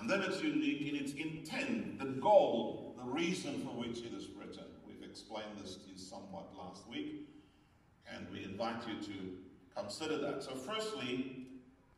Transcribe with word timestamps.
And 0.00 0.08
then 0.08 0.22
it's 0.22 0.42
unique 0.42 0.80
in 0.80 0.96
its 0.96 1.12
intent, 1.12 1.98
the 1.98 2.06
goal, 2.06 2.96
the 2.96 3.04
reason 3.04 3.60
for 3.60 3.68
which 3.78 3.98
it 3.98 4.14
is 4.14 4.28
written. 4.30 4.64
We've 4.86 5.06
explained 5.08 5.58
this 5.62 5.76
to 5.76 5.90
you 5.92 5.98
somewhat 5.98 6.46
last 6.56 6.88
week, 6.88 7.28
and 8.10 8.26
we 8.32 8.42
invite 8.44 8.82
you 8.88 8.94
to 8.94 9.12
consider 9.76 10.16
that. 10.18 10.42
So, 10.42 10.54
firstly, 10.54 11.48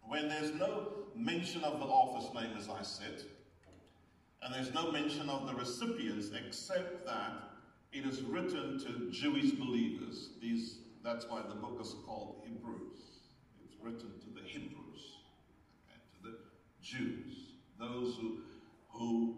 when 0.02 0.28
there's 0.28 0.52
no 0.52 0.88
mention 1.14 1.62
of 1.62 1.78
the 1.78 1.86
author's 1.86 2.34
name, 2.34 2.56
as 2.58 2.68
I 2.68 2.82
said, 2.82 3.22
and 4.42 4.52
there's 4.52 4.74
no 4.74 4.90
mention 4.90 5.30
of 5.30 5.46
the 5.46 5.54
recipients 5.54 6.30
except 6.46 7.06
that 7.06 7.34
it 7.92 8.04
is 8.04 8.20
written 8.22 8.80
to 8.80 9.12
Jewish 9.12 9.52
believers. 9.52 10.30
These, 10.40 10.78
that's 11.04 11.28
why 11.28 11.42
the 11.48 11.54
book 11.54 11.78
is 11.80 11.94
called 12.04 12.42
Hebrews. 12.44 12.98
It's 13.64 13.76
written 13.80 14.10
to 14.18 14.30
the 14.34 14.44
Hebrews, 14.44 15.18
okay, 15.86 16.00
to 16.16 16.30
the 16.30 16.36
Jews, 16.82 17.51
those 17.82 18.16
who, 18.16 18.38
who 18.90 19.36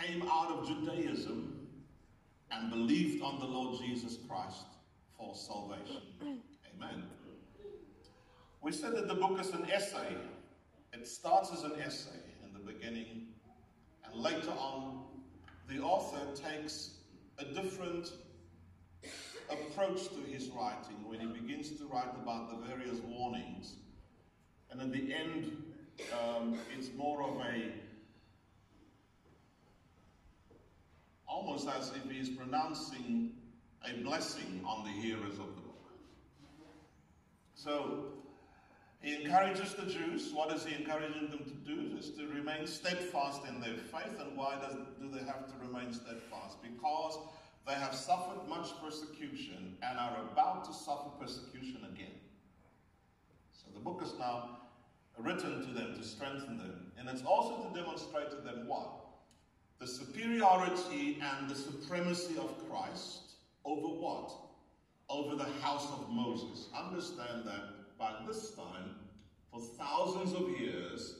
came 0.00 0.22
out 0.28 0.48
of 0.50 0.66
Judaism 0.66 1.68
and 2.50 2.70
believed 2.70 3.22
on 3.22 3.38
the 3.38 3.46
Lord 3.46 3.78
Jesus 3.80 4.18
Christ 4.28 4.66
for 5.16 5.34
salvation. 5.34 6.02
Amen. 6.20 7.04
We 8.60 8.72
said 8.72 8.94
that 8.96 9.08
the 9.08 9.14
book 9.14 9.40
is 9.40 9.50
an 9.50 9.66
essay. 9.70 10.16
It 10.92 11.06
starts 11.06 11.52
as 11.52 11.62
an 11.62 11.72
essay 11.80 12.10
in 12.44 12.52
the 12.52 12.72
beginning, 12.72 13.28
and 14.04 14.14
later 14.14 14.50
on, 14.50 15.04
the 15.68 15.80
author 15.80 16.20
takes 16.34 16.96
a 17.38 17.44
different 17.44 18.12
approach 19.50 20.08
to 20.08 20.20
his 20.30 20.48
writing 20.50 20.96
when 21.06 21.20
he 21.20 21.26
begins 21.26 21.70
to 21.70 21.86
write 21.86 22.12
about 22.22 22.50
the 22.50 22.66
various 22.68 22.98
warnings. 23.00 23.74
And 24.70 24.80
at 24.80 24.92
the 24.92 25.12
end, 25.14 25.71
um, 26.12 26.58
it's 26.76 26.90
more 26.96 27.22
of 27.22 27.36
a 27.40 27.72
almost 31.26 31.68
as 31.68 31.90
if 31.90 32.10
he's 32.10 32.28
pronouncing 32.28 33.32
a 33.88 34.02
blessing 34.02 34.62
on 34.66 34.84
the 34.84 34.90
hearers 34.90 35.38
of 35.38 35.54
the 35.54 35.62
book. 35.62 35.90
So 37.54 38.12
he 39.00 39.22
encourages 39.22 39.74
the 39.74 39.86
Jews. 39.86 40.32
What 40.32 40.52
is 40.52 40.64
he 40.64 40.74
encouraging 40.74 41.28
them 41.30 41.44
to 41.44 41.74
do? 41.74 41.96
Is 41.98 42.10
to 42.10 42.26
remain 42.28 42.66
steadfast 42.66 43.42
in 43.48 43.60
their 43.60 43.74
faith. 43.74 44.20
And 44.20 44.36
why 44.36 44.56
does, 44.60 44.76
do 45.00 45.10
they 45.10 45.24
have 45.24 45.46
to 45.46 45.54
remain 45.66 45.92
steadfast? 45.92 46.62
Because 46.62 47.18
they 47.66 47.74
have 47.74 47.94
suffered 47.94 48.46
much 48.48 48.68
persecution 48.82 49.76
and 49.82 49.98
are 49.98 50.16
about 50.32 50.64
to 50.66 50.72
suffer 50.72 51.10
persecution 51.20 51.78
again. 51.92 52.14
So 53.52 53.66
the 53.74 53.80
book 53.80 54.00
is 54.04 54.14
now 54.18 54.61
written 55.18 55.66
to 55.66 55.72
them 55.72 55.94
to 55.96 56.04
strengthen 56.04 56.58
them. 56.58 56.92
And 56.98 57.08
it's 57.08 57.24
also 57.24 57.68
to 57.68 57.74
demonstrate 57.78 58.30
to 58.30 58.36
them 58.36 58.66
what? 58.66 58.88
The 59.78 59.86
superiority 59.86 61.18
and 61.20 61.50
the 61.50 61.54
supremacy 61.54 62.36
of 62.38 62.68
Christ 62.70 63.32
over 63.64 63.88
what? 63.88 64.32
Over 65.08 65.36
the 65.36 65.50
house 65.60 65.88
of 65.92 66.08
Moses. 66.10 66.68
Understand 66.76 67.44
that 67.46 67.98
by 67.98 68.14
this 68.26 68.52
time, 68.52 68.96
for 69.50 69.60
thousands 69.60 70.32
of 70.32 70.48
years, 70.58 71.16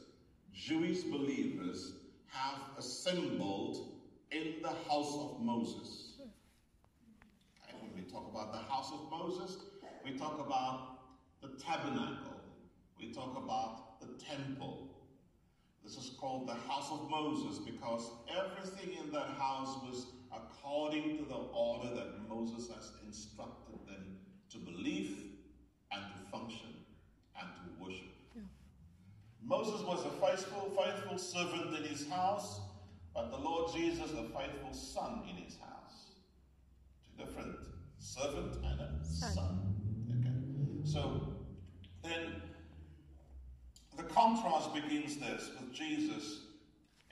Jewish 0.55 1.03
believers 1.03 1.95
have 2.29 2.59
assembled 2.79 3.93
in 4.31 4.55
the 4.63 4.73
house 4.89 5.15
of 5.15 5.41
Moses. 5.41 6.13
And 7.69 7.81
when 7.83 7.93
we 7.95 8.11
talk 8.11 8.31
about 8.31 8.53
the 8.53 8.59
house 8.59 8.91
of 8.93 9.11
Moses, 9.11 9.59
we 10.05 10.17
talk 10.17 10.41
about 10.41 10.99
the 11.43 11.49
tabernacle, 11.63 12.32
we 13.03 13.13
talk 13.13 13.37
about 13.37 14.01
the 14.01 14.07
temple. 14.25 14.89
This 15.83 15.97
is 15.97 16.11
called 16.21 16.49
the 16.49 16.55
house 16.55 16.91
of 16.93 17.11
Moses 17.11 17.59
because 17.59 18.09
everything 18.31 18.97
in 19.05 19.11
that 19.13 19.31
house 19.39 19.77
was 19.83 20.07
according 20.33 21.19
to 21.19 21.25
the 21.25 21.35
order 21.35 21.93
that 21.95 22.29
Moses 22.29 22.71
has 22.73 22.93
instructed 23.05 23.87
them 23.89 24.19
to 24.51 24.59
believe 24.59 25.19
and 25.91 26.03
to 26.13 26.31
function 26.31 26.69
and 27.41 27.49
to 27.57 27.85
worship. 27.85 28.07
Yeah. 28.37 28.43
Moses 29.45 29.83
was 29.83 30.07
a 30.07 30.11
faithful, 30.25 30.73
faithful 30.81 31.19
servant 31.19 31.77
in 31.77 31.83
his 31.83 32.09
house, 32.09 32.61
but 33.13 33.31
the 33.31 33.39
Lord 33.39 33.75
Jesus 33.75 34.13
a 34.13 34.23
faithful 34.39 34.73
son 34.73 35.23
in 35.29 35.43
his 35.43 35.57
house. 35.57 36.21
Two 37.05 37.25
different 37.25 37.57
servant 37.99 38.55
and 38.65 38.81
a 38.81 39.05
son. 39.05 39.75
Okay. 40.21 40.89
So 40.89 41.33
then 42.03 42.42
the 42.42 42.42
contrast 44.15 44.75
begins 44.75 45.17
this 45.17 45.51
with 45.59 45.73
Jesus 45.73 46.41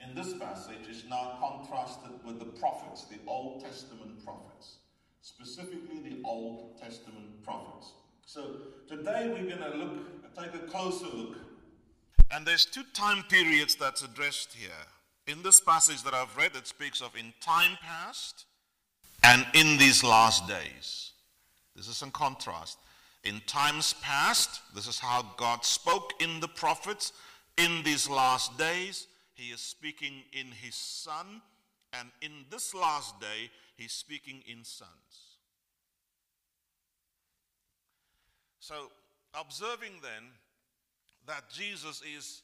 in 0.03 0.15
this 0.15 0.33
passage 0.33 0.87
is 0.89 1.03
now 1.09 1.37
contrasted 1.39 2.11
with 2.25 2.39
the 2.39 2.45
prophets, 2.45 3.05
the 3.05 3.19
Old 3.27 3.63
Testament 3.63 4.23
prophets, 4.25 4.77
specifically 5.21 5.99
the 5.99 6.17
Old 6.25 6.81
Testament 6.81 7.43
prophets. 7.43 7.91
So 8.25 8.55
today 8.87 9.29
we're 9.29 9.55
going 9.55 9.71
to 9.71 9.77
look, 9.77 10.35
take 10.35 10.53
a 10.55 10.65
closer 10.65 11.05
look. 11.05 11.37
And 12.31 12.45
there's 12.45 12.65
two 12.65 12.83
time 12.93 13.23
periods 13.23 13.75
that's 13.75 14.03
addressed 14.03 14.53
here. 14.53 14.71
In 15.27 15.43
this 15.43 15.59
passage 15.59 16.01
that 16.03 16.13
I've 16.13 16.35
read, 16.35 16.55
it 16.55 16.65
speaks 16.65 17.01
of 17.01 17.15
in 17.15 17.33
time 17.41 17.77
past 17.81 18.45
and 19.23 19.45
in 19.53 19.77
these 19.77 20.03
last 20.03 20.47
days. 20.47 21.11
This 21.75 21.87
is 21.87 22.01
in 22.01 22.11
contrast. 22.11 22.79
In 23.23 23.41
times 23.45 23.93
past, 24.01 24.61
this 24.73 24.87
is 24.87 24.99
how 24.99 25.33
God 25.37 25.63
spoke 25.63 26.13
in 26.19 26.39
the 26.39 26.47
prophets. 26.47 27.13
In 27.57 27.83
these 27.83 28.09
last 28.09 28.57
days, 28.57 29.07
he 29.35 29.49
is 29.49 29.61
speaking 29.61 30.23
in 30.33 30.47
his 30.47 30.75
son. 30.75 31.41
And 31.93 32.09
in 32.21 32.31
this 32.49 32.73
last 32.73 33.19
day, 33.19 33.51
he's 33.77 33.91
speaking 33.91 34.41
in 34.47 34.63
sons. 34.63 34.89
So, 38.59 38.91
observing 39.39 39.93
then 40.01 40.29
that 41.27 41.49
Jesus 41.49 42.01
is 42.17 42.41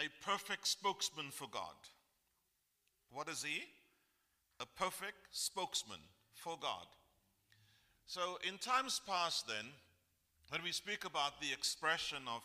a 0.00 0.04
perfect 0.24 0.66
spokesman 0.66 1.30
for 1.30 1.48
God. 1.50 1.74
What 3.12 3.28
is 3.28 3.42
he? 3.42 3.64
A 4.60 4.66
perfect 4.66 5.28
spokesman 5.30 6.00
for 6.34 6.56
God. 6.60 6.86
So, 8.06 8.38
in 8.46 8.58
times 8.58 9.00
past, 9.06 9.46
then, 9.46 9.66
when 10.50 10.62
we 10.62 10.72
speak 10.72 11.04
about 11.04 11.40
the 11.40 11.52
expression 11.52 12.18
of 12.28 12.42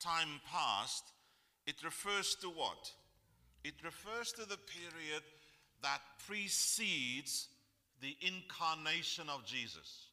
time 0.00 0.40
past, 0.50 1.04
it 1.66 1.76
refers 1.84 2.34
to 2.36 2.48
what? 2.48 2.90
It 3.62 3.74
refers 3.84 4.32
to 4.32 4.42
the 4.42 4.58
period 4.58 5.22
that 5.82 6.00
precedes 6.26 7.48
the 8.00 8.16
incarnation 8.20 9.28
of 9.28 9.44
Jesus. 9.44 10.08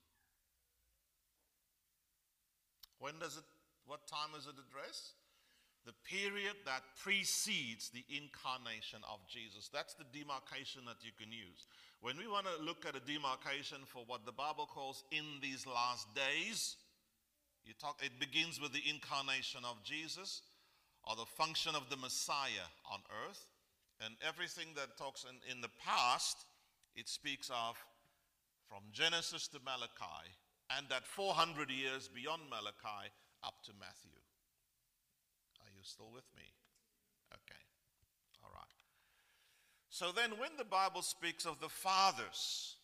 When 3.00 3.18
does 3.20 3.38
it, 3.38 3.44
what 3.86 4.08
time 4.08 4.38
is 4.38 4.46
it 4.46 4.54
addressed? 4.54 5.14
The 5.86 5.98
period 6.06 6.56
that 6.66 6.84
precedes 7.02 7.90
the 7.90 8.06
incarnation 8.10 9.02
of 9.10 9.20
Jesus. 9.28 9.70
That's 9.74 9.96
the 9.96 10.06
demarcation 10.14 10.86
that 10.86 11.02
you 11.02 11.12
can 11.18 11.32
use. 11.32 11.66
When 12.02 12.18
we 12.18 12.28
want 12.28 12.46
to 12.46 12.64
look 12.64 12.86
at 12.86 12.96
a 12.96 13.02
demarcation 13.02 13.80
for 13.86 14.04
what 14.06 14.26
the 14.26 14.32
Bible 14.32 14.70
calls 14.70 15.04
in 15.12 15.42
these 15.42 15.66
last 15.66 16.06
days, 16.14 16.78
you 17.66 17.74
talk, 17.80 17.98
it 18.04 18.20
begins 18.20 18.62
with 18.62 18.74
the 18.74 18.84
incarnation 18.90 19.62
of 19.66 19.84
Jesus 19.84 20.42
or 21.04 21.16
the 21.16 21.26
function 21.26 21.76
of 21.76 21.90
the 21.90 21.98
Messiah 21.98 22.70
on 22.92 23.00
earth. 23.26 23.46
And 24.06 24.16
everything 24.28 24.74
that 24.76 24.98
talks 24.98 25.26
in, 25.26 25.38
in 25.50 25.62
the 25.62 25.74
past, 25.84 26.46
it 26.96 27.10
speaks 27.10 27.50
of 27.50 27.78
from 28.68 28.82
Genesis 28.94 29.48
to 29.50 29.60
Malachi 29.66 30.30
and 30.78 30.88
that 30.90 31.06
400 31.06 31.70
years 31.70 32.08
beyond 32.08 32.42
Malachi 32.50 33.12
up 33.44 33.62
to 33.66 33.72
Matthew. 33.80 34.21
You 35.82 35.90
still 35.90 36.14
with 36.14 36.30
me? 36.38 36.46
Okay. 37.34 37.64
All 38.46 38.54
right. 38.54 38.78
So 39.90 40.12
then, 40.14 40.38
when 40.38 40.54
the 40.60 40.70
Bible 40.70 41.02
speaks 41.02 41.48
of 41.48 41.60
the 41.60 41.74
fathers, 41.74 42.78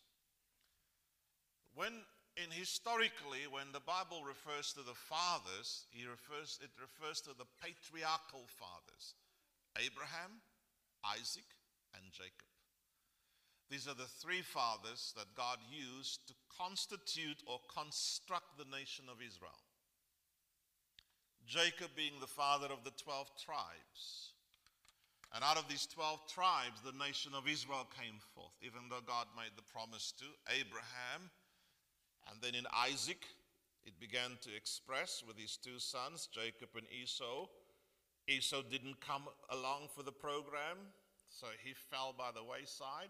when 1.78 2.02
in 2.34 2.50
historically, 2.50 3.46
when 3.46 3.70
the 3.70 3.86
Bible 3.86 4.26
refers 4.26 4.74
to 4.74 4.82
the 4.82 4.98
fathers, 4.98 5.86
he 5.94 6.10
refers, 6.10 6.58
it 6.58 6.74
refers 6.74 7.20
to 7.22 7.38
the 7.38 7.46
patriarchal 7.62 8.50
fathers 8.58 9.14
Abraham, 9.78 10.42
Isaac, 11.06 11.46
and 11.94 12.02
Jacob. 12.10 12.50
These 13.70 13.86
are 13.86 13.94
the 13.94 14.10
three 14.18 14.42
fathers 14.42 15.14
that 15.14 15.38
God 15.38 15.62
used 15.70 16.26
to 16.26 16.34
constitute 16.50 17.46
or 17.46 17.62
construct 17.70 18.58
the 18.58 18.66
nation 18.74 19.06
of 19.06 19.22
Israel. 19.22 19.62
Jacob 21.48 21.88
being 21.96 22.20
the 22.20 22.26
father 22.26 22.66
of 22.66 22.84
the 22.84 22.92
12 23.02 23.30
tribes. 23.42 24.36
And 25.34 25.42
out 25.42 25.56
of 25.56 25.68
these 25.68 25.86
12 25.86 26.28
tribes, 26.28 26.80
the 26.84 26.96
nation 27.04 27.32
of 27.34 27.48
Israel 27.48 27.88
came 27.96 28.20
forth, 28.34 28.52
even 28.62 28.88
though 28.88 29.04
God 29.06 29.26
made 29.36 29.56
the 29.56 29.62
promise 29.72 30.12
to 30.18 30.24
Abraham. 30.52 31.32
And 32.30 32.40
then 32.42 32.54
in 32.54 32.66
Isaac, 32.72 33.24
it 33.84 33.98
began 33.98 34.36
to 34.42 34.54
express 34.54 35.24
with 35.26 35.38
his 35.38 35.56
two 35.56 35.78
sons, 35.78 36.28
Jacob 36.32 36.68
and 36.76 36.86
Esau, 36.92 37.48
Esau 38.28 38.60
didn't 38.70 39.00
come 39.00 39.22
along 39.48 39.88
for 39.96 40.02
the 40.02 40.12
program, 40.12 40.76
so 41.30 41.46
he 41.64 41.72
fell 41.72 42.14
by 42.16 42.28
the 42.30 42.44
wayside. 42.44 43.08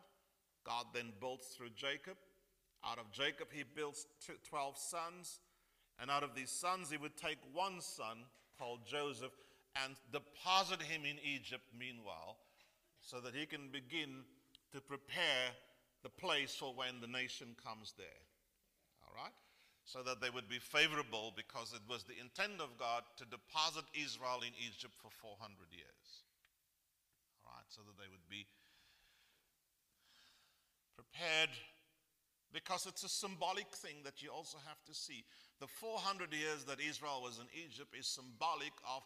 God 0.64 0.86
then 0.94 1.12
built 1.18 1.42
through 1.42 1.70
Jacob. 1.74 2.16
Out 2.86 2.98
of 2.98 3.10
Jacob, 3.10 3.48
he 3.50 3.64
built 3.64 3.98
12 4.48 4.78
sons. 4.78 5.40
And 6.00 6.10
out 6.10 6.22
of 6.22 6.34
these 6.34 6.50
sons, 6.50 6.90
he 6.90 6.96
would 6.96 7.16
take 7.16 7.38
one 7.52 7.80
son 7.80 8.18
called 8.58 8.86
Joseph 8.86 9.32
and 9.84 9.94
deposit 10.12 10.82
him 10.82 11.02
in 11.04 11.18
Egypt 11.22 11.64
meanwhile, 11.78 12.38
so 13.00 13.20
that 13.20 13.34
he 13.34 13.46
can 13.46 13.68
begin 13.72 14.24
to 14.72 14.80
prepare 14.80 15.54
the 16.02 16.08
place 16.08 16.54
for 16.54 16.74
when 16.74 17.00
the 17.00 17.06
nation 17.06 17.56
comes 17.64 17.94
there. 17.96 18.22
All 19.02 19.14
right? 19.14 19.34
So 19.84 20.02
that 20.02 20.20
they 20.20 20.30
would 20.30 20.48
be 20.48 20.58
favorable 20.58 21.32
because 21.34 21.72
it 21.72 21.82
was 21.88 22.04
the 22.04 22.18
intent 22.20 22.60
of 22.60 22.78
God 22.78 23.02
to 23.16 23.24
deposit 23.24 23.84
Israel 23.94 24.40
in 24.42 24.52
Egypt 24.60 24.94
for 25.00 25.10
400 25.10 25.72
years. 25.72 26.22
All 27.46 27.54
right? 27.56 27.66
So 27.68 27.80
that 27.86 27.96
they 27.96 28.10
would 28.10 28.28
be 28.28 28.46
prepared 30.94 31.50
because 32.52 32.86
it's 32.86 33.04
a 33.04 33.08
symbolic 33.08 33.68
thing 33.76 33.96
that 34.04 34.22
you 34.22 34.30
also 34.30 34.58
have 34.66 34.82
to 34.86 34.94
see. 34.94 35.24
The 35.60 35.66
400 35.66 36.32
years 36.32 36.64
that 36.64 36.78
Israel 36.80 37.20
was 37.22 37.38
in 37.38 37.46
Egypt 37.52 37.94
is 37.98 38.06
symbolic 38.06 38.72
of 38.88 39.02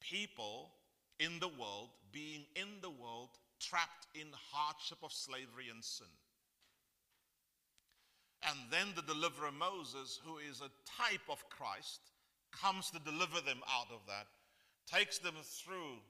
people 0.00 0.72
in 1.18 1.38
the 1.38 1.48
world 1.48 1.90
being 2.12 2.44
in 2.56 2.80
the 2.80 2.90
world 2.90 3.30
trapped 3.60 4.06
in 4.14 4.26
hardship 4.52 4.98
of 5.02 5.12
slavery 5.12 5.68
and 5.70 5.84
sin. 5.84 6.06
And 8.42 8.58
then 8.70 8.88
the 8.96 9.02
deliverer 9.02 9.52
Moses, 9.52 10.18
who 10.24 10.38
is 10.38 10.60
a 10.60 10.72
type 10.88 11.28
of 11.28 11.44
Christ, 11.50 12.00
comes 12.50 12.90
to 12.90 12.98
deliver 13.00 13.40
them 13.40 13.60
out 13.70 13.92
of 13.92 14.00
that, 14.08 14.26
takes 14.90 15.18
them 15.18 15.34
through 15.42 16.00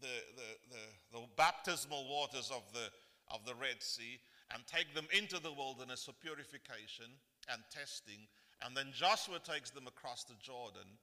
the, 0.00 0.06
the, 0.36 0.76
the, 0.76 1.18
the 1.18 1.26
baptismal 1.36 2.08
waters 2.08 2.50
of 2.54 2.62
the, 2.72 2.88
of 3.34 3.44
the 3.44 3.54
Red 3.54 3.82
Sea 3.82 4.20
and 4.52 4.66
take 4.66 4.94
them 4.94 5.08
into 5.16 5.40
the 5.40 5.52
wilderness 5.52 6.04
for 6.04 6.12
purification 6.12 7.10
and 7.50 7.62
testing. 7.70 8.28
And 8.64 8.76
then 8.76 8.94
Joshua 8.94 9.38
takes 9.38 9.70
them 9.70 9.86
across 9.86 10.24
the 10.24 10.38
Jordan 10.40 10.98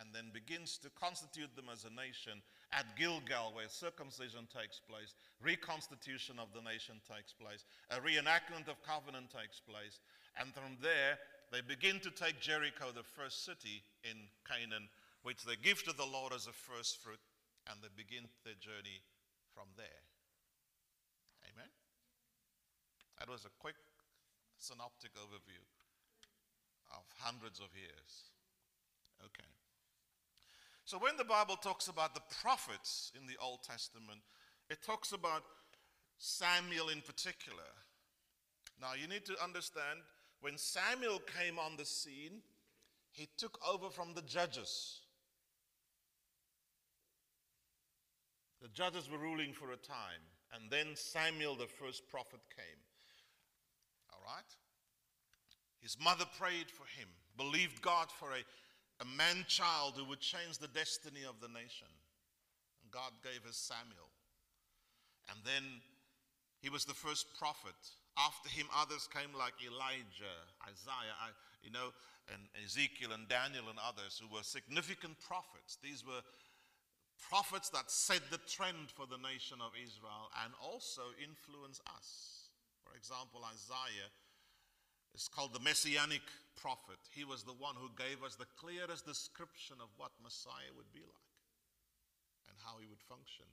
and 0.00 0.08
then 0.14 0.32
begins 0.32 0.78
to 0.78 0.88
constitute 0.96 1.54
them 1.56 1.68
as 1.70 1.84
a 1.84 1.92
nation 1.92 2.40
at 2.72 2.96
Gilgal, 2.96 3.52
where 3.52 3.68
circumcision 3.68 4.48
takes 4.48 4.80
place, 4.80 5.12
reconstitution 5.42 6.38
of 6.40 6.48
the 6.54 6.64
nation 6.64 6.96
takes 7.04 7.32
place, 7.32 7.64
a 7.90 8.00
reenactment 8.00 8.68
of 8.72 8.80
covenant 8.80 9.28
takes 9.28 9.60
place, 9.60 10.00
and 10.40 10.54
from 10.54 10.80
there 10.80 11.18
they 11.52 11.60
begin 11.60 12.00
to 12.00 12.10
take 12.10 12.40
Jericho, 12.40 12.88
the 12.88 13.04
first 13.04 13.44
city 13.44 13.84
in 14.04 14.16
Canaan, 14.48 14.88
which 15.22 15.44
they 15.44 15.56
give 15.60 15.84
to 15.84 15.92
the 15.92 16.08
Lord 16.08 16.32
as 16.32 16.46
a 16.46 16.56
first 16.56 16.96
fruit, 17.04 17.20
and 17.68 17.76
they 17.82 17.92
begin 17.94 18.24
their 18.44 18.56
journey 18.56 19.04
from 19.52 19.68
there. 19.76 20.02
Amen. 21.52 21.68
That 23.22 23.30
was 23.30 23.44
a 23.44 23.54
quick 23.60 23.76
synoptic 24.58 25.14
overview 25.14 25.62
of 26.90 27.04
hundreds 27.20 27.60
of 27.60 27.68
years. 27.72 28.32
Okay. 29.24 29.46
So 30.84 30.98
when 30.98 31.16
the 31.16 31.24
Bible 31.24 31.54
talks 31.54 31.86
about 31.86 32.16
the 32.16 32.34
prophets 32.42 33.12
in 33.16 33.28
the 33.28 33.36
Old 33.40 33.62
Testament, 33.62 34.22
it 34.68 34.82
talks 34.84 35.12
about 35.12 35.44
Samuel 36.18 36.88
in 36.88 37.00
particular. 37.00 37.70
Now 38.80 38.94
you 39.00 39.06
need 39.06 39.24
to 39.26 39.40
understand 39.40 40.00
when 40.40 40.58
Samuel 40.58 41.20
came 41.38 41.60
on 41.60 41.76
the 41.76 41.84
scene, 41.84 42.42
he 43.12 43.28
took 43.38 43.56
over 43.64 43.88
from 43.88 44.14
the 44.14 44.22
judges. 44.22 44.98
The 48.60 48.68
judges 48.74 49.08
were 49.08 49.18
ruling 49.18 49.52
for 49.52 49.70
a 49.70 49.76
time, 49.76 50.26
and 50.52 50.68
then 50.72 50.96
Samuel, 50.96 51.54
the 51.54 51.68
first 51.68 52.08
prophet, 52.10 52.40
came. 52.56 52.82
Right? 54.32 54.52
His 55.80 55.98
mother 56.00 56.24
prayed 56.38 56.70
for 56.70 56.86
him, 56.98 57.08
believed 57.36 57.82
God 57.82 58.08
for 58.10 58.32
a 58.32 58.42
a 59.02 59.16
man 59.18 59.44
child 59.48 59.94
who 59.96 60.06
would 60.06 60.22
change 60.22 60.58
the 60.58 60.70
destiny 60.70 61.26
of 61.26 61.42
the 61.42 61.50
nation. 61.50 61.90
And 62.82 62.90
God 62.94 63.10
gave 63.26 63.42
us 63.50 63.58
Samuel. 63.58 64.10
And 65.30 65.42
then 65.42 65.82
he 66.62 66.70
was 66.70 66.84
the 66.84 66.94
first 66.94 67.26
prophet. 67.34 67.74
After 68.14 68.48
him, 68.48 68.70
others 68.70 69.10
came 69.10 69.34
like 69.34 69.58
Elijah, 69.58 70.38
Isaiah, 70.62 71.34
you 71.66 71.74
know, 71.74 71.90
and 72.30 72.46
Ezekiel 72.62 73.10
and 73.10 73.26
Daniel 73.26 73.66
and 73.66 73.78
others 73.82 74.22
who 74.22 74.30
were 74.30 74.46
significant 74.46 75.18
prophets. 75.18 75.82
These 75.82 76.06
were 76.06 76.22
prophets 77.18 77.70
that 77.74 77.90
set 77.90 78.22
the 78.30 78.38
trend 78.46 78.94
for 78.94 79.10
the 79.10 79.18
nation 79.18 79.58
of 79.58 79.74
Israel 79.74 80.30
and 80.46 80.54
also 80.62 81.10
influence 81.18 81.82
us. 81.90 82.50
For 82.86 82.94
example, 82.94 83.42
Isaiah 83.42 84.10
is 85.14 85.28
called 85.28 85.52
the 85.52 85.60
Messianic 85.60 86.24
prophet. 86.56 87.00
He 87.12 87.24
was 87.24 87.44
the 87.44 87.56
one 87.56 87.76
who 87.76 87.92
gave 87.96 88.24
us 88.24 88.36
the 88.36 88.48
clearest 88.56 89.04
description 89.04 89.76
of 89.80 89.92
what 89.96 90.12
Messiah 90.22 90.72
would 90.76 90.88
be 90.92 91.04
like 91.04 91.32
and 92.48 92.56
how 92.64 92.80
he 92.80 92.88
would 92.88 93.02
function. 93.04 93.48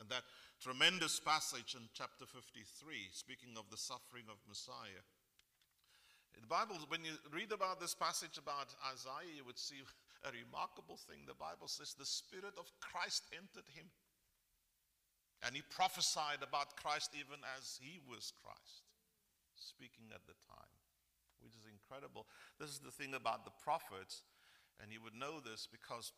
And 0.00 0.08
that 0.08 0.24
tremendous 0.62 1.20
passage 1.20 1.74
in 1.74 1.90
chapter 1.92 2.24
53, 2.24 2.64
speaking 3.12 3.58
of 3.58 3.66
the 3.68 3.80
suffering 3.80 4.30
of 4.30 4.38
Messiah. 4.48 5.02
The 6.38 6.46
Bible, 6.46 6.78
when 6.86 7.02
you 7.02 7.18
read 7.34 7.50
about 7.50 7.82
this 7.82 7.98
passage 7.98 8.38
about 8.38 8.70
Isaiah, 8.94 9.34
you 9.34 9.42
would 9.42 9.58
see 9.58 9.82
a 10.26 10.30
remarkable 10.30 10.96
thing. 10.96 11.26
The 11.26 11.34
Bible 11.34 11.66
says 11.66 11.98
the 11.98 12.06
Spirit 12.06 12.54
of 12.56 12.70
Christ 12.78 13.26
entered 13.34 13.66
him. 13.74 13.90
And 15.42 15.54
he 15.54 15.62
prophesied 15.70 16.42
about 16.42 16.78
Christ 16.78 17.14
even 17.14 17.42
as 17.58 17.78
he 17.78 18.02
was 18.10 18.34
Christ, 18.42 18.86
speaking 19.54 20.10
at 20.10 20.26
the 20.26 20.34
time 20.50 20.77
incredible. 21.88 22.26
This 22.60 22.70
is 22.70 22.78
the 22.78 22.90
thing 22.90 23.14
about 23.14 23.44
the 23.44 23.50
prophets, 23.64 24.22
and 24.80 24.92
you 24.92 25.00
would 25.02 25.14
know 25.14 25.40
this 25.40 25.68
because 25.70 26.12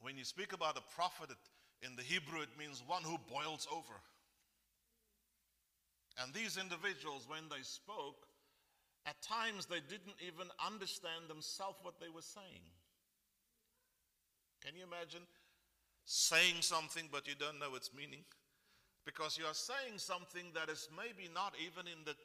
when 0.00 0.16
you 0.16 0.24
speak 0.24 0.52
about 0.52 0.78
a 0.78 0.94
prophet 0.94 1.30
in 1.82 1.96
the 1.96 2.02
Hebrew, 2.02 2.40
it 2.40 2.58
means 2.58 2.82
one 2.86 3.02
who 3.02 3.18
boils 3.28 3.68
over. 3.70 4.00
And 6.22 6.32
these 6.34 6.56
individuals, 6.56 7.26
when 7.28 7.46
they 7.50 7.62
spoke, 7.62 8.26
at 9.06 9.20
times 9.22 9.66
they 9.66 9.80
didn't 9.88 10.18
even 10.20 10.48
understand 10.64 11.28
themselves 11.28 11.78
what 11.82 12.00
they 12.00 12.08
were 12.08 12.24
saying. 12.24 12.64
Can 14.64 14.74
you 14.74 14.82
imagine 14.82 15.22
saying 16.04 16.62
something 16.62 17.08
but 17.12 17.28
you 17.28 17.34
don't 17.38 17.60
know 17.60 17.76
its 17.76 17.90
meaning? 17.94 18.24
Because 19.06 19.38
you 19.38 19.46
are 19.46 19.54
saying 19.54 19.98
something 19.98 20.50
that 20.54 20.68
is 20.68 20.88
maybe 20.90 21.30
not 21.32 21.54
even 21.62 21.86
in 21.86 22.02
the 22.04 22.16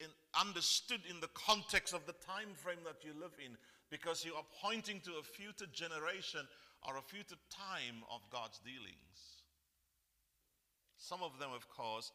in, 0.00 0.08
understood 0.38 1.00
in 1.08 1.20
the 1.20 1.30
context 1.34 1.94
of 1.94 2.06
the 2.06 2.16
time 2.24 2.54
frame 2.54 2.82
that 2.84 3.04
you 3.04 3.12
live 3.18 3.34
in 3.44 3.56
because 3.90 4.24
you 4.24 4.34
are 4.34 4.46
pointing 4.60 5.00
to 5.00 5.20
a 5.20 5.22
future 5.22 5.68
generation 5.72 6.40
or 6.88 6.96
a 6.96 7.02
future 7.02 7.38
time 7.50 8.02
of 8.10 8.20
God's 8.30 8.58
dealings. 8.64 9.42
Some 10.96 11.22
of 11.22 11.38
them, 11.38 11.50
of 11.54 11.68
course, 11.68 12.10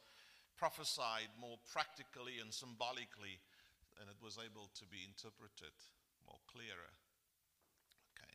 prophesied 0.57 1.29
more 1.39 1.57
practically 1.71 2.39
and 2.41 2.51
symbolically, 2.51 3.37
and 4.01 4.09
it 4.09 4.17
was 4.23 4.39
able 4.41 4.71
to 4.73 4.85
be 4.87 5.05
interpreted 5.05 5.75
more 6.25 6.39
clearer. 6.51 6.91
Okay. 8.17 8.33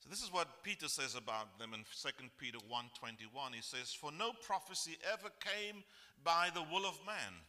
So 0.00 0.08
this 0.08 0.22
is 0.22 0.32
what 0.32 0.62
Peter 0.62 0.88
says 0.88 1.14
about 1.14 1.58
them 1.58 1.74
in 1.74 1.84
2 1.84 2.38
Peter 2.38 2.58
1:21. 2.58 3.52
He 3.52 3.60
says, 3.60 3.92
"For 3.92 4.10
no 4.10 4.32
prophecy 4.32 4.98
ever 5.02 5.30
came 5.30 5.84
by 6.22 6.50
the 6.50 6.62
will 6.62 6.86
of 6.86 7.04
man." 7.04 7.44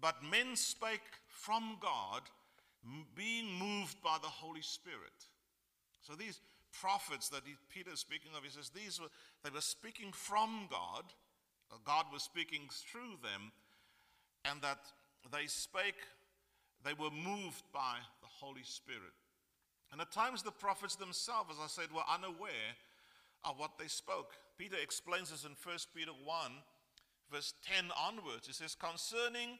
But 0.00 0.22
men 0.22 0.56
spake 0.56 1.00
from 1.28 1.76
God, 1.80 2.22
being 3.14 3.46
moved 3.58 4.02
by 4.02 4.16
the 4.22 4.28
Holy 4.28 4.62
Spirit. 4.62 5.28
So 6.02 6.14
these 6.14 6.40
prophets 6.72 7.28
that 7.28 7.42
he, 7.44 7.54
Peter 7.68 7.92
is 7.92 8.00
speaking 8.00 8.30
of, 8.36 8.44
he 8.44 8.50
says 8.50 8.70
these 8.70 9.00
were 9.00 9.08
they 9.44 9.50
were 9.50 9.60
speaking 9.60 10.12
from 10.12 10.68
God. 10.70 11.04
Uh, 11.70 11.76
God 11.84 12.06
was 12.12 12.22
speaking 12.22 12.68
through 12.70 13.18
them, 13.22 13.52
and 14.44 14.60
that 14.62 14.78
they 15.32 15.46
spake, 15.46 16.00
they 16.84 16.94
were 16.94 17.10
moved 17.10 17.62
by 17.72 17.96
the 18.22 18.28
Holy 18.28 18.64
Spirit. 18.64 19.14
And 19.92 20.00
at 20.00 20.12
times 20.12 20.42
the 20.42 20.50
prophets 20.50 20.96
themselves, 20.96 21.50
as 21.50 21.58
I 21.62 21.66
said, 21.66 21.92
were 21.94 22.02
unaware 22.12 22.74
of 23.44 23.58
what 23.58 23.78
they 23.78 23.88
spoke. 23.88 24.34
Peter 24.58 24.76
explains 24.80 25.30
this 25.30 25.44
in 25.44 25.56
1 25.62 25.76
Peter 25.94 26.12
1, 26.24 26.52
verse 27.32 27.54
10 27.64 27.86
onwards. 27.98 28.46
He 28.46 28.52
says, 28.52 28.74
Concerning 28.74 29.58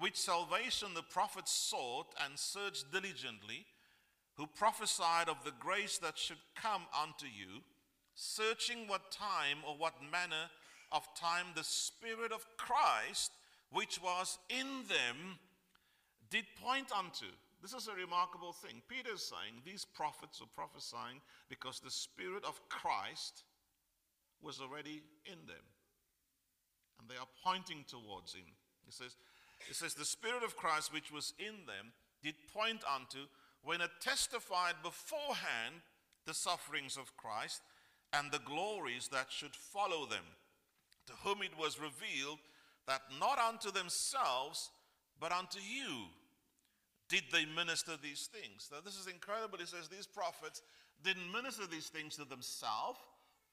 which 0.00 0.16
salvation 0.16 0.88
the 0.94 1.02
prophets 1.02 1.52
sought 1.52 2.14
and 2.24 2.38
searched 2.38 2.90
diligently, 2.90 3.66
who 4.34 4.46
prophesied 4.46 5.28
of 5.28 5.44
the 5.44 5.52
grace 5.60 5.98
that 5.98 6.16
should 6.16 6.38
come 6.56 6.82
unto 7.00 7.26
you, 7.26 7.60
searching 8.14 8.88
what 8.88 9.12
time 9.12 9.58
or 9.68 9.74
what 9.76 9.94
manner 10.10 10.48
of 10.90 11.06
time 11.14 11.46
the 11.54 11.62
Spirit 11.62 12.32
of 12.32 12.46
Christ, 12.56 13.32
which 13.70 14.02
was 14.02 14.38
in 14.48 14.66
them, 14.88 15.38
did 16.30 16.44
point 16.62 16.90
unto. 16.96 17.26
This 17.60 17.74
is 17.74 17.88
a 17.88 17.94
remarkable 17.94 18.54
thing. 18.54 18.80
Peter 18.88 19.12
is 19.14 19.22
saying 19.22 19.60
these 19.64 19.84
prophets 19.84 20.40
are 20.40 20.48
prophesying 20.54 21.20
because 21.50 21.78
the 21.78 21.90
Spirit 21.90 22.44
of 22.44 22.60
Christ 22.70 23.44
was 24.40 24.60
already 24.60 25.02
in 25.26 25.46
them. 25.46 25.64
And 26.98 27.08
they 27.08 27.16
are 27.16 27.28
pointing 27.44 27.84
towards 27.86 28.32
him. 28.32 28.46
He 28.86 28.92
says, 28.92 29.16
it 29.68 29.76
says, 29.76 29.94
The 29.94 30.04
Spirit 30.04 30.42
of 30.42 30.56
Christ 30.56 30.92
which 30.92 31.12
was 31.12 31.34
in 31.38 31.66
them 31.66 31.92
did 32.22 32.34
point 32.54 32.82
unto 32.92 33.26
when 33.62 33.80
it 33.80 33.90
testified 34.00 34.74
beforehand 34.82 35.82
the 36.26 36.34
sufferings 36.34 36.96
of 36.96 37.16
Christ 37.16 37.62
and 38.12 38.30
the 38.30 38.40
glories 38.40 39.08
that 39.12 39.26
should 39.30 39.54
follow 39.54 40.06
them, 40.06 40.24
to 41.06 41.12
whom 41.24 41.42
it 41.42 41.58
was 41.58 41.78
revealed 41.78 42.38
that 42.86 43.02
not 43.18 43.38
unto 43.38 43.70
themselves, 43.70 44.70
but 45.20 45.32
unto 45.32 45.58
you 45.60 46.06
did 47.08 47.24
they 47.32 47.44
minister 47.44 47.92
these 48.00 48.28
things. 48.32 48.70
Now, 48.72 48.78
this 48.84 48.96
is 48.96 49.06
incredible. 49.06 49.58
He 49.58 49.66
says 49.66 49.88
these 49.88 50.06
prophets 50.06 50.62
didn't 51.02 51.30
minister 51.32 51.66
these 51.66 51.88
things 51.88 52.16
to 52.16 52.24
themselves 52.24 53.00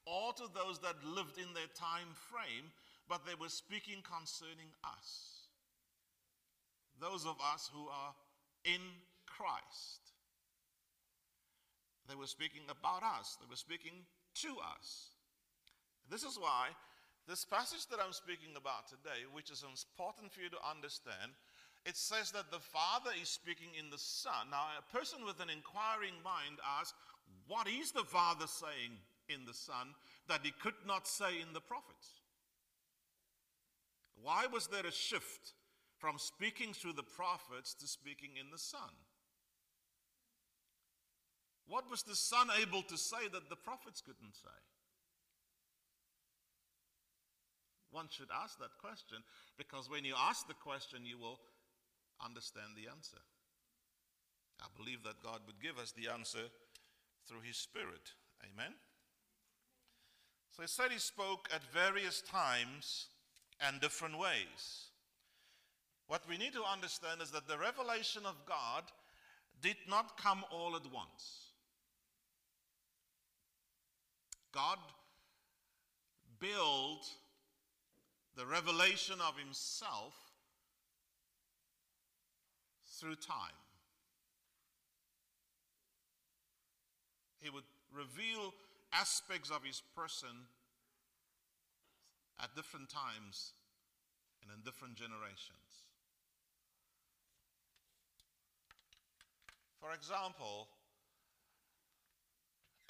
or 0.06 0.32
to 0.34 0.44
those 0.54 0.78
that 0.78 0.96
lived 1.04 1.36
in 1.38 1.52
their 1.54 1.68
time 1.74 2.14
frame, 2.30 2.70
but 3.08 3.26
they 3.26 3.34
were 3.34 3.48
speaking 3.48 4.02
concerning 4.02 4.70
us. 4.84 5.37
Those 7.00 7.24
of 7.26 7.36
us 7.54 7.70
who 7.72 7.88
are 7.88 8.14
in 8.64 8.80
Christ. 9.26 10.12
They 12.08 12.14
were 12.14 12.26
speaking 12.26 12.62
about 12.70 13.02
us, 13.02 13.36
they 13.40 13.46
were 13.48 13.56
speaking 13.56 14.04
to 14.42 14.48
us. 14.74 15.12
This 16.10 16.22
is 16.22 16.38
why 16.38 16.68
this 17.28 17.44
passage 17.44 17.86
that 17.90 18.00
I'm 18.00 18.14
speaking 18.14 18.56
about 18.56 18.88
today, 18.88 19.28
which 19.30 19.50
is 19.50 19.62
important 19.62 20.32
for 20.32 20.40
you 20.40 20.48
to 20.48 20.56
understand, 20.64 21.36
it 21.84 21.94
says 21.94 22.32
that 22.32 22.50
the 22.50 22.58
Father 22.58 23.10
is 23.20 23.28
speaking 23.28 23.68
in 23.78 23.90
the 23.90 23.98
Son. 23.98 24.48
Now, 24.50 24.64
a 24.78 24.96
person 24.96 25.20
with 25.26 25.38
an 25.40 25.50
inquiring 25.50 26.16
mind 26.24 26.56
asks, 26.80 26.96
What 27.46 27.68
is 27.68 27.92
the 27.92 28.04
Father 28.04 28.46
saying 28.46 28.96
in 29.28 29.44
the 29.44 29.52
Son 29.52 29.92
that 30.26 30.40
he 30.42 30.52
could 30.62 30.80
not 30.86 31.06
say 31.06 31.40
in 31.40 31.52
the 31.52 31.60
prophets? 31.60 32.24
Why 34.22 34.46
was 34.50 34.66
there 34.66 34.86
a 34.86 34.92
shift 34.92 35.52
from 35.98 36.18
speaking 36.18 36.72
through 36.72 36.94
the 36.94 37.02
prophets 37.02 37.74
to 37.74 37.86
speaking 37.86 38.30
in 38.40 38.50
the 38.50 38.58
Son? 38.58 38.94
What 41.66 41.90
was 41.90 42.02
the 42.02 42.16
Son 42.16 42.48
able 42.60 42.82
to 42.82 42.96
say 42.96 43.28
that 43.32 43.50
the 43.50 43.56
prophets 43.56 44.00
couldn't 44.00 44.34
say? 44.34 44.58
One 47.90 48.06
should 48.10 48.28
ask 48.32 48.58
that 48.58 48.78
question 48.80 49.18
because 49.56 49.90
when 49.90 50.04
you 50.04 50.14
ask 50.16 50.46
the 50.46 50.54
question, 50.54 51.04
you 51.04 51.18
will 51.18 51.40
understand 52.24 52.76
the 52.76 52.90
answer. 52.90 53.20
I 54.60 54.66
believe 54.76 55.02
that 55.04 55.22
God 55.22 55.40
would 55.46 55.60
give 55.62 55.78
us 55.78 55.92
the 55.92 56.12
answer 56.12 56.50
through 57.26 57.40
His 57.44 57.56
Spirit. 57.56 58.12
Amen. 58.42 58.74
So 60.50 60.62
he 60.62 60.68
said 60.68 60.90
he 60.90 60.98
spoke 60.98 61.48
at 61.54 61.62
various 61.72 62.20
times 62.20 63.06
and 63.60 63.80
different 63.80 64.18
ways. 64.18 64.90
What 66.08 66.28
we 66.28 66.38
need 66.38 66.54
to 66.54 66.64
understand 66.64 67.22
is 67.22 67.30
that 67.30 67.46
the 67.46 67.58
revelation 67.58 68.22
of 68.26 68.34
God 68.46 68.84
did 69.60 69.76
not 69.88 70.20
come 70.20 70.44
all 70.50 70.74
at 70.74 70.92
once. 70.92 71.52
God 74.52 74.78
built 76.40 77.06
the 78.36 78.46
revelation 78.46 79.16
of 79.26 79.38
Himself 79.38 80.14
through 82.98 83.16
time. 83.16 83.54
He 87.40 87.50
would 87.50 87.64
reveal 87.94 88.52
aspects 88.92 89.50
of 89.50 89.62
his 89.64 89.82
person 89.94 90.46
at 92.42 92.54
different 92.56 92.88
times 92.88 93.52
and 94.42 94.50
in 94.54 94.64
different 94.64 94.94
generations. 94.94 95.87
For 99.80 99.92
example, 99.92 100.68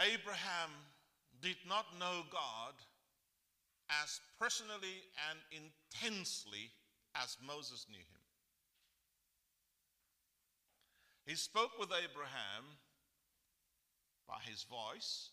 Abraham 0.00 0.70
did 1.42 1.56
not 1.68 1.86
know 1.98 2.22
God 2.30 2.74
as 4.02 4.20
personally 4.38 5.02
and 5.30 5.38
intensely 5.50 6.70
as 7.14 7.36
Moses 7.46 7.86
knew 7.90 7.98
him. 7.98 8.24
He 11.26 11.34
spoke 11.34 11.78
with 11.78 11.90
Abraham 11.92 12.64
by 14.26 14.38
his 14.48 14.64
voice 14.64 15.30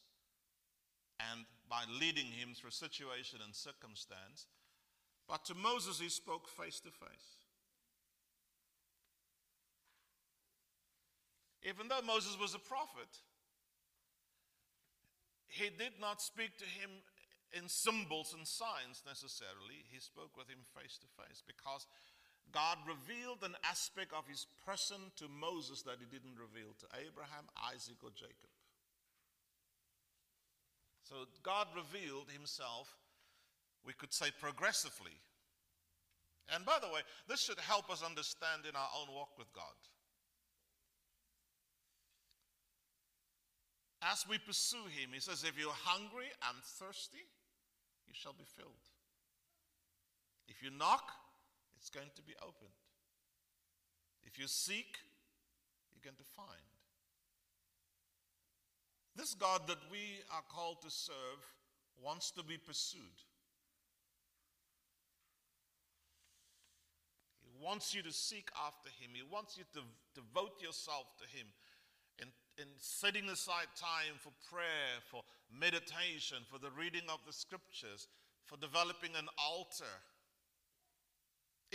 and 1.20 1.46
by 1.70 1.84
leading 2.00 2.26
him 2.26 2.50
through 2.54 2.72
situation 2.72 3.40
and 3.44 3.56
circumstance. 3.56 4.48
But 5.28 5.46
to 5.46 5.56
Moses, 5.56 6.00
he 6.00 6.10
spoke 6.10 6.50
face 6.50 6.80
to 6.82 6.90
face. 6.90 7.45
Even 11.66 11.90
though 11.90 12.06
Moses 12.06 12.38
was 12.40 12.54
a 12.54 12.62
prophet, 12.62 13.10
he 15.48 15.74
did 15.74 15.98
not 16.00 16.22
speak 16.22 16.58
to 16.62 16.66
him 16.66 16.92
in 17.58 17.68
symbols 17.68 18.36
and 18.38 18.46
signs 18.46 19.02
necessarily. 19.08 19.82
He 19.90 20.00
spoke 20.00 20.38
with 20.38 20.48
him 20.48 20.62
face 20.78 21.02
to 21.02 21.10
face 21.18 21.42
because 21.42 21.88
God 22.52 22.78
revealed 22.86 23.42
an 23.42 23.56
aspect 23.66 24.14
of 24.14 24.28
his 24.28 24.46
person 24.66 25.10
to 25.18 25.26
Moses 25.26 25.82
that 25.84 25.98
he 25.98 26.06
didn't 26.06 26.38
reveal 26.38 26.78
to 26.78 26.88
Abraham, 27.02 27.50
Isaac, 27.74 27.98
or 28.04 28.14
Jacob. 28.14 28.54
So 31.04 31.26
God 31.42 31.68
revealed 31.74 32.30
himself, 32.30 32.94
we 33.86 33.94
could 33.94 34.14
say 34.14 34.30
progressively. 34.40 35.18
And 36.54 36.66
by 36.66 36.78
the 36.82 36.94
way, 36.94 37.02
this 37.28 37.42
should 37.42 37.60
help 37.60 37.90
us 37.90 38.04
understand 38.04 38.70
in 38.70 38.76
our 38.76 38.90
own 39.02 39.14
walk 39.14 39.38
with 39.38 39.52
God. 39.54 39.74
As 44.12 44.24
we 44.30 44.38
pursue 44.38 44.86
him, 44.94 45.10
he 45.14 45.20
says, 45.20 45.44
If 45.44 45.58
you're 45.58 45.74
hungry 45.74 46.30
and 46.48 46.58
thirsty, 46.64 47.26
you 48.06 48.14
shall 48.14 48.34
be 48.34 48.46
filled. 48.46 48.86
If 50.48 50.62
you 50.62 50.70
knock, 50.70 51.10
it's 51.78 51.90
going 51.90 52.12
to 52.16 52.22
be 52.22 52.34
opened. 52.42 52.78
If 54.24 54.38
you 54.38 54.46
seek, 54.48 55.00
you're 55.92 56.06
going 56.06 56.18
to 56.18 56.34
find. 56.36 56.70
This 59.16 59.34
God 59.34 59.62
that 59.68 59.80
we 59.92 60.22
are 60.32 60.44
called 60.54 60.82
to 60.84 60.92
serve 60.92 61.42
wants 62.04 62.30
to 62.32 62.44
be 62.44 62.58
pursued. 62.58 63.24
He 67.42 67.50
wants 67.64 67.96
you 67.96 68.04
to 68.04 68.12
seek 68.12 68.50
after 68.68 68.90
Him. 69.02 69.12
He 69.14 69.24
wants 69.24 69.58
you 69.58 69.64
to 69.74 69.82
devote 70.14 70.62
yourself 70.62 71.06
to 71.18 71.38
Him 71.38 71.48
in, 72.58 72.64
in 72.64 72.70
setting 72.78 73.30
aside 73.30 73.68
time 73.76 74.18
for 74.20 74.32
prayer, 74.52 75.02
for 75.12 75.22
meditation, 75.52 76.38
for 76.50 76.60
the 76.60 76.72
reading 76.78 77.08
of 77.10 77.20
the 77.26 77.34
scriptures, 77.34 78.08
for 78.46 78.58
developing 78.58 79.12
an 79.18 79.28
altar 79.38 79.96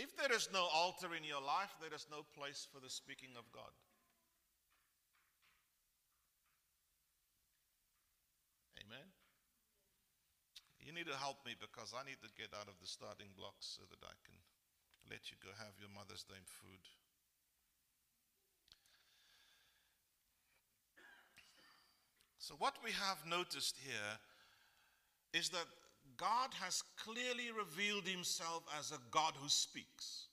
if 0.01 0.15
there 0.15 0.31
is 0.31 0.49
no 0.53 0.65
altar 0.71 1.13
in 1.13 1.23
your 1.23 1.43
life, 1.43 1.75
there 1.77 1.93
is 1.93 2.07
no 2.09 2.23
place 2.33 2.67
for 2.71 2.79
the 2.79 2.89
speaking 2.89 3.35
of 3.35 3.45
God. 3.51 3.69
Amen. 8.81 9.07
You 10.79 10.89
need 10.89 11.05
to 11.11 11.17
help 11.19 11.43
me 11.45 11.53
because 11.59 11.93
I 11.93 12.07
need 12.07 12.17
to 12.23 12.31
get 12.39 12.49
out 12.55 12.71
of 12.71 12.79
the 12.79 12.87
starting 12.87 13.29
blocks 13.37 13.77
so 13.77 13.83
that 13.93 14.01
I 14.01 14.15
can 14.23 14.37
let 15.05 15.29
you 15.29 15.37
go 15.43 15.51
have 15.59 15.75
your 15.77 15.91
Mother's 15.91 16.23
Day 16.23 16.41
food. 16.47 16.81
So, 22.41 22.55
what 22.57 22.73
we 22.83 22.89
have 22.89 23.21
noticed 23.29 23.77
here 23.77 24.17
is 25.31 25.49
that 25.49 25.67
God 26.17 26.49
has 26.59 26.81
clearly 26.97 27.51
revealed 27.55 28.07
himself 28.07 28.63
as 28.79 28.91
a 28.91 28.97
God 29.11 29.33
who 29.39 29.47
speaks. 29.47 30.25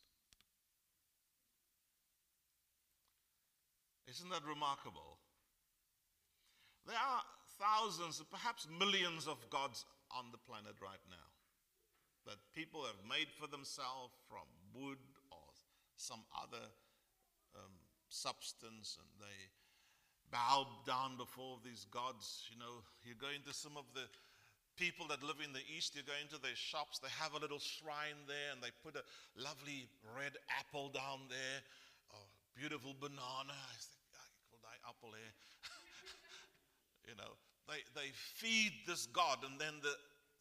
Isn't 4.08 4.30
that 4.30 4.40
remarkable? 4.48 5.18
There 6.86 6.96
are 6.96 7.20
thousands, 7.60 8.22
perhaps 8.30 8.66
millions 8.72 9.28
of 9.28 9.36
gods 9.50 9.84
on 10.10 10.32
the 10.32 10.38
planet 10.38 10.80
right 10.80 11.04
now 11.10 11.28
that 12.24 12.40
people 12.54 12.84
have 12.84 13.04
made 13.04 13.28
for 13.38 13.46
themselves 13.46 14.14
from 14.30 14.48
wood 14.72 14.96
or 15.30 15.44
some 15.96 16.24
other 16.32 16.64
um, 17.54 17.72
substance 18.08 18.96
and 18.98 19.08
they 19.20 19.52
bow 20.30 20.66
down 20.86 21.16
before 21.16 21.58
these 21.64 21.86
gods. 21.90 22.46
You 22.50 22.58
know, 22.58 22.84
you 23.04 23.14
go 23.18 23.28
into 23.34 23.52
some 23.52 23.76
of 23.76 23.84
the 23.94 24.06
people 24.78 25.10
that 25.10 25.20
live 25.26 25.42
in 25.42 25.50
the 25.52 25.64
east, 25.66 25.98
you 25.98 26.06
go 26.06 26.14
into 26.22 26.38
their 26.38 26.54
shops, 26.54 27.02
they 27.02 27.10
have 27.18 27.34
a 27.34 27.42
little 27.42 27.58
shrine 27.58 28.22
there 28.30 28.54
and 28.54 28.62
they 28.62 28.70
put 28.86 28.94
a 28.94 29.02
lovely 29.34 29.90
red 30.14 30.38
apple 30.46 30.88
down 30.94 31.26
there, 31.26 31.58
a 32.14 32.20
beautiful 32.54 32.94
banana. 32.94 33.58
I 33.58 33.76
think, 33.82 34.62
I 34.62 34.78
apple 34.86 35.10
here. 35.10 35.34
Eh? 35.34 37.10
you 37.10 37.14
know, 37.18 37.34
they, 37.66 37.82
they 37.98 38.14
feed 38.14 38.72
this 38.86 39.10
God 39.10 39.42
and 39.42 39.58
then 39.58 39.82
the, 39.82 39.92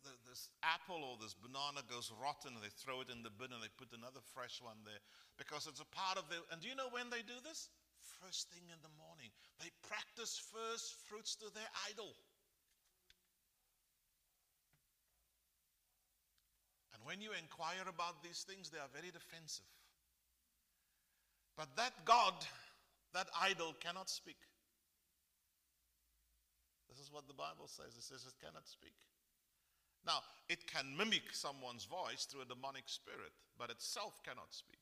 the, 0.05 0.13
this 0.29 0.53
apple 0.61 1.01
or 1.01 1.17
this 1.17 1.33
banana 1.33 1.81
goes 1.89 2.13
rotten 2.21 2.53
and 2.53 2.61
they 2.61 2.71
throw 2.77 3.01
it 3.01 3.09
in 3.09 3.25
the 3.25 3.33
bin 3.33 3.49
and 3.49 3.59
they 3.59 3.73
put 3.73 3.89
another 3.89 4.21
fresh 4.37 4.61
one 4.61 4.77
there 4.85 5.01
because 5.41 5.65
it's 5.65 5.81
a 5.81 5.89
part 5.89 6.21
of 6.21 6.29
their. 6.29 6.45
And 6.53 6.61
do 6.61 6.69
you 6.69 6.77
know 6.77 6.93
when 6.93 7.09
they 7.09 7.25
do 7.25 7.41
this? 7.41 7.73
First 8.23 8.49
thing 8.49 8.63
in 8.69 8.79
the 8.81 8.93
morning. 8.97 9.29
They 9.59 9.69
practice 9.87 10.41
first 10.51 10.95
fruits 11.07 11.35
to 11.37 11.53
their 11.53 11.69
idol. 11.89 12.13
And 16.93 17.05
when 17.05 17.21
you 17.21 17.31
inquire 17.37 17.85
about 17.87 18.23
these 18.23 18.41
things, 18.41 18.69
they 18.69 18.79
are 18.79 18.89
very 18.91 19.13
defensive. 19.13 19.69
But 21.55 21.69
that 21.77 21.93
God, 22.05 22.33
that 23.13 23.27
idol, 23.41 23.73
cannot 23.79 24.09
speak. 24.09 24.37
This 26.89 26.99
is 26.99 27.11
what 27.11 27.27
the 27.27 27.33
Bible 27.33 27.67
says. 27.67 27.93
It 27.97 28.03
says 28.03 28.25
it 28.25 28.33
cannot 28.43 28.67
speak. 28.67 28.93
Now, 30.05 30.21
it 30.49 30.65
can 30.65 30.95
mimic 30.97 31.33
someone's 31.33 31.85
voice 31.85 32.25
through 32.25 32.41
a 32.41 32.45
demonic 32.45 32.87
spirit, 32.87 33.33
but 33.57 33.69
itself 33.69 34.21
cannot 34.23 34.53
speak. 34.53 34.79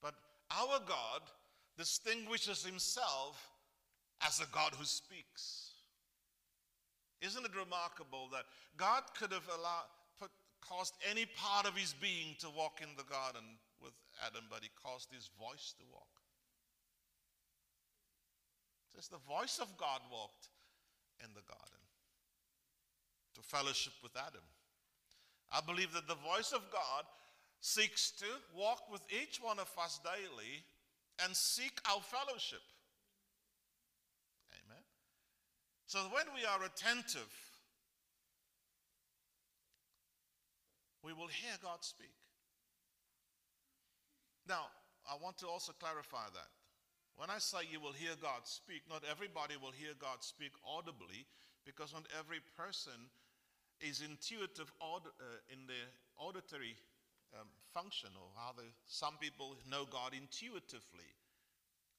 But 0.00 0.14
our 0.58 0.78
God 0.86 1.22
distinguishes 1.76 2.64
himself 2.64 3.50
as 4.26 4.40
a 4.40 4.46
God 4.52 4.72
who 4.78 4.84
speaks. 4.84 5.70
Isn't 7.20 7.44
it 7.44 7.56
remarkable 7.56 8.28
that 8.32 8.44
God 8.76 9.02
could 9.18 9.32
have 9.32 9.48
allowed, 9.48 9.90
put, 10.18 10.30
caused 10.60 10.94
any 11.08 11.26
part 11.36 11.66
of 11.66 11.76
his 11.76 11.94
being 11.94 12.34
to 12.40 12.50
walk 12.50 12.80
in 12.82 12.88
the 12.96 13.04
garden 13.04 13.58
with 13.80 13.92
Adam, 14.26 14.44
but 14.50 14.60
he 14.62 14.70
caused 14.82 15.12
his 15.12 15.30
voice 15.38 15.74
to 15.78 15.84
walk? 15.92 16.10
It 18.90 18.96
says 18.96 19.08
the 19.08 19.22
voice 19.26 19.58
of 19.60 19.76
God 19.78 20.00
walked 20.10 20.48
in 21.22 21.30
the 21.34 21.46
garden 21.46 21.82
to 23.34 23.40
fellowship 23.40 23.94
with 24.02 24.12
Adam. 24.16 24.44
I 25.52 25.60
believe 25.60 25.92
that 25.92 26.08
the 26.08 26.20
voice 26.20 26.52
of 26.52 26.62
God 26.72 27.04
seeks 27.62 28.10
to 28.10 28.26
walk 28.58 28.90
with 28.90 29.00
each 29.08 29.38
one 29.40 29.60
of 29.60 29.70
us 29.78 30.00
daily 30.02 30.66
and 31.24 31.34
seek 31.34 31.78
our 31.86 32.02
fellowship. 32.02 32.60
Amen. 34.52 34.82
So 35.86 36.00
when 36.10 36.26
we 36.34 36.44
are 36.44 36.66
attentive, 36.66 37.30
we 41.04 41.12
will 41.12 41.28
hear 41.28 41.54
God 41.62 41.78
speak. 41.82 42.10
Now, 44.48 44.66
I 45.06 45.14
want 45.22 45.38
to 45.38 45.46
also 45.46 45.72
clarify 45.78 46.26
that. 46.34 46.50
When 47.14 47.30
I 47.30 47.38
say 47.38 47.58
you 47.70 47.78
will 47.78 47.94
hear 47.94 48.18
God 48.20 48.42
speak, 48.42 48.82
not 48.90 49.04
everybody 49.08 49.54
will 49.54 49.70
hear 49.70 49.94
God 50.00 50.18
speak 50.26 50.50
audibly 50.66 51.30
because 51.64 51.92
not 51.94 52.10
every 52.18 52.42
person 52.58 53.06
is 53.80 54.02
intuitive 54.02 54.72
uh, 54.82 54.98
in 55.46 55.66
their 55.70 55.86
auditory 56.18 56.74
um, 57.38 57.48
function 57.72 58.10
or 58.16 58.28
how 58.36 58.52
they, 58.56 58.68
some 58.86 59.14
people 59.20 59.56
know 59.70 59.84
God 59.90 60.12
intuitively. 60.12 61.08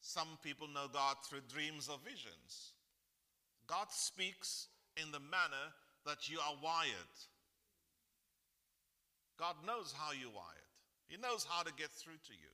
Some 0.01 0.37
people 0.43 0.67
know 0.67 0.87
God 0.91 1.15
through 1.23 1.47
dreams 1.47 1.89
or 1.89 1.97
visions. 2.03 2.73
God 3.67 3.87
speaks 3.89 4.67
in 4.97 5.11
the 5.11 5.19
manner 5.19 5.71
that 6.05 6.29
you 6.29 6.39
are 6.39 6.55
wired. 6.61 7.15
God 9.39 9.55
knows 9.65 9.93
how 9.95 10.11
you're 10.11 10.33
wired. 10.33 10.69
He 11.07 11.17
knows 11.17 11.47
how 11.47 11.63
to 11.63 11.73
get 11.73 11.89
through 11.89 12.19
to 12.27 12.33
you. 12.33 12.53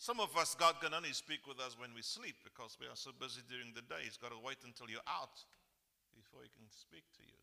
Some 0.00 0.18
of 0.18 0.32
us, 0.36 0.56
God 0.56 0.80
can 0.80 0.94
only 0.94 1.12
speak 1.12 1.44
with 1.46 1.60
us 1.60 1.76
when 1.76 1.92
we 1.94 2.00
sleep 2.00 2.36
because 2.42 2.78
we 2.80 2.88
are 2.88 2.96
so 2.96 3.12
busy 3.12 3.44
during 3.52 3.76
the 3.76 3.84
day. 3.84 4.00
He's 4.08 4.16
got 4.16 4.32
to 4.32 4.40
wait 4.40 4.56
until 4.64 4.88
you're 4.88 5.04
out 5.04 5.36
before 6.16 6.40
He 6.40 6.48
can 6.56 6.64
speak 6.72 7.04
to 7.20 7.24
you. 7.24 7.39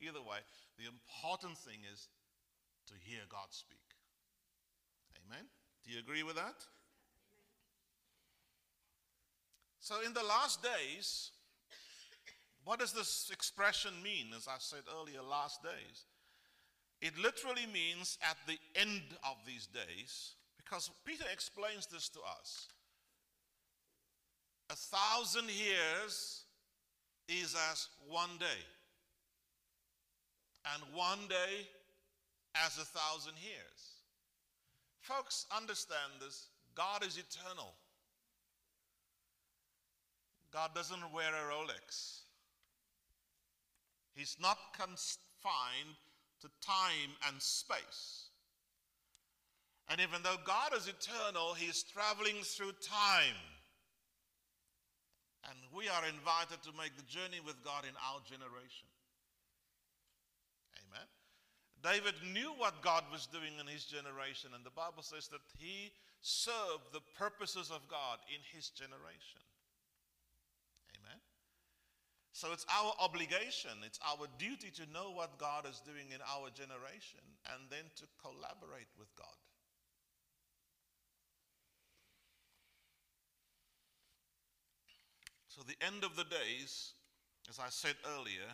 Either 0.00 0.20
way, 0.20 0.38
the 0.78 0.86
important 0.86 1.58
thing 1.58 1.80
is 1.92 2.08
to 2.86 2.94
hear 3.02 3.20
God 3.28 3.48
speak. 3.50 3.78
Amen? 5.26 5.44
Do 5.84 5.92
you 5.92 5.98
agree 5.98 6.22
with 6.22 6.36
that? 6.36 6.64
So, 9.80 9.96
in 10.04 10.12
the 10.12 10.22
last 10.22 10.62
days, 10.62 11.30
what 12.64 12.78
does 12.78 12.92
this 12.92 13.30
expression 13.32 13.92
mean? 14.02 14.26
As 14.36 14.46
I 14.46 14.56
said 14.58 14.82
earlier, 15.00 15.22
last 15.22 15.62
days. 15.62 16.04
It 17.00 17.16
literally 17.16 17.66
means 17.72 18.18
at 18.22 18.36
the 18.46 18.58
end 18.74 19.02
of 19.24 19.36
these 19.46 19.66
days, 19.66 20.34
because 20.56 20.90
Peter 21.04 21.24
explains 21.32 21.86
this 21.86 22.08
to 22.10 22.18
us. 22.38 22.68
A 24.70 24.74
thousand 24.74 25.48
years 25.48 26.42
is 27.28 27.56
as 27.70 27.88
one 28.08 28.36
day, 28.38 28.60
and 30.74 30.82
one 30.94 31.18
day 31.28 31.66
as 32.54 32.78
a 32.78 32.84
thousand 32.84 33.34
years. 33.42 33.98
Folks, 35.00 35.46
understand 35.54 36.12
this. 36.20 36.48
God 36.74 37.04
is 37.04 37.18
eternal. 37.18 37.74
God 40.52 40.74
doesn't 40.74 41.12
wear 41.12 41.28
a 41.28 41.52
Rolex. 41.52 42.20
He's 44.14 44.36
not 44.40 44.58
confined 44.72 45.96
to 46.40 46.48
time 46.60 47.12
and 47.28 47.40
space. 47.40 48.30
And 49.88 50.00
even 50.00 50.22
though 50.22 50.36
God 50.44 50.74
is 50.76 50.88
eternal, 50.88 51.54
He 51.54 51.66
is 51.66 51.82
traveling 51.82 52.42
through 52.42 52.72
time. 52.82 53.40
And 55.48 55.56
we 55.74 55.88
are 55.88 56.04
invited 56.04 56.62
to 56.64 56.76
make 56.76 56.96
the 56.96 57.08
journey 57.08 57.40
with 57.44 57.62
God 57.64 57.84
in 57.84 57.94
our 58.04 58.20
generation. 58.28 58.88
David 61.82 62.14
knew 62.32 62.52
what 62.58 62.82
God 62.82 63.04
was 63.12 63.26
doing 63.26 63.54
in 63.60 63.66
his 63.66 63.84
generation, 63.84 64.50
and 64.54 64.64
the 64.64 64.74
Bible 64.74 65.02
says 65.02 65.28
that 65.28 65.44
he 65.56 65.92
served 66.20 66.90
the 66.92 67.04
purposes 67.16 67.70
of 67.70 67.86
God 67.88 68.18
in 68.26 68.40
his 68.52 68.70
generation. 68.70 69.42
Amen. 70.98 71.20
So 72.32 72.52
it's 72.52 72.66
our 72.66 72.92
obligation, 72.98 73.78
it's 73.86 74.00
our 74.02 74.26
duty 74.38 74.70
to 74.74 74.90
know 74.92 75.12
what 75.14 75.38
God 75.38 75.66
is 75.70 75.80
doing 75.86 76.10
in 76.10 76.18
our 76.26 76.50
generation 76.50 77.22
and 77.54 77.70
then 77.70 77.86
to 77.96 78.04
collaborate 78.20 78.90
with 78.98 79.14
God. 79.16 79.38
So, 85.58 85.64
the 85.66 85.78
end 85.84 86.04
of 86.04 86.14
the 86.14 86.22
days, 86.22 86.92
as 87.48 87.58
I 87.58 87.68
said 87.68 87.96
earlier, 88.14 88.46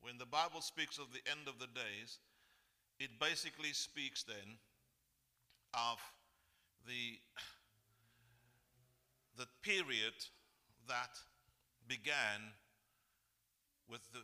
when 0.00 0.16
the 0.16 0.26
Bible 0.26 0.60
speaks 0.60 0.96
of 0.98 1.10
the 1.10 1.28
end 1.28 1.48
of 1.48 1.58
the 1.58 1.66
days, 1.66 2.18
it 2.98 3.10
basically 3.20 3.72
speaks 3.72 4.22
then 4.22 4.58
of 5.74 5.98
the, 6.86 7.18
the 9.36 9.46
period 9.62 10.14
that 10.88 11.18
began 11.88 12.52
with 13.88 14.00
the 14.12 14.20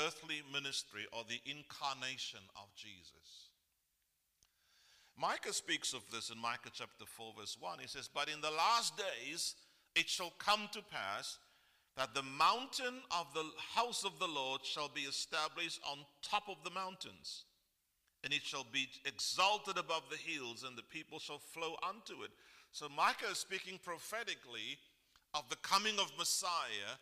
earthly 0.00 0.42
ministry 0.52 1.06
or 1.12 1.22
the 1.28 1.40
incarnation 1.44 2.40
of 2.56 2.68
Jesus. 2.74 3.48
Micah 5.20 5.52
speaks 5.52 5.92
of 5.94 6.02
this 6.12 6.30
in 6.30 6.38
Micah 6.38 6.70
chapter 6.72 7.04
4, 7.04 7.34
verse 7.38 7.56
1. 7.58 7.80
He 7.80 7.88
says, 7.88 8.08
But 8.12 8.28
in 8.28 8.40
the 8.40 8.50
last 8.50 8.94
days 8.96 9.56
it 9.96 10.08
shall 10.08 10.32
come 10.38 10.68
to 10.72 10.80
pass 10.82 11.38
that 11.96 12.14
the 12.14 12.22
mountain 12.22 13.02
of 13.10 13.26
the 13.34 13.44
house 13.74 14.04
of 14.04 14.18
the 14.20 14.28
Lord 14.28 14.64
shall 14.64 14.88
be 14.88 15.00
established 15.02 15.80
on 15.90 15.98
top 16.22 16.44
of 16.48 16.62
the 16.62 16.70
mountains, 16.70 17.44
and 18.24 18.32
it 18.32 18.42
shall 18.42 18.66
be 18.72 18.88
exalted 19.04 19.78
above 19.78 20.02
the 20.10 20.16
hills, 20.16 20.64
and 20.66 20.76
the 20.76 20.82
people 20.82 21.18
shall 21.18 21.38
flow 21.38 21.76
unto 21.86 22.22
it. 22.24 22.30
So 22.72 22.88
Micah 22.88 23.30
is 23.30 23.38
speaking 23.38 23.78
prophetically 23.82 24.78
of 25.34 25.48
the 25.48 25.56
coming 25.56 25.98
of 25.98 26.12
Messiah 26.18 26.98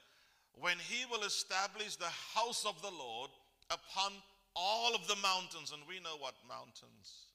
when 0.60 0.76
he 0.78 1.04
will 1.10 1.24
establish 1.24 1.96
the 1.96 2.12
house 2.34 2.64
of 2.64 2.80
the 2.82 2.90
Lord 2.90 3.30
upon 3.70 4.12
all 4.54 4.94
of 4.94 5.06
the 5.06 5.16
mountains, 5.20 5.72
and 5.72 5.82
we 5.88 6.00
know 6.00 6.16
what 6.16 6.34
mountains, 6.48 7.28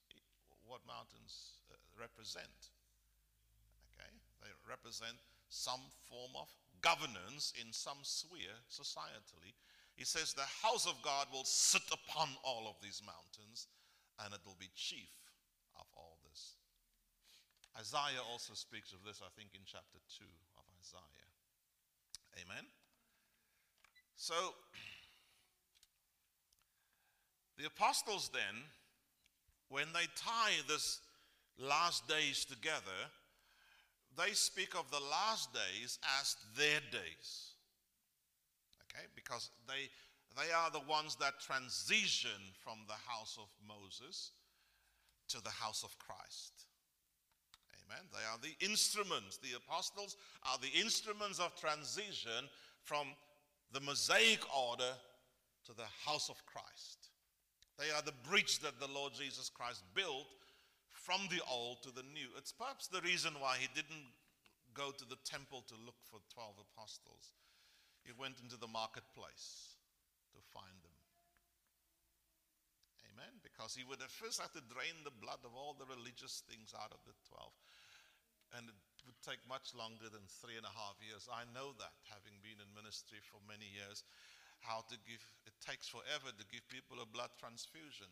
what 0.66 0.82
mountains 0.88 1.62
uh, 1.70 1.78
represent. 2.00 2.74
Okay, 3.94 4.10
they 4.42 4.50
represent 4.66 5.18
some 5.50 5.82
form 6.10 6.32
of 6.34 6.50
governance 6.82 7.54
in 7.62 7.72
some 7.72 8.02
sphere 8.02 8.58
societally. 8.74 9.54
He 10.02 10.06
says 10.06 10.34
the 10.34 10.66
house 10.66 10.88
of 10.88 11.00
God 11.04 11.28
will 11.32 11.44
sit 11.44 11.84
upon 11.94 12.30
all 12.44 12.66
of 12.68 12.74
these 12.82 13.04
mountains, 13.06 13.68
and 14.26 14.34
it 14.34 14.40
will 14.44 14.58
be 14.60 14.72
chief 14.74 15.14
of 15.76 15.86
all 15.96 16.18
this. 16.28 16.56
Isaiah 17.78 18.24
also 18.32 18.56
speaks 18.56 18.94
of 18.94 19.04
this, 19.06 19.22
I 19.24 19.30
think, 19.38 19.50
in 19.54 19.62
chapter 19.64 20.00
2 20.18 20.26
of 20.58 20.64
Isaiah. 20.82 22.44
Amen. 22.44 22.66
So, 24.16 24.34
the 27.60 27.68
apostles 27.68 28.32
then, 28.34 28.64
when 29.70 29.86
they 29.94 30.08
tie 30.16 30.54
this 30.68 31.00
last 31.60 32.08
days 32.08 32.44
together, 32.44 33.12
they 34.18 34.32
speak 34.32 34.74
of 34.74 34.90
the 34.90 35.06
last 35.12 35.54
days 35.54 36.00
as 36.20 36.38
their 36.58 36.80
days. 36.92 37.51
Okay, 38.92 39.06
because 39.16 39.50
they, 39.68 39.90
they 40.36 40.52
are 40.52 40.70
the 40.72 40.86
ones 40.90 41.16
that 41.16 41.40
transition 41.40 42.54
from 42.64 42.80
the 42.88 43.00
house 43.08 43.38
of 43.40 43.48
Moses 43.66 44.32
to 45.30 45.42
the 45.42 45.50
house 45.50 45.84
of 45.84 45.98
Christ. 45.98 46.66
Amen. 47.88 48.04
They 48.12 48.26
are 48.28 48.40
the 48.42 48.56
instruments. 48.66 49.38
The 49.38 49.58
apostles 49.58 50.18
are 50.44 50.58
the 50.60 50.80
instruments 50.80 51.40
of 51.40 51.56
transition 51.56 52.50
from 52.84 53.08
the 53.72 53.80
Mosaic 53.82 54.42
order 54.56 54.94
to 55.66 55.74
the 55.74 55.88
house 56.06 56.30
of 56.30 56.44
Christ. 56.46 57.10
They 57.80 57.92
are 57.96 58.02
the 58.02 58.30
bridge 58.30 58.60
that 58.60 58.80
the 58.80 58.92
Lord 58.94 59.14
Jesus 59.14 59.50
Christ 59.50 59.84
built 59.96 60.28
from 60.92 61.22
the 61.30 61.42
old 61.50 61.82
to 61.84 61.90
the 61.90 62.04
new. 62.14 62.28
It's 62.38 62.52
perhaps 62.52 62.88
the 62.88 63.02
reason 63.02 63.34
why 63.40 63.58
he 63.60 63.68
didn't 63.74 64.12
go 64.74 64.92
to 64.92 65.06
the 65.06 65.18
temple 65.26 65.64
to 65.68 65.76
look 65.86 65.96
for 66.10 66.20
12 66.34 66.56
apostles. 66.72 67.34
He 68.06 68.14
went 68.18 68.42
into 68.42 68.58
the 68.58 68.70
marketplace 68.70 69.78
to 70.34 70.40
find 70.52 70.78
them. 70.82 70.98
Amen. 73.14 73.38
Because 73.46 73.78
he 73.78 73.86
would 73.86 74.02
have 74.02 74.14
first 74.14 74.42
had 74.42 74.54
to 74.58 74.64
drain 74.72 75.06
the 75.06 75.14
blood 75.14 75.44
of 75.46 75.54
all 75.54 75.78
the 75.78 75.90
religious 75.90 76.42
things 76.50 76.74
out 76.74 76.90
of 76.90 77.02
the 77.06 77.14
12. 77.30 77.52
And 78.58 78.68
it 78.68 78.76
would 79.08 79.22
take 79.24 79.40
much 79.48 79.72
longer 79.78 80.12
than 80.12 80.26
three 80.44 80.60
and 80.60 80.68
a 80.68 80.76
half 80.76 81.00
years. 81.00 81.30
I 81.32 81.48
know 81.56 81.72
that, 81.80 81.96
having 82.12 82.36
been 82.44 82.60
in 82.60 82.68
ministry 82.76 83.24
for 83.24 83.40
many 83.48 83.70
years, 83.70 84.04
how 84.60 84.84
to 84.92 84.98
give, 85.08 85.24
it 85.48 85.56
takes 85.64 85.88
forever 85.88 86.36
to 86.36 86.46
give 86.52 86.66
people 86.68 87.00
a 87.00 87.08
blood 87.08 87.32
transfusion. 87.40 88.12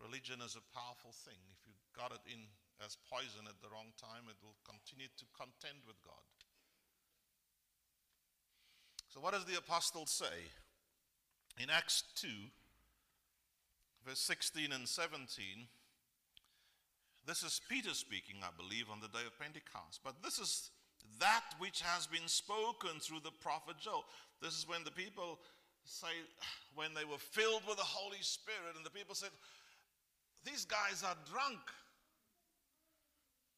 Religion 0.00 0.40
is 0.40 0.56
a 0.56 0.70
powerful 0.72 1.12
thing. 1.12 1.38
If 1.52 1.60
you 1.66 1.74
got 1.92 2.14
it 2.14 2.24
in 2.26 2.46
as 2.82 2.98
poison 3.06 3.46
at 3.46 3.58
the 3.62 3.70
wrong 3.70 3.94
time, 3.94 4.26
it 4.26 4.38
will 4.42 4.58
continue 4.66 5.06
to 5.06 5.26
contend 5.38 5.86
with 5.86 6.00
God. 6.02 6.41
So, 9.12 9.20
what 9.20 9.34
does 9.34 9.44
the 9.44 9.58
apostle 9.58 10.06
say? 10.06 10.48
In 11.62 11.68
Acts 11.68 12.04
2, 12.16 12.28
verse 14.06 14.20
16 14.20 14.72
and 14.72 14.88
17, 14.88 15.44
this 17.26 17.42
is 17.42 17.60
Peter 17.68 17.92
speaking, 17.92 18.36
I 18.42 18.48
believe, 18.56 18.86
on 18.90 19.00
the 19.00 19.08
day 19.08 19.26
of 19.26 19.38
Pentecost. 19.38 20.00
But 20.02 20.22
this 20.24 20.38
is 20.38 20.70
that 21.20 21.44
which 21.58 21.82
has 21.82 22.06
been 22.06 22.26
spoken 22.26 23.00
through 23.00 23.20
the 23.22 23.36
prophet 23.42 23.76
Joel. 23.78 24.06
This 24.40 24.56
is 24.56 24.66
when 24.66 24.82
the 24.82 24.90
people 24.90 25.38
say, 25.84 26.16
when 26.74 26.94
they 26.94 27.04
were 27.04 27.20
filled 27.20 27.68
with 27.68 27.76
the 27.76 27.84
Holy 27.84 28.22
Spirit, 28.22 28.76
and 28.76 28.86
the 28.86 28.90
people 28.90 29.14
said, 29.14 29.30
These 30.42 30.64
guys 30.64 31.04
are 31.04 31.16
drunk. 31.30 31.60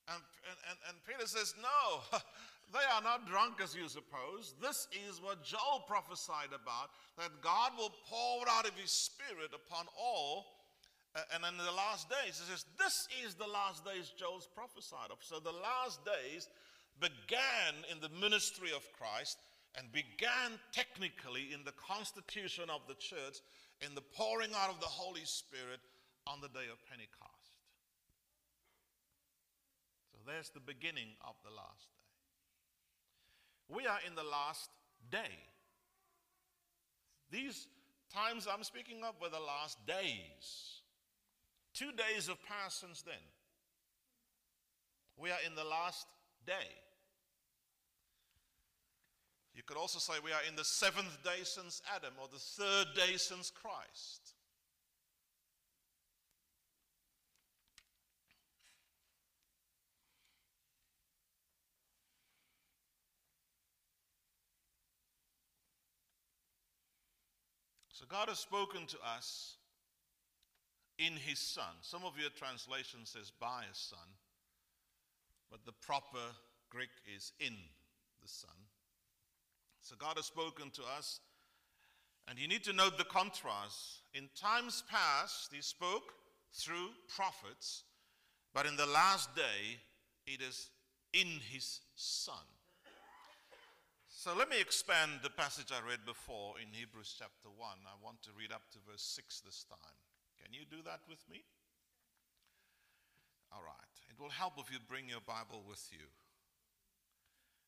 And, 0.08 0.20
and, 0.68 0.78
and 0.88 0.96
Peter 1.06 1.28
says, 1.28 1.54
No, 1.62 2.18
they 2.72 2.85
are 2.94 3.03
not 3.03 3.29
drunk 3.29 3.61
as 3.62 3.74
you 3.74 3.88
suppose. 3.88 4.55
This 4.61 4.88
is 5.07 5.20
what 5.20 5.44
Joel 5.44 5.85
prophesied 5.87 6.50
about 6.55 6.90
that 7.18 7.42
God 7.42 7.72
will 7.77 7.92
pour 8.09 8.48
out 8.50 8.66
of 8.66 8.74
his 8.74 8.90
Spirit 8.90 9.55
upon 9.55 9.87
all. 9.98 10.46
Uh, 11.14 11.20
and 11.35 11.44
in 11.46 11.57
the 11.59 11.70
last 11.70 12.11
days, 12.11 12.42
he 12.42 12.50
says, 12.50 12.64
This 12.79 13.07
is 13.24 13.35
the 13.35 13.46
last 13.46 13.85
days 13.85 14.12
Joel's 14.18 14.48
prophesied 14.55 15.11
of. 15.11 15.18
So 15.20 15.38
the 15.38 15.55
last 15.55 16.05
days 16.05 16.48
began 17.00 17.74
in 17.90 18.00
the 18.00 18.11
ministry 18.18 18.70
of 18.74 18.83
Christ 18.92 19.38
and 19.79 19.90
began 19.92 20.59
technically 20.72 21.53
in 21.53 21.62
the 21.64 21.74
constitution 21.79 22.70
of 22.70 22.83
the 22.87 22.94
church 22.94 23.38
in 23.83 23.94
the 23.94 24.07
pouring 24.14 24.50
out 24.55 24.70
of 24.70 24.81
the 24.81 24.90
Holy 24.90 25.24
Spirit 25.24 25.81
on 26.27 26.40
the 26.40 26.48
day 26.48 26.66
of 26.70 26.79
Pentecost. 26.90 27.55
So 30.11 30.18
there's 30.27 30.50
the 30.50 30.62
beginning 30.62 31.14
of 31.27 31.35
the 31.44 31.50
last. 31.55 31.93
We 33.68 33.87
are 33.87 33.98
in 34.07 34.14
the 34.14 34.22
last 34.22 34.70
day. 35.11 35.38
These 37.31 37.66
times 38.12 38.46
I'm 38.53 38.64
speaking 38.64 39.03
of 39.05 39.14
were 39.20 39.29
the 39.29 39.40
last 39.40 39.85
days. 39.87 40.81
Two 41.72 41.90
days 41.92 42.29
have 42.29 42.42
passed 42.44 42.81
since 42.81 43.03
then. 43.03 43.14
We 45.16 45.31
are 45.31 45.38
in 45.46 45.55
the 45.55 45.64
last 45.64 46.07
day. 46.46 46.70
You 49.55 49.62
could 49.62 49.77
also 49.77 49.98
say 49.98 50.14
we 50.22 50.33
are 50.33 50.42
in 50.48 50.57
the 50.57 50.64
seventh 50.64 51.22
day 51.22 51.42
since 51.42 51.81
Adam 51.94 52.14
or 52.20 52.29
the 52.29 52.38
third 52.38 52.87
day 52.94 53.16
since 53.16 53.50
Christ. 53.50 54.33
So 68.04 68.08
God 68.10 68.28
has 68.28 68.38
spoken 68.38 68.86
to 68.88 68.98
us 69.16 69.56
in 70.98 71.14
his 71.14 71.38
son. 71.38 71.72
Some 71.80 72.04
of 72.04 72.18
your 72.20 72.28
translation 72.28 73.00
says 73.04 73.32
by 73.40 73.62
his 73.66 73.78
son, 73.78 74.06
but 75.50 75.64
the 75.64 75.72
proper 75.72 76.18
Greek 76.68 76.90
is 77.16 77.32
in 77.40 77.54
the 78.20 78.28
son. 78.28 78.50
So 79.80 79.96
God 79.98 80.16
has 80.16 80.26
spoken 80.26 80.70
to 80.72 80.82
us, 80.98 81.20
and 82.28 82.38
you 82.38 82.46
need 82.46 82.62
to 82.64 82.74
note 82.74 82.98
the 82.98 83.04
contrast. 83.04 84.02
In 84.12 84.28
times 84.38 84.84
past, 84.90 85.50
he 85.50 85.62
spoke 85.62 86.12
through 86.52 86.90
prophets, 87.08 87.84
but 88.52 88.66
in 88.66 88.76
the 88.76 88.84
last 88.84 89.34
day, 89.34 89.78
it 90.26 90.42
is 90.42 90.68
in 91.14 91.40
his 91.50 91.80
son. 91.96 92.34
So 94.24 94.32
let 94.32 94.48
me 94.48 94.58
expand 94.58 95.20
the 95.22 95.28
passage 95.28 95.68
I 95.68 95.87
read 95.87 96.00
before 96.06 96.54
in 96.56 96.72
Hebrews 96.72 97.14
chapter 97.18 97.52
1. 97.52 97.68
I 97.84 97.92
want 98.02 98.22
to 98.22 98.30
read 98.32 98.52
up 98.52 98.62
to 98.72 98.78
verse 98.90 99.02
6 99.20 99.42
this 99.44 99.66
time. 99.68 100.00
Can 100.42 100.54
you 100.54 100.64
do 100.64 100.80
that 100.87 101.00
with 101.06 101.20
me? 101.30 101.44
All 103.52 103.60
right. 103.60 103.94
It 104.08 104.18
will 104.18 104.30
help 104.30 104.54
if 104.56 104.72
you 104.72 104.78
bring 104.88 105.10
your 105.10 105.20
Bible 105.20 105.62
with 105.68 105.84
you. 105.92 106.08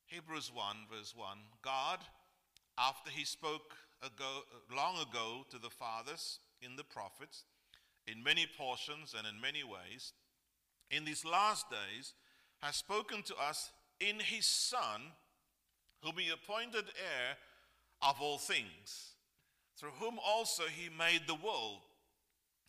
Hebrews 0.07 0.51
1, 0.51 0.89
verse 0.91 1.13
1 1.15 1.37
God, 1.61 1.99
after 2.79 3.11
he 3.11 3.27
spoke 3.27 3.77
ago, 4.01 4.41
long 4.75 4.97
ago 4.97 5.45
to 5.51 5.59
the 5.59 5.69
fathers 5.69 6.41
in 6.63 6.77
the 6.77 6.85
prophets, 6.85 7.45
in 8.07 8.25
many 8.25 8.47
portions 8.57 9.13
and 9.13 9.27
in 9.29 9.39
many 9.39 9.63
ways, 9.63 10.15
in 10.91 11.05
these 11.05 11.23
last 11.23 11.69
days, 11.69 12.15
has 12.63 12.77
spoken 12.77 13.21
to 13.25 13.37
us 13.37 13.73
in 14.01 14.21
his 14.21 14.47
Son 14.47 15.13
whom 16.03 16.17
he 16.19 16.31
appointed 16.31 16.85
heir 16.97 17.37
of 18.03 18.21
all 18.21 18.39
things, 18.39 19.13
through 19.79 19.93
whom 19.99 20.19
also 20.25 20.65
he 20.65 20.89
made 20.89 21.23
the 21.27 21.35
world. 21.35 21.81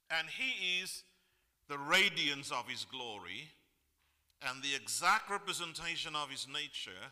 And 0.10 0.28
he 0.30 0.82
is 0.82 1.04
the 1.68 1.78
radiance 1.78 2.52
of 2.52 2.68
his 2.68 2.86
glory 2.86 3.50
and 4.42 4.62
the 4.62 4.76
exact 4.76 5.30
representation 5.30 6.16
of 6.16 6.30
his 6.30 6.48
nature, 6.52 7.12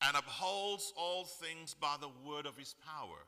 and 0.00 0.16
upholds 0.16 0.92
all 0.96 1.24
things 1.24 1.74
by 1.74 1.96
the 2.00 2.08
word 2.24 2.46
of 2.46 2.56
his 2.56 2.74
power. 2.86 3.26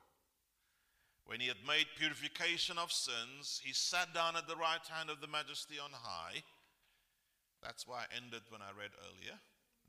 When 1.26 1.40
he 1.40 1.48
had 1.48 1.66
made 1.66 1.86
purification 1.98 2.78
of 2.78 2.92
sins, 2.92 3.60
he 3.62 3.72
sat 3.72 4.14
down 4.14 4.36
at 4.36 4.48
the 4.48 4.56
right 4.56 4.86
hand 4.88 5.10
of 5.10 5.20
the 5.20 5.26
majesty 5.26 5.78
on 5.82 5.90
high. 5.92 6.42
That's 7.62 7.86
why 7.86 8.04
I 8.04 8.16
ended 8.16 8.42
when 8.48 8.62
I 8.62 8.70
read 8.76 8.90
earlier. 9.10 9.38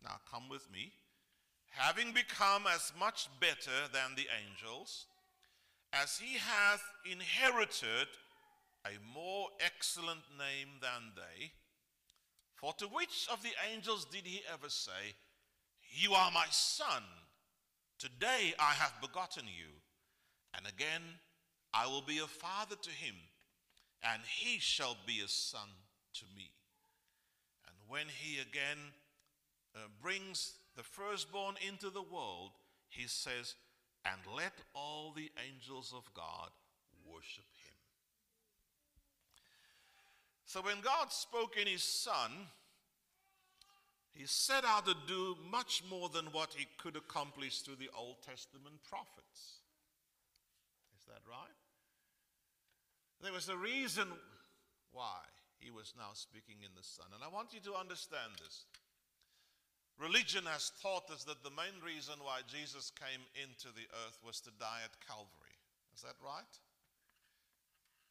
Now 0.03 0.17
come 0.29 0.49
with 0.49 0.69
me 0.71 0.91
having 1.73 2.11
become 2.13 2.63
as 2.73 2.91
much 2.99 3.27
better 3.39 3.89
than 3.91 4.15
the 4.15 4.27
angels, 4.47 5.07
as 5.91 6.17
he 6.17 6.37
hath 6.37 6.83
inherited 7.09 8.07
a 8.85 8.91
more 9.13 9.47
excellent 9.59 10.21
name 10.37 10.69
than 10.81 11.11
they. 11.15 11.51
For 12.55 12.73
to 12.73 12.85
which 12.85 13.27
of 13.31 13.41
the 13.43 13.53
angels 13.71 14.05
did 14.05 14.25
he 14.25 14.41
ever 14.51 14.69
say, 14.69 15.15
You 15.91 16.13
are 16.13 16.31
my 16.31 16.45
son, 16.49 17.03
today 17.97 18.53
I 18.59 18.73
have 18.73 18.93
begotten 19.01 19.45
you? 19.45 19.71
And 20.55 20.67
again, 20.67 21.01
I 21.73 21.87
will 21.87 22.01
be 22.01 22.19
a 22.19 22.27
father 22.27 22.75
to 22.81 22.89
him, 22.89 23.15
and 24.03 24.21
he 24.27 24.59
shall 24.59 24.95
be 25.07 25.21
a 25.25 25.27
son 25.27 25.67
to 26.13 26.25
me. 26.35 26.51
And 27.67 27.75
when 27.87 28.05
he 28.07 28.39
again 28.39 28.77
uh, 29.75 29.79
brings 30.01 30.53
the 30.75 30.83
firstborn 30.83 31.55
into 31.67 31.89
the 31.89 32.01
world, 32.01 32.51
he 32.89 33.07
says, 33.07 33.55
and 34.05 34.19
let 34.35 34.53
all 34.73 35.13
the 35.15 35.31
angels 35.47 35.93
of 35.95 36.13
God 36.13 36.49
worship 37.05 37.45
him. 37.65 37.75
So 40.45 40.61
when 40.61 40.81
God 40.81 41.11
spoke 41.11 41.55
in 41.59 41.67
his 41.67 41.83
son, 41.83 42.31
he 44.13 44.25
set 44.27 44.63
out 44.65 44.85
to 44.85 44.95
do 45.07 45.35
much 45.51 45.83
more 45.89 46.09
than 46.09 46.25
what 46.25 46.53
he 46.55 46.67
could 46.77 46.95
accomplish 46.95 47.61
through 47.61 47.77
the 47.77 47.89
Old 47.97 48.17
Testament 48.21 48.75
prophets. 48.87 49.61
Is 50.99 51.05
that 51.07 51.21
right? 51.27 51.57
There 53.23 53.33
was 53.33 53.49
a 53.49 53.57
reason 53.57 54.07
why 54.91 55.17
he 55.57 55.71
was 55.71 55.93
now 55.97 56.11
speaking 56.13 56.57
in 56.61 56.69
the 56.75 56.83
Son. 56.83 57.07
And 57.15 57.23
I 57.23 57.33
want 57.33 57.53
you 57.53 57.59
to 57.61 57.73
understand 57.73 58.33
this. 58.37 58.65
Religion 59.99 60.43
has 60.45 60.71
taught 60.81 61.09
us 61.11 61.23
that 61.23 61.43
the 61.43 61.51
main 61.51 61.77
reason 61.85 62.15
why 62.23 62.41
Jesus 62.47 62.91
came 62.97 63.21
into 63.37 63.69
the 63.75 63.87
earth 64.05 64.17
was 64.25 64.39
to 64.41 64.51
die 64.59 64.81
at 64.83 64.99
Calvary. 65.05 65.57
Is 65.95 66.01
that 66.01 66.17
right? 66.23 66.53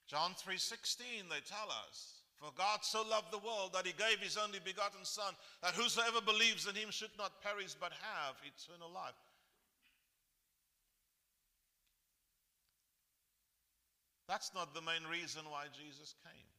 John 0.07 0.35
3:16 0.35 1.29
they 1.29 1.41
tell 1.41 1.71
us, 1.89 2.23
for 2.39 2.53
God 2.53 2.85
so 2.85 3.03
loved 3.03 3.33
the 3.33 3.39
world 3.39 3.73
that 3.73 3.87
he 3.87 3.93
gave 3.93 4.19
his 4.21 4.37
only 4.37 4.59
begotten 4.61 5.05
son 5.05 5.35
that 5.63 5.75
whosoever 5.75 6.21
believes 6.21 6.67
in 6.67 6.75
him 6.75 6.91
should 6.91 7.17
not 7.19 7.43
perish 7.43 7.75
but 7.75 7.93
have 7.93 8.37
eternal 8.45 8.91
life. 8.91 9.19
That's 14.29 14.55
not 14.55 14.75
the 14.75 14.83
main 14.83 15.05
reason 15.11 15.43
why 15.51 15.67
Jesus 15.73 16.15
came. 16.23 16.52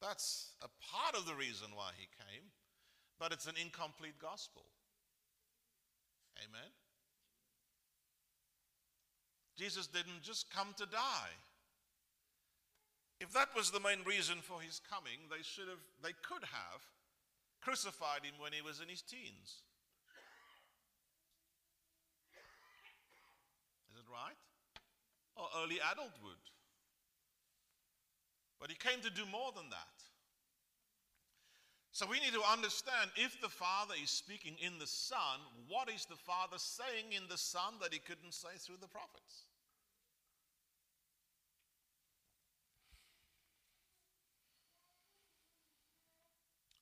That's 0.00 0.52
a 0.62 0.68
part 0.92 1.14
of 1.14 1.26
the 1.26 1.34
reason 1.34 1.68
why 1.74 1.92
he 1.96 2.08
came, 2.16 2.48
but 3.18 3.32
it's 3.32 3.46
an 3.46 3.54
incomplete 3.60 4.18
gospel. 4.20 4.64
Amen. 6.38 6.72
Jesus 9.58 9.86
didn't 9.86 10.22
just 10.22 10.50
come 10.50 10.72
to 10.78 10.86
die. 10.86 11.36
If 13.20 13.34
that 13.34 13.48
was 13.54 13.70
the 13.70 13.80
main 13.80 14.00
reason 14.06 14.38
for 14.40 14.62
his 14.62 14.80
coming, 14.88 15.28
they 15.28 15.42
should 15.42 15.68
have 15.68 15.84
they 16.02 16.16
could 16.24 16.44
have 16.48 16.80
crucified 17.60 18.24
him 18.24 18.40
when 18.40 18.54
he 18.54 18.62
was 18.62 18.80
in 18.80 18.88
his 18.88 19.02
teens. 19.02 19.60
Is 23.92 24.00
it 24.00 24.08
right? 24.08 24.40
Or 25.36 25.44
early 25.62 25.76
adulthood. 25.92 26.40
But 28.60 28.70
he 28.70 28.76
came 28.76 29.00
to 29.00 29.10
do 29.10 29.24
more 29.32 29.52
than 29.56 29.70
that. 29.70 29.96
So 31.92 32.06
we 32.06 32.20
need 32.20 32.34
to 32.34 32.52
understand 32.52 33.10
if 33.16 33.40
the 33.40 33.48
Father 33.48 33.94
is 34.00 34.10
speaking 34.10 34.54
in 34.64 34.78
the 34.78 34.86
Son, 34.86 35.40
what 35.68 35.90
is 35.90 36.04
the 36.04 36.16
Father 36.16 36.56
saying 36.56 37.12
in 37.16 37.22
the 37.28 37.38
Son 37.38 37.74
that 37.82 37.92
he 37.92 37.98
couldn't 37.98 38.32
say 38.32 38.56
through 38.58 38.76
the 38.80 38.86
prophets? 38.86 39.46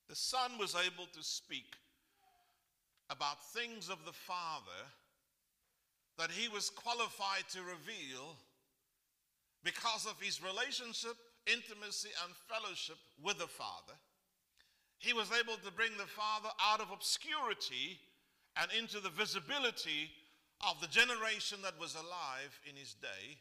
The 0.08 0.16
Son 0.16 0.52
was 0.58 0.74
able 0.74 1.06
to 1.12 1.22
speak 1.22 1.76
about 3.10 3.42
things 3.52 3.88
of 3.88 4.04
the 4.04 4.12
Father 4.12 4.84
that 6.18 6.30
he 6.30 6.48
was 6.48 6.70
qualified 6.70 7.44
to 7.52 7.60
reveal 7.60 8.36
because 9.62 10.06
of 10.06 10.20
his 10.20 10.42
relationship 10.42 11.16
intimacy 11.52 12.10
and 12.24 12.34
fellowship 12.48 12.96
with 13.22 13.38
the 13.38 13.46
Father. 13.46 13.96
He 14.98 15.12
was 15.12 15.30
able 15.32 15.56
to 15.64 15.72
bring 15.72 15.92
the 15.96 16.10
Father 16.10 16.50
out 16.60 16.80
of 16.80 16.90
obscurity 16.90 17.98
and 18.60 18.70
into 18.76 19.00
the 19.00 19.10
visibility 19.10 20.10
of 20.66 20.80
the 20.80 20.88
generation 20.88 21.58
that 21.62 21.78
was 21.78 21.94
alive 21.94 22.58
in 22.68 22.74
his 22.74 22.94
day. 22.94 23.38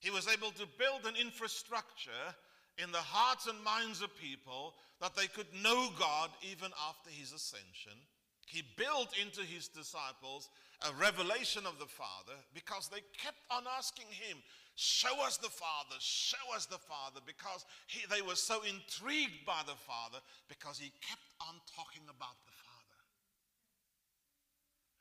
He 0.00 0.10
was 0.10 0.28
able 0.28 0.50
to 0.52 0.66
build 0.78 1.06
an 1.06 1.14
infrastructure 1.20 2.34
in 2.82 2.92
the 2.92 2.98
hearts 2.98 3.46
and 3.46 3.62
minds 3.62 4.02
of 4.02 4.16
people 4.18 4.74
that 5.00 5.14
they 5.16 5.26
could 5.26 5.46
know 5.62 5.90
God 5.98 6.30
even 6.42 6.70
after 6.88 7.10
his 7.10 7.32
ascension. 7.32 7.98
He 8.46 8.62
built 8.76 9.10
into 9.20 9.42
his 9.42 9.68
disciples 9.68 10.48
a 10.82 10.94
revelation 10.94 11.66
of 11.66 11.78
the 11.78 11.90
Father 11.90 12.38
because 12.54 12.88
they 12.88 13.02
kept 13.20 13.42
on 13.50 13.64
asking 13.76 14.06
him, 14.10 14.38
Show 14.80 15.26
us 15.26 15.38
the 15.38 15.50
Father, 15.50 15.96
show 15.98 16.54
us 16.54 16.66
the 16.66 16.78
Father, 16.78 17.18
because 17.26 17.66
he, 17.88 18.06
they 18.06 18.22
were 18.22 18.36
so 18.36 18.62
intrigued 18.62 19.44
by 19.44 19.62
the 19.66 19.74
Father 19.74 20.18
because 20.48 20.78
he 20.78 20.92
kept 21.02 21.26
on 21.40 21.58
talking 21.74 22.06
about 22.06 22.38
the 22.46 22.54
Father. 22.54 23.00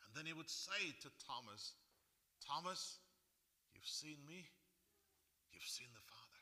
And 0.01 0.17
then 0.17 0.25
he 0.25 0.33
would 0.33 0.49
say 0.49 0.97
to 1.03 1.09
Thomas, 1.21 1.73
Thomas, 2.43 2.97
you've 3.75 3.85
seen 3.85 4.17
me, 4.27 4.49
you've 5.53 5.61
seen 5.61 5.93
the 5.93 6.01
Father. 6.01 6.41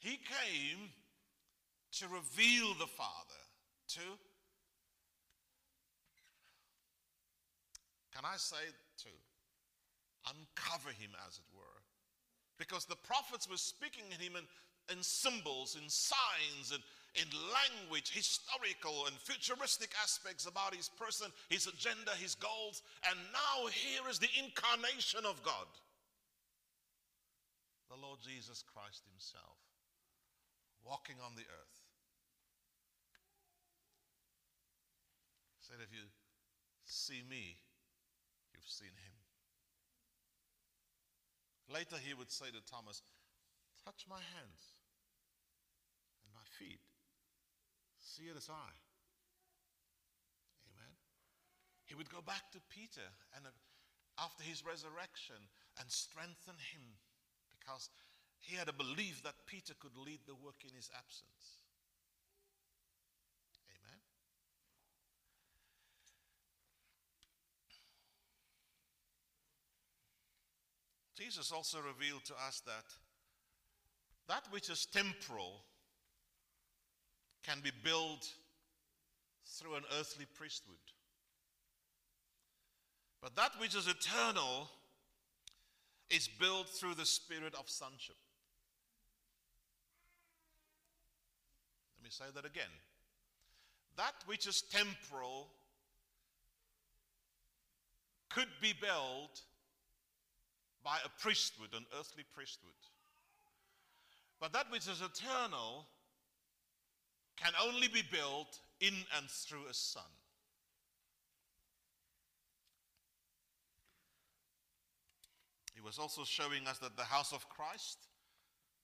He 0.00 0.20
came 0.28 0.90
to 1.92 2.04
reveal 2.08 2.74
the 2.74 2.86
Father 2.86 3.40
to 3.96 4.00
can 8.12 8.24
I 8.24 8.36
say 8.36 8.56
to 9.02 9.12
uncover 10.28 10.90
him, 10.90 11.10
as 11.26 11.38
it 11.38 11.48
were. 11.56 11.80
Because 12.58 12.84
the 12.84 12.96
prophets 12.96 13.48
were 13.48 13.56
speaking 13.56 14.04
in 14.12 14.20
him 14.20 14.36
in, 14.36 14.44
in 14.94 15.02
symbols, 15.02 15.76
in 15.80 15.88
signs, 15.88 16.72
and 16.72 16.82
in 17.16 17.26
language, 17.50 18.12
historical 18.12 19.06
and 19.06 19.16
futuristic 19.16 19.90
aspects 20.02 20.46
about 20.46 20.74
his 20.74 20.88
person, 20.88 21.28
his 21.48 21.66
agenda, 21.66 22.12
his 22.20 22.34
goals. 22.36 22.82
And 23.08 23.18
now 23.32 23.66
here 23.68 24.08
is 24.08 24.18
the 24.18 24.30
incarnation 24.38 25.24
of 25.24 25.42
God 25.42 25.66
the 27.90 27.98
Lord 27.98 28.22
Jesus 28.22 28.62
Christ 28.62 29.02
Himself 29.10 29.58
walking 30.86 31.18
on 31.18 31.34
the 31.34 31.42
earth. 31.42 31.78
Said, 35.58 35.82
if 35.82 35.90
you 35.90 36.06
see 36.86 37.22
me, 37.28 37.58
You've 38.60 38.68
seen 38.68 38.92
him. 38.92 39.16
Later, 41.72 41.96
he 41.96 42.12
would 42.12 42.28
say 42.30 42.52
to 42.52 42.60
Thomas, 42.68 43.00
Touch 43.80 44.04
my 44.04 44.20
hands 44.36 44.76
and 46.20 46.28
my 46.36 46.44
feet. 46.60 46.84
See 47.96 48.28
it 48.28 48.36
as 48.36 48.52
I. 48.52 48.70
Amen. 50.68 50.92
He 51.88 51.96
would 51.96 52.12
go 52.12 52.20
back 52.20 52.52
to 52.52 52.60
Peter 52.68 53.08
and 53.32 53.48
uh, 53.48 53.56
after 54.20 54.44
his 54.44 54.60
resurrection 54.60 55.40
and 55.80 55.88
strengthen 55.88 56.60
him 56.76 57.00
because 57.48 57.88
he 58.44 58.56
had 58.56 58.68
a 58.68 58.76
belief 58.76 59.24
that 59.24 59.48
Peter 59.48 59.72
could 59.80 59.96
lead 59.96 60.20
the 60.28 60.36
work 60.36 60.60
in 60.68 60.76
his 60.76 60.92
absence. 60.92 61.59
Jesus 71.20 71.52
also 71.52 71.78
revealed 71.80 72.24
to 72.24 72.32
us 72.46 72.62
that 72.64 72.84
that 74.26 74.44
which 74.50 74.70
is 74.70 74.86
temporal 74.86 75.64
can 77.44 77.58
be 77.62 77.70
built 77.84 78.26
through 79.44 79.74
an 79.74 79.82
earthly 79.98 80.24
priesthood. 80.34 80.76
But 83.20 83.36
that 83.36 83.50
which 83.58 83.74
is 83.74 83.86
eternal 83.86 84.70
is 86.08 86.26
built 86.26 86.68
through 86.68 86.94
the 86.94 87.04
spirit 87.04 87.54
of 87.54 87.68
sonship. 87.68 88.16
Let 91.98 92.04
me 92.04 92.10
say 92.10 92.24
that 92.34 92.46
again. 92.46 92.72
That 93.98 94.14
which 94.24 94.46
is 94.46 94.62
temporal 94.62 95.48
could 98.30 98.48
be 98.62 98.72
built 98.80 99.42
by 100.84 100.98
a 101.04 101.08
priesthood, 101.20 101.68
an 101.74 101.84
earthly 101.98 102.24
priesthood. 102.34 102.70
But 104.40 104.52
that 104.52 104.70
which 104.70 104.88
is 104.88 105.02
eternal 105.02 105.86
can 107.36 107.52
only 107.62 107.88
be 107.88 108.02
built 108.10 108.58
in 108.80 108.94
and 109.16 109.28
through 109.28 109.66
a 109.70 109.74
son. 109.74 110.02
He 115.74 115.80
was 115.80 115.98
also 115.98 116.24
showing 116.24 116.66
us 116.66 116.78
that 116.78 116.96
the 116.96 117.04
house 117.04 117.32
of 117.32 117.48
Christ 117.48 117.98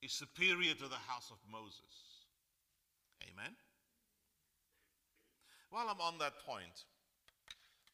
is 0.02 0.12
superior 0.12 0.74
to 0.74 0.88
the 0.88 1.02
house 1.08 1.30
of 1.30 1.38
Moses. 1.50 2.24
Amen. 3.22 3.54
While 5.70 5.88
I'm 5.88 6.00
on 6.00 6.18
that 6.18 6.38
point, 6.46 6.84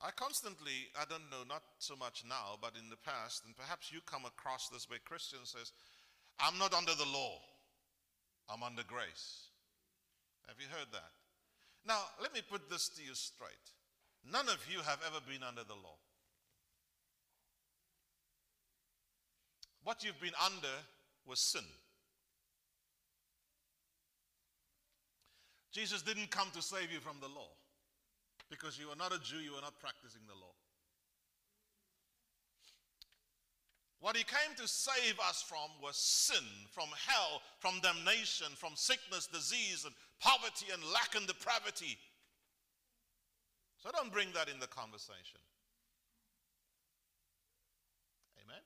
I 0.02 0.10
constantly, 0.10 0.90
I 0.98 1.04
don't 1.08 1.30
know, 1.30 1.46
not 1.48 1.62
so 1.78 1.94
much 1.94 2.24
now, 2.28 2.58
but 2.60 2.74
in 2.74 2.90
the 2.90 2.96
past, 2.96 3.44
and 3.46 3.56
perhaps 3.56 3.92
you 3.92 4.00
come 4.04 4.24
across 4.24 4.68
this 4.68 4.90
way, 4.90 4.96
Christian 5.04 5.38
says, 5.44 5.70
I'm 6.40 6.58
not 6.58 6.74
under 6.74 6.94
the 6.94 7.06
law, 7.06 7.38
I'm 8.50 8.64
under 8.64 8.82
grace. 8.82 9.46
Have 10.48 10.56
you 10.58 10.66
heard 10.70 10.88
that? 10.92 11.12
Now, 11.86 12.00
let 12.20 12.34
me 12.34 12.40
put 12.50 12.68
this 12.68 12.88
to 12.90 13.02
you 13.02 13.14
straight. 13.14 13.70
None 14.30 14.48
of 14.48 14.58
you 14.68 14.78
have 14.78 14.98
ever 15.06 15.20
been 15.28 15.46
under 15.46 15.62
the 15.62 15.74
law. 15.74 15.98
What 19.84 20.04
you've 20.04 20.20
been 20.20 20.38
under 20.44 20.74
was 21.26 21.40
sin. 21.40 21.64
Jesus 25.72 26.02
didn't 26.02 26.30
come 26.30 26.48
to 26.54 26.62
save 26.62 26.92
you 26.92 27.00
from 27.00 27.16
the 27.20 27.28
law. 27.28 27.48
Because 28.52 28.78
you 28.78 28.88
are 28.92 28.96
not 28.96 29.14
a 29.14 29.18
Jew, 29.18 29.38
you 29.38 29.54
are 29.54 29.62
not 29.62 29.80
practicing 29.80 30.20
the 30.28 30.34
law. 30.34 30.52
What 33.98 34.14
he 34.14 34.24
came 34.24 34.54
to 34.58 34.68
save 34.68 35.18
us 35.26 35.42
from 35.42 35.70
was 35.82 35.96
sin, 35.96 36.44
from 36.70 36.88
hell, 37.06 37.40
from 37.60 37.80
damnation, 37.80 38.48
from 38.54 38.72
sickness, 38.74 39.26
disease, 39.26 39.86
and 39.86 39.94
poverty, 40.20 40.66
and 40.70 40.82
lack 40.92 41.14
and 41.16 41.26
depravity. 41.26 41.96
So 43.78 43.88
don't 43.90 44.12
bring 44.12 44.28
that 44.34 44.50
in 44.50 44.60
the 44.60 44.66
conversation. 44.66 45.40
Amen? 48.44 48.60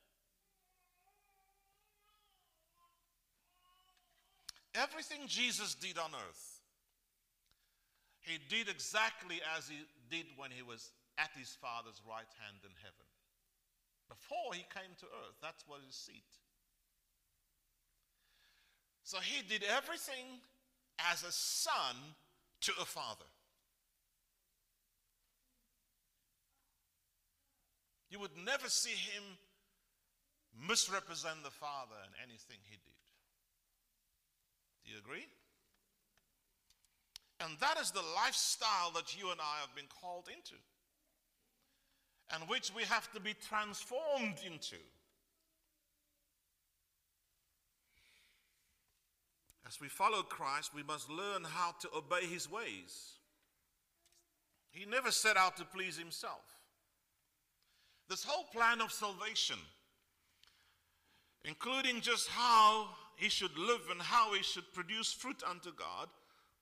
Everything 4.75 5.29
Jesus 5.29 5.77
did 5.77 5.97
on 5.97 6.11
earth, 6.29 6.56
he 8.27 8.39
did 8.51 8.69
exactly 8.69 9.41
as 9.57 9.69
he 9.69 9.79
did 10.11 10.27
when 10.37 10.51
he 10.51 10.63
was 10.63 10.91
at 11.17 11.31
his 11.39 11.57
Father's 11.63 12.03
right 12.05 12.29
hand 12.43 12.59
in 12.63 12.75
heaven. 12.83 13.07
Before 14.09 14.53
he 14.53 14.67
came 14.75 14.93
to 15.01 15.07
earth, 15.07 15.39
that's 15.41 15.65
what 15.67 15.81
his 15.87 15.95
seat. 15.95 16.31
So 19.03 19.19
he 19.19 19.43
did 19.47 19.63
everything 19.63 20.43
as 21.11 21.23
a 21.23 21.33
son 21.33 21.97
to 22.63 22.73
a 22.81 22.85
father. 22.85 23.31
You 28.11 28.21
would 28.21 28.37
never 28.45 28.69
see 28.69 28.91
him 28.91 29.23
misrepresent 30.67 31.43
the 31.45 31.51
Father 31.51 31.97
in 32.07 32.13
anything 32.23 32.59
he 32.65 32.77
did. 32.77 33.05
Do 34.85 34.93
you 34.93 34.99
agree? 34.99 35.27
And 37.41 37.59
that 37.61 37.79
is 37.79 37.91
the 37.91 38.03
lifestyle 38.15 38.91
that 38.95 39.19
you 39.19 39.31
and 39.31 39.41
I 39.41 39.61
have 39.61 39.75
been 39.75 39.89
called 40.01 40.29
into, 40.35 40.55
and 42.33 42.49
which 42.49 42.73
we 42.75 42.83
have 42.85 43.13
to 43.13 43.21
be 43.21 43.35
transformed 43.35 44.39
into. 44.45 44.77
As 49.69 49.81
we 49.81 49.89
follow 49.89 50.23
Christ, 50.23 50.75
we 50.75 50.83
must 50.83 51.11
learn 51.11 51.43
how 51.45 51.75
to 51.81 51.89
obey 51.95 52.25
his 52.25 52.51
ways. 52.51 53.17
He 54.71 54.87
never 54.87 55.11
set 55.11 55.37
out 55.37 55.57
to 55.57 55.65
please 55.65 55.99
himself. 55.99 56.45
This 58.09 58.25
whole 58.25 58.45
plan 58.45 58.81
of 58.81 58.93
salvation, 58.93 59.57
including 61.45 62.01
just 62.01 62.29
how 62.29 62.89
he 63.17 63.29
should 63.29 63.59
live 63.59 63.81
and 63.91 64.01
how 64.01 64.33
he 64.35 64.43
should 64.43 64.73
produce 64.73 65.13
fruit 65.13 65.43
unto 65.49 65.73
God, 65.73 66.09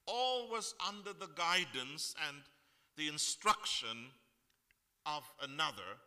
all 0.07 0.51
was 0.51 0.75
under 0.87 1.13
the 1.13 1.29
guidance 1.35 2.15
and 2.29 2.37
the 2.97 3.09
instruction 3.09 4.11
of 5.07 5.23
another 5.43 5.99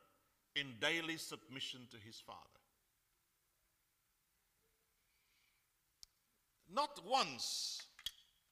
in 0.56 0.74
daily 0.80 1.18
submission 1.18 1.82
to 1.92 1.98
his 1.98 2.20
Father. 2.20 2.40
Not 6.74 7.00
once, 7.08 7.82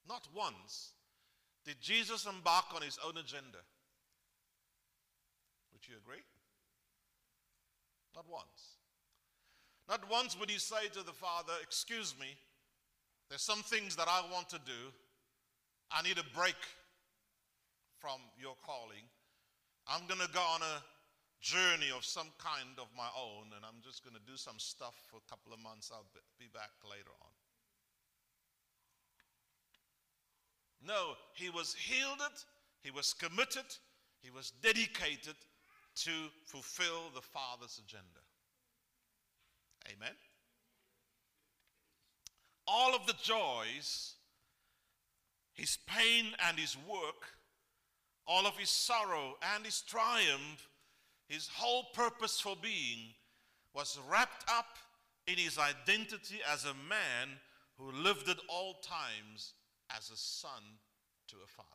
not 0.08 0.26
once 0.34 0.92
did 1.64 1.80
Jesus 1.80 2.26
embark 2.26 2.66
on 2.74 2.82
his 2.82 2.98
own 3.04 3.16
agenda. 3.18 3.58
Would 5.72 5.86
you 5.88 5.96
agree? 5.96 6.22
Not 8.14 8.24
once. 8.30 8.76
Not 9.88 10.08
once 10.10 10.38
would 10.38 10.48
he 10.48 10.58
say 10.58 10.88
to 10.94 11.02
the 11.02 11.12
Father, 11.12 11.52
Excuse 11.62 12.14
me, 12.18 12.36
there's 13.28 13.42
some 13.42 13.62
things 13.62 13.96
that 13.96 14.08
I 14.08 14.22
want 14.32 14.48
to 14.50 14.58
do. 14.64 14.92
I 15.90 16.02
need 16.02 16.18
a 16.18 16.26
break 16.34 16.58
from 17.98 18.20
your 18.38 18.54
calling. 18.64 19.06
I'm 19.86 20.06
going 20.06 20.20
to 20.20 20.32
go 20.32 20.40
on 20.40 20.62
a 20.62 20.82
journey 21.40 21.90
of 21.96 22.04
some 22.04 22.28
kind 22.38 22.74
of 22.78 22.86
my 22.96 23.08
own, 23.16 23.54
and 23.54 23.64
I'm 23.64 23.80
just 23.84 24.02
going 24.02 24.16
to 24.16 24.30
do 24.30 24.36
some 24.36 24.58
stuff 24.58 24.94
for 25.08 25.16
a 25.16 25.30
couple 25.30 25.52
of 25.52 25.60
months. 25.60 25.90
I'll 25.92 26.06
be 26.38 26.48
back 26.52 26.70
later 26.82 27.14
on. 27.22 27.30
No, 30.84 31.14
he 31.34 31.50
was 31.50 31.76
yielded, 31.88 32.36
he 32.82 32.90
was 32.90 33.12
committed, 33.14 33.66
he 34.22 34.30
was 34.30 34.52
dedicated 34.62 35.36
to 35.96 36.10
fulfill 36.44 37.10
the 37.14 37.22
Father's 37.22 37.80
agenda. 37.84 38.22
Amen. 39.88 40.14
All 42.66 42.94
of 42.94 43.06
the 43.06 43.14
joys, 43.22 44.15
his 45.56 45.78
pain 45.86 46.26
and 46.46 46.58
his 46.58 46.76
work, 46.88 47.24
all 48.26 48.46
of 48.46 48.56
his 48.56 48.70
sorrow 48.70 49.36
and 49.54 49.64
his 49.64 49.80
triumph, 49.80 50.68
his 51.28 51.48
whole 51.48 51.84
purpose 51.94 52.38
for 52.38 52.56
being 52.60 53.14
was 53.74 53.98
wrapped 54.08 54.48
up 54.50 54.76
in 55.26 55.36
his 55.36 55.58
identity 55.58 56.38
as 56.52 56.64
a 56.64 56.74
man 56.88 57.38
who 57.78 57.90
lived 57.90 58.28
at 58.28 58.38
all 58.48 58.74
times 58.82 59.54
as 59.96 60.10
a 60.10 60.16
son 60.16 60.62
to 61.28 61.36
a 61.36 61.48
father. 61.48 61.68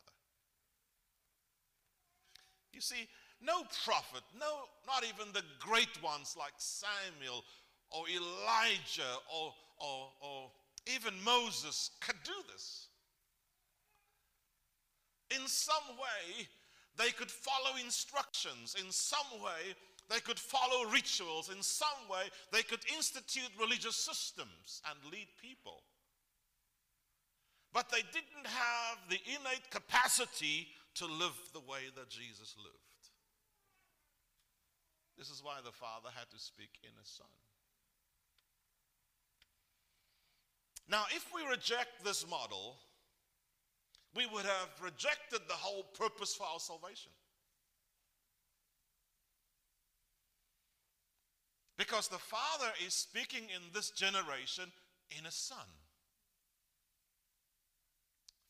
You 2.72 2.80
see, 2.80 3.08
no 3.44 3.64
prophet, 3.84 4.22
no, 4.38 4.62
not 4.86 5.04
even 5.04 5.32
the 5.32 5.44
great 5.58 6.02
ones 6.02 6.36
like 6.38 6.52
Samuel 6.56 7.44
or 7.90 8.04
Elijah 8.08 9.18
or, 9.32 9.52
or, 9.78 10.08
or 10.20 10.50
even 10.92 11.12
Moses 11.24 11.90
could 12.00 12.16
do 12.24 12.32
this. 12.52 12.88
In 15.34 15.46
some 15.46 15.96
way, 15.96 16.46
they 16.96 17.10
could 17.10 17.30
follow 17.30 17.76
instructions. 17.82 18.76
In 18.78 18.90
some 18.90 19.40
way, 19.42 19.74
they 20.10 20.20
could 20.20 20.38
follow 20.38 20.90
rituals. 20.90 21.48
In 21.48 21.62
some 21.62 22.08
way, 22.10 22.28
they 22.52 22.62
could 22.62 22.80
institute 22.94 23.50
religious 23.58 23.96
systems 23.96 24.82
and 24.90 25.12
lead 25.12 25.28
people. 25.40 25.82
But 27.72 27.90
they 27.90 28.02
didn't 28.12 28.46
have 28.46 28.98
the 29.08 29.20
innate 29.26 29.70
capacity 29.70 30.68
to 30.96 31.06
live 31.06 31.38
the 31.54 31.60
way 31.60 31.88
that 31.96 32.10
Jesus 32.10 32.54
lived. 32.58 32.76
This 35.16 35.30
is 35.30 35.42
why 35.42 35.58
the 35.64 35.72
Father 35.72 36.08
had 36.14 36.28
to 36.30 36.38
speak 36.38 36.70
in 36.82 36.90
a 36.90 37.06
Son. 37.06 37.26
Now, 40.88 41.04
if 41.14 41.26
we 41.34 41.48
reject 41.48 42.04
this 42.04 42.28
model, 42.28 42.76
we 44.14 44.26
would 44.26 44.44
have 44.44 44.68
rejected 44.82 45.40
the 45.48 45.54
whole 45.54 45.84
purpose 45.98 46.34
for 46.34 46.44
our 46.44 46.60
salvation. 46.60 47.12
Because 51.78 52.08
the 52.08 52.18
Father 52.18 52.70
is 52.86 52.94
speaking 52.94 53.44
in 53.44 53.62
this 53.72 53.90
generation 53.90 54.64
in 55.18 55.26
a 55.26 55.30
Son. 55.30 55.66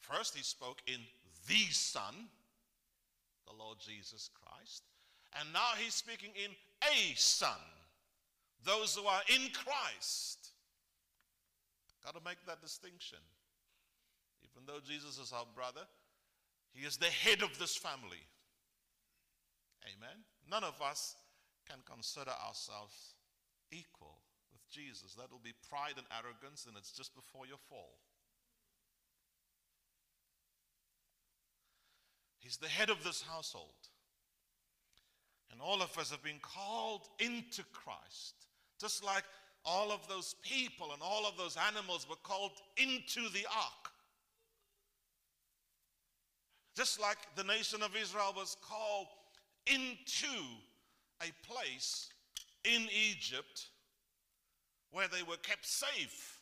First, 0.00 0.36
He 0.36 0.42
spoke 0.42 0.82
in 0.86 1.00
the 1.48 1.72
Son, 1.72 2.28
the 3.46 3.54
Lord 3.56 3.78
Jesus 3.80 4.28
Christ. 4.34 4.82
And 5.38 5.52
now 5.52 5.72
he's 5.78 5.94
speaking 5.94 6.30
in 6.36 6.50
a 6.82 7.14
son, 7.14 7.58
those 8.64 8.94
who 8.94 9.06
are 9.06 9.22
in 9.28 9.48
Christ. 9.52 10.50
Got 12.04 12.14
to 12.16 12.24
make 12.24 12.44
that 12.46 12.60
distinction. 12.60 13.18
Even 14.62 14.74
though 14.74 14.80
Jesus 14.86 15.18
is 15.18 15.32
our 15.32 15.46
brother, 15.54 15.82
he 16.72 16.86
is 16.86 16.96
the 16.96 17.06
head 17.06 17.42
of 17.42 17.58
this 17.58 17.76
family. 17.76 18.22
Amen. 19.84 20.22
None 20.48 20.62
of 20.62 20.80
us 20.80 21.16
can 21.68 21.78
consider 21.90 22.30
ourselves 22.46 23.14
equal 23.72 24.18
with 24.52 24.60
Jesus. 24.70 25.14
That 25.14 25.32
will 25.32 25.40
be 25.42 25.54
pride 25.68 25.94
and 25.96 26.06
arrogance, 26.12 26.66
and 26.66 26.76
it's 26.76 26.92
just 26.92 27.14
before 27.14 27.46
your 27.46 27.58
fall. 27.68 27.98
He's 32.38 32.56
the 32.56 32.68
head 32.68 32.90
of 32.90 33.02
this 33.02 33.22
household. 33.22 33.88
And 35.50 35.60
all 35.60 35.82
of 35.82 35.96
us 35.98 36.10
have 36.10 36.22
been 36.22 36.40
called 36.40 37.08
into 37.18 37.62
Christ, 37.72 38.46
just 38.80 39.04
like 39.04 39.24
all 39.64 39.90
of 39.90 40.06
those 40.08 40.34
people 40.42 40.92
and 40.92 41.02
all 41.02 41.26
of 41.26 41.36
those 41.36 41.56
animals 41.68 42.06
were 42.08 42.16
called 42.22 42.52
into 42.76 43.28
the 43.32 43.46
ark. 43.46 43.91
Just 46.76 47.00
like 47.00 47.18
the 47.36 47.44
nation 47.44 47.82
of 47.82 47.94
Israel 47.96 48.32
was 48.34 48.56
called 48.62 49.08
into 49.66 50.38
a 51.20 51.30
place 51.46 52.08
in 52.64 52.88
Egypt 53.10 53.68
where 54.90 55.08
they 55.08 55.22
were 55.22 55.36
kept 55.36 55.66
safe 55.66 56.40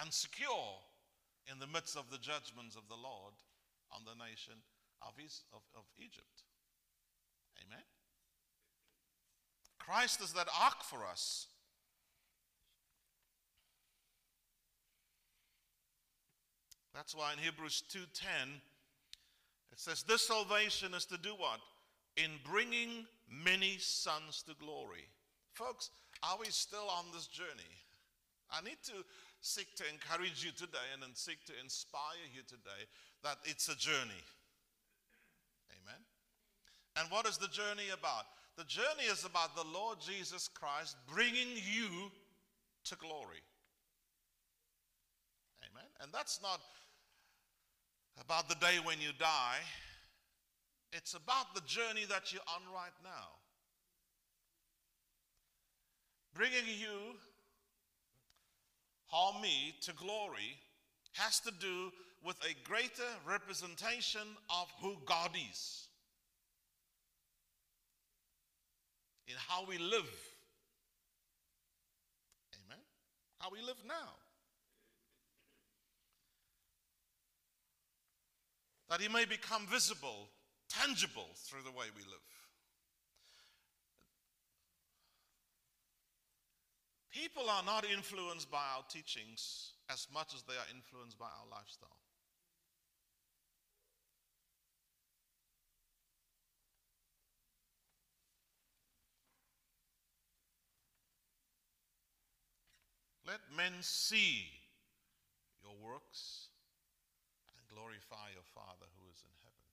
and 0.00 0.12
secure 0.12 0.78
in 1.50 1.58
the 1.58 1.66
midst 1.66 1.96
of 1.96 2.10
the 2.10 2.18
judgments 2.18 2.76
of 2.76 2.88
the 2.88 2.94
Lord 2.94 3.34
on 3.92 4.02
the 4.04 4.14
nation 4.22 4.54
of, 5.02 5.12
of, 5.74 5.82
Egypt. 5.98 6.44
Amen. 7.66 7.82
Christ 9.78 10.22
is 10.22 10.32
that 10.32 10.48
ark 10.60 10.82
for 10.84 11.04
us. 11.04 11.48
That's 16.94 17.14
why 17.14 17.32
in 17.32 17.38
Hebrews 17.38 17.82
2:10 17.90 18.60
it 19.72 19.80
says 19.80 20.02
this 20.02 20.26
salvation 20.26 20.94
is 20.94 21.04
to 21.06 21.18
do 21.18 21.30
what? 21.30 21.60
In 22.16 22.30
bringing 22.44 23.06
many 23.30 23.76
sons 23.78 24.44
to 24.46 24.54
glory. 24.62 25.08
Folks, 25.54 25.90
Are 26.22 26.38
we 26.38 26.46
still 26.46 26.88
on 26.88 27.04
this 27.12 27.26
journey? 27.26 27.72
I 28.50 28.62
need 28.62 28.78
to 28.84 29.04
seek 29.40 29.74
to 29.76 29.84
encourage 29.90 30.44
you 30.44 30.52
today 30.52 30.86
and 30.92 31.02
then 31.02 31.14
seek 31.14 31.44
to 31.46 31.52
inspire 31.60 32.22
you 32.32 32.42
today 32.46 32.86
that 33.24 33.38
it's 33.44 33.68
a 33.68 33.76
journey. 33.76 34.22
Amen. 35.82 36.00
And 36.96 37.10
what 37.10 37.26
is 37.26 37.38
the 37.38 37.48
journey 37.48 37.90
about? 37.92 38.26
The 38.56 38.64
journey 38.64 39.10
is 39.10 39.24
about 39.24 39.56
the 39.56 39.66
Lord 39.72 39.98
Jesus 40.00 40.46
Christ 40.46 40.96
bringing 41.12 41.48
you 41.56 42.12
to 42.84 42.96
glory. 42.96 43.42
Amen. 45.64 45.88
And 46.02 46.12
that's 46.12 46.40
not 46.42 46.60
about 48.20 48.48
the 48.48 48.54
day 48.56 48.78
when 48.84 49.00
you 49.00 49.10
die, 49.18 49.58
it's 50.92 51.14
about 51.14 51.54
the 51.54 51.62
journey 51.62 52.04
that 52.08 52.32
you're 52.32 52.42
on 52.48 52.62
right 52.74 52.92
now. 53.02 53.28
Bringing 56.34 56.66
you 56.78 57.16
or 59.12 59.40
me 59.40 59.74
to 59.82 59.92
glory 59.92 60.56
has 61.12 61.40
to 61.40 61.50
do 61.60 61.92
with 62.24 62.36
a 62.42 62.68
greater 62.68 63.10
representation 63.26 64.22
of 64.48 64.66
who 64.80 64.96
God 65.04 65.30
is 65.50 65.88
in 69.26 69.34
how 69.48 69.64
we 69.66 69.78
live. 69.78 70.10
Amen. 72.66 72.82
How 73.38 73.50
we 73.50 73.60
live 73.60 73.76
now. 73.86 74.21
That 78.92 79.00
He 79.00 79.08
may 79.08 79.24
become 79.24 79.66
visible, 79.68 80.28
tangible 80.68 81.30
through 81.34 81.62
the 81.62 81.70
way 81.70 81.86
we 81.96 82.02
live. 82.02 82.20
People 87.10 87.48
are 87.48 87.62
not 87.64 87.86
influenced 87.86 88.50
by 88.50 88.58
our 88.76 88.84
teachings 88.90 89.72
as 89.88 90.06
much 90.12 90.34
as 90.34 90.42
they 90.42 90.52
are 90.52 90.68
influenced 90.70 91.18
by 91.18 91.24
our 91.24 91.48
lifestyle. 91.50 91.88
Let 103.26 103.40
men 103.56 103.72
see 103.80 104.48
your 105.62 105.72
works 105.82 106.48
glorify 107.82 108.30
your 108.30 108.46
Father 108.54 108.86
who 108.94 109.10
is 109.10 109.18
in 109.26 109.34
heaven. 109.42 109.66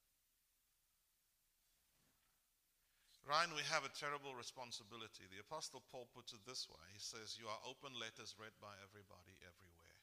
Ryan, 3.21 3.53
we 3.53 3.61
have 3.69 3.85
a 3.85 3.93
terrible 3.93 4.33
responsibility. 4.33 5.29
The 5.29 5.45
Apostle 5.45 5.85
Paul 5.93 6.09
puts 6.09 6.33
it 6.33 6.41
this 6.49 6.65
way 6.65 6.81
He 6.89 6.97
says, 6.97 7.37
You 7.37 7.45
are 7.45 7.61
open 7.69 7.93
letters 7.93 8.33
read 8.41 8.57
by 8.57 8.73
everybody 8.81 9.37
everywhere. 9.45 9.97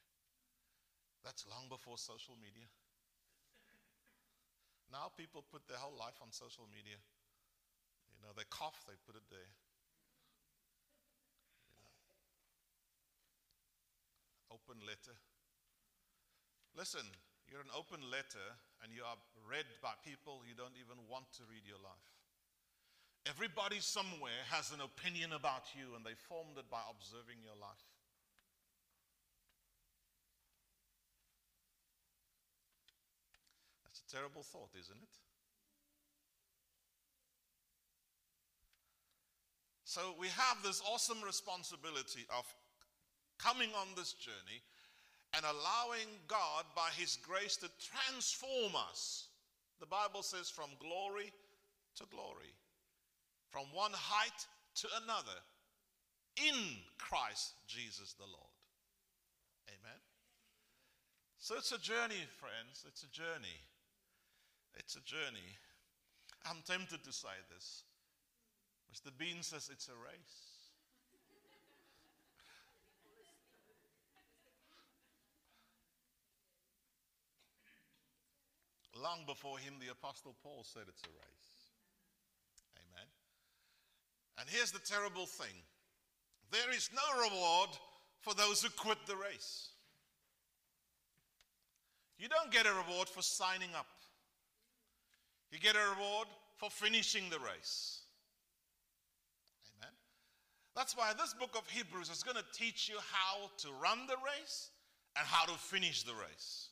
That's 1.27 1.43
long 1.51 1.67
before 1.67 1.99
social 1.99 2.39
media. 2.39 2.71
Now 4.87 5.11
people 5.19 5.43
put 5.43 5.67
their 5.67 5.83
whole 5.83 5.99
life 5.99 6.15
on 6.23 6.31
social 6.31 6.71
media. 6.71 6.95
You 8.15 8.23
know, 8.23 8.31
they 8.31 8.47
cough, 8.47 8.87
they 8.87 8.95
put 9.03 9.19
it 9.19 9.27
there. 9.27 9.51
open 14.47 14.79
letter. 14.87 15.15
Listen, 16.75 17.05
you're 17.47 17.63
an 17.63 17.71
open 17.71 18.03
letter 18.11 18.43
and 18.83 18.91
you 18.91 19.03
are 19.07 19.17
read 19.47 19.65
by 19.81 19.95
people 20.03 20.43
you 20.43 20.55
don't 20.55 20.75
even 20.75 20.99
want 21.07 21.31
to 21.39 21.43
read 21.47 21.63
your 21.63 21.79
life. 21.79 22.11
Everybody 23.23 23.79
somewhere 23.79 24.43
has 24.51 24.71
an 24.71 24.79
opinion 24.79 25.31
about 25.31 25.71
you 25.75 25.95
and 25.95 26.03
they 26.03 26.15
formed 26.27 26.59
it 26.59 26.67
by 26.71 26.83
observing 26.91 27.43
your 27.43 27.55
life. 27.59 27.87
That's 33.83 34.03
a 34.03 34.07
terrible 34.11 34.43
thought, 34.43 34.71
isn't 34.79 34.99
it? 34.99 35.15
So 39.83 40.13
we 40.19 40.27
have 40.27 40.61
this 40.63 40.81
awesome 40.85 41.23
responsibility 41.25 42.27
of 42.29 42.45
coming 43.39 43.69
on 43.75 43.87
this 43.95 44.13
journey 44.13 44.61
and 45.35 45.45
allowing 45.45 46.07
God, 46.27 46.65
by 46.75 46.89
His 46.97 47.17
grace, 47.17 47.57
to 47.57 47.69
transform 47.79 48.73
us. 48.89 49.27
The 49.79 49.85
Bible 49.85 50.23
says, 50.23 50.49
from 50.49 50.69
glory 50.79 51.31
to 51.97 52.03
glory, 52.09 52.53
from 53.49 53.65
one 53.73 53.91
height 53.93 54.45
to 54.75 54.87
another, 55.03 55.37
in 56.37 56.55
Christ 56.97 57.53
Jesus 57.67 58.13
the 58.13 58.25
Lord. 58.25 58.55
Amen. 59.67 59.99
So 61.39 61.55
it's 61.57 61.71
a 61.71 61.79
journey, 61.79 62.21
friends. 62.39 62.85
It's 62.87 63.03
a 63.03 63.09
journey. 63.09 63.57
It's 64.75 64.95
a 64.95 65.01
journey. 65.01 65.57
I'm 66.45 66.57
tempted 66.65 67.03
to 67.03 67.11
say 67.11 67.35
this. 67.53 67.83
Mr. 68.93 69.11
Bean 69.17 69.41
says 69.41 69.69
it's 69.71 69.89
a 69.89 69.97
race. 69.97 70.46
Long 79.01 79.23
before 79.25 79.59
him, 79.59 79.73
the 79.79 79.91
Apostle 79.91 80.35
Paul 80.41 80.63
said 80.63 80.83
it's 80.87 81.03
a 81.03 81.13
race. 81.13 81.71
Amen. 82.77 83.07
And 84.39 84.49
here's 84.49 84.71
the 84.71 84.79
terrible 84.79 85.25
thing 85.25 85.53
there 86.51 86.71
is 86.71 86.89
no 86.93 87.21
reward 87.21 87.69
for 88.19 88.33
those 88.33 88.63
who 88.63 88.69
quit 88.69 88.97
the 89.05 89.15
race. 89.15 89.69
You 92.17 92.27
don't 92.27 92.51
get 92.51 92.65
a 92.65 92.73
reward 92.73 93.07
for 93.07 93.21
signing 93.21 93.69
up, 93.77 93.87
you 95.51 95.59
get 95.59 95.75
a 95.75 95.95
reward 95.95 96.27
for 96.55 96.69
finishing 96.69 97.29
the 97.29 97.39
race. 97.39 98.01
Amen. 99.77 99.93
That's 100.75 100.97
why 100.97 101.13
this 101.13 101.35
book 101.35 101.55
of 101.55 101.69
Hebrews 101.69 102.09
is 102.09 102.23
going 102.23 102.37
to 102.37 102.45
teach 102.53 102.89
you 102.89 102.97
how 103.11 103.51
to 103.59 103.67
run 103.81 104.07
the 104.07 104.15
race 104.15 104.71
and 105.15 105.27
how 105.27 105.45
to 105.45 105.59
finish 105.59 106.01
the 106.03 106.13
race. 106.13 106.66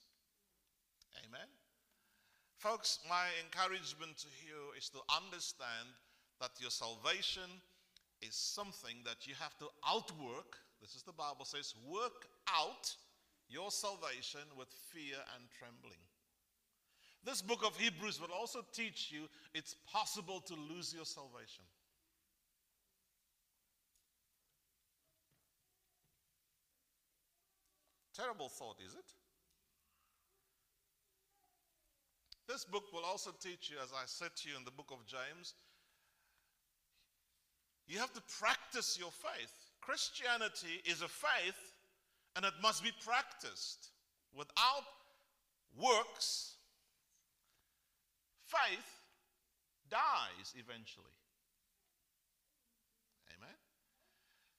Folks, 2.66 2.98
my 3.08 3.28
encouragement 3.46 4.18
to 4.18 4.28
you 4.42 4.74
is 4.76 4.90
to 4.90 4.98
understand 5.22 5.86
that 6.42 6.50
your 6.60 6.72
salvation 6.72 7.46
is 8.24 8.34
something 8.34 8.96
that 9.06 9.28
you 9.28 9.36
have 9.40 9.56
to 9.60 9.68
outwork. 9.88 10.58
This 10.82 10.96
is 10.96 11.04
the 11.04 11.12
Bible 11.12 11.46
says, 11.46 11.76
work 11.88 12.26
out 12.50 12.92
your 13.48 13.70
salvation 13.70 14.42
with 14.58 14.70
fear 14.92 15.14
and 15.36 15.46
trembling. 15.60 16.02
This 17.24 17.40
book 17.40 17.64
of 17.64 17.78
Hebrews 17.78 18.20
will 18.20 18.34
also 18.34 18.66
teach 18.74 19.12
you 19.12 19.30
it's 19.54 19.76
possible 19.94 20.40
to 20.48 20.56
lose 20.56 20.92
your 20.92 21.06
salvation. 21.06 21.66
Terrible 28.18 28.50
thought, 28.50 28.78
is 28.84 28.96
it? 28.96 29.06
This 32.48 32.64
book 32.64 32.84
will 32.94 33.04
also 33.04 33.32
teach 33.42 33.70
you, 33.70 33.78
as 33.84 33.92
I 33.92 34.06
said 34.06 34.30
to 34.38 34.50
you 34.50 34.56
in 34.56 34.64
the 34.64 34.72
book 34.72 34.92
of 34.92 35.06
James, 35.06 35.56
you 37.88 38.00
have 38.00 38.14
to 38.14 38.22
practice 38.40 38.98
your 39.00 39.12
faith. 39.12 39.54
Christianity 39.82 40.82
is 40.86 41.02
a 41.02 41.08
faith 41.08 41.74
and 42.36 42.46
it 42.46 42.54
must 42.62 42.84
be 42.84 42.92
practiced. 43.04 43.90
Without 44.36 44.86
works, 45.80 46.56
faith 48.44 49.02
dies 49.90 50.54
eventually. 50.56 51.06
Amen? 53.38 53.56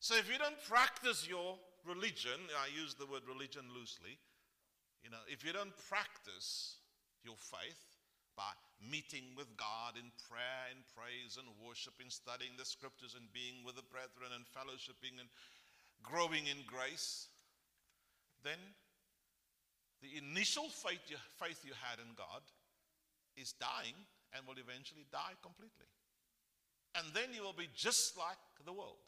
So 0.01 0.16
if 0.16 0.30
you 0.30 0.39
don't 0.39 0.62
practice 0.68 1.26
your 1.28 1.57
religion, 1.84 2.41
I 2.62 2.68
use 2.80 2.95
the 2.95 3.07
word 3.07 3.22
religion 3.28 3.62
loosely, 3.76 4.18
you 5.03 5.11
know, 5.11 5.22
if 5.28 5.45
you 5.45 5.53
don't 5.53 5.76
practice 5.89 6.76
your 7.27 7.37
faith 7.37 7.83
by 8.39 8.55
meeting 8.79 9.35
with 9.35 9.51
God 9.59 9.99
in 9.99 10.07
prayer 10.31 10.70
and 10.70 10.81
praise 10.95 11.41
and 11.41 11.49
worship 11.59 11.99
and 11.99 12.12
studying 12.12 12.55
the 12.55 12.68
scriptures 12.68 13.18
and 13.18 13.27
being 13.35 13.66
with 13.66 13.74
the 13.74 13.89
brethren 13.91 14.31
and 14.31 14.47
fellowshipping 14.47 15.18
and 15.18 15.29
growing 16.07 16.47
in 16.47 16.62
grace, 16.68 17.27
then 18.45 18.61
the 20.05 20.14
initial 20.20 20.68
faith 20.68 21.03
you, 21.09 21.16
faith 21.41 21.64
you 21.64 21.72
had 21.74 21.99
in 21.99 22.12
God 22.14 22.45
is 23.35 23.57
dying 23.59 23.97
and 24.37 24.47
will 24.47 24.61
eventually 24.61 25.09
die 25.11 25.35
completely. 25.43 25.89
And 26.95 27.09
then 27.12 27.35
you 27.35 27.43
will 27.43 27.57
be 27.57 27.68
just 27.74 28.16
like 28.16 28.41
the 28.64 28.72
world. 28.72 29.03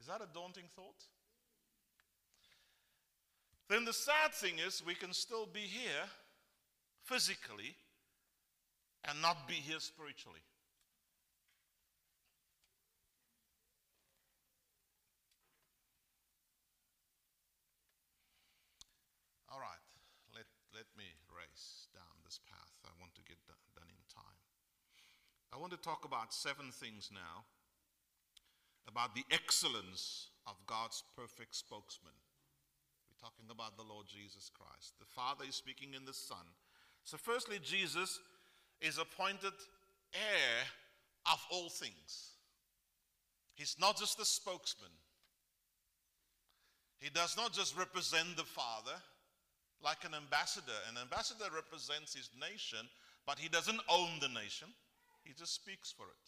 Is 0.00 0.06
that 0.06 0.20
a 0.20 0.28
daunting 0.32 0.68
thought? 0.74 1.02
then 3.68 3.84
the 3.84 3.92
sad 3.92 4.32
thing 4.32 4.54
is 4.64 4.82
we 4.84 4.94
can 4.94 5.12
still 5.12 5.46
be 5.46 5.60
here 5.60 6.08
physically 7.04 7.76
and 9.04 9.20
not 9.20 9.48
be 9.48 9.54
here 9.54 9.80
spiritually. 9.80 10.40
All 19.52 19.60
right, 19.60 19.84
let, 20.34 20.46
let 20.74 20.86
me 20.98 21.04
race 21.30 21.86
down 21.94 22.02
this 22.24 22.40
path. 22.50 22.72
I 22.84 22.90
want 23.00 23.14
to 23.14 23.22
get 23.22 23.38
done, 23.46 23.60
done 23.76 23.88
in 23.88 24.02
time. 24.12 24.40
I 25.52 25.56
want 25.56 25.72
to 25.72 25.78
talk 25.78 26.04
about 26.04 26.34
seven 26.34 26.72
things 26.72 27.10
now 27.12 27.44
about 28.88 29.14
the 29.14 29.24
excellence 29.30 30.30
of 30.46 30.54
God's 30.66 31.04
perfect 31.16 31.54
spokesman. 31.54 32.23
Talking 33.24 33.48
about 33.48 33.78
the 33.78 33.88
Lord 33.88 34.04
Jesus 34.06 34.50
Christ. 34.52 34.92
The 35.00 35.08
Father 35.16 35.46
is 35.48 35.54
speaking 35.54 35.94
in 35.96 36.04
the 36.04 36.12
Son. 36.12 36.44
So, 37.04 37.16
firstly, 37.16 37.56
Jesus 37.62 38.20
is 38.82 38.98
appointed 38.98 39.56
heir 40.12 40.60
of 41.32 41.40
all 41.50 41.70
things. 41.70 42.36
He's 43.54 43.76
not 43.80 43.96
just 43.96 44.18
the 44.18 44.26
spokesman, 44.26 44.92
he 47.00 47.08
does 47.08 47.34
not 47.34 47.54
just 47.54 47.78
represent 47.78 48.36
the 48.36 48.44
Father 48.44 49.00
like 49.82 50.04
an 50.04 50.12
ambassador. 50.14 50.76
An 50.90 50.98
ambassador 51.00 51.48
represents 51.54 52.14
his 52.14 52.28
nation, 52.38 52.86
but 53.26 53.38
he 53.38 53.48
doesn't 53.48 53.80
own 53.88 54.20
the 54.20 54.28
nation, 54.28 54.68
he 55.24 55.32
just 55.32 55.54
speaks 55.54 55.90
for 55.90 56.04
it. 56.04 56.24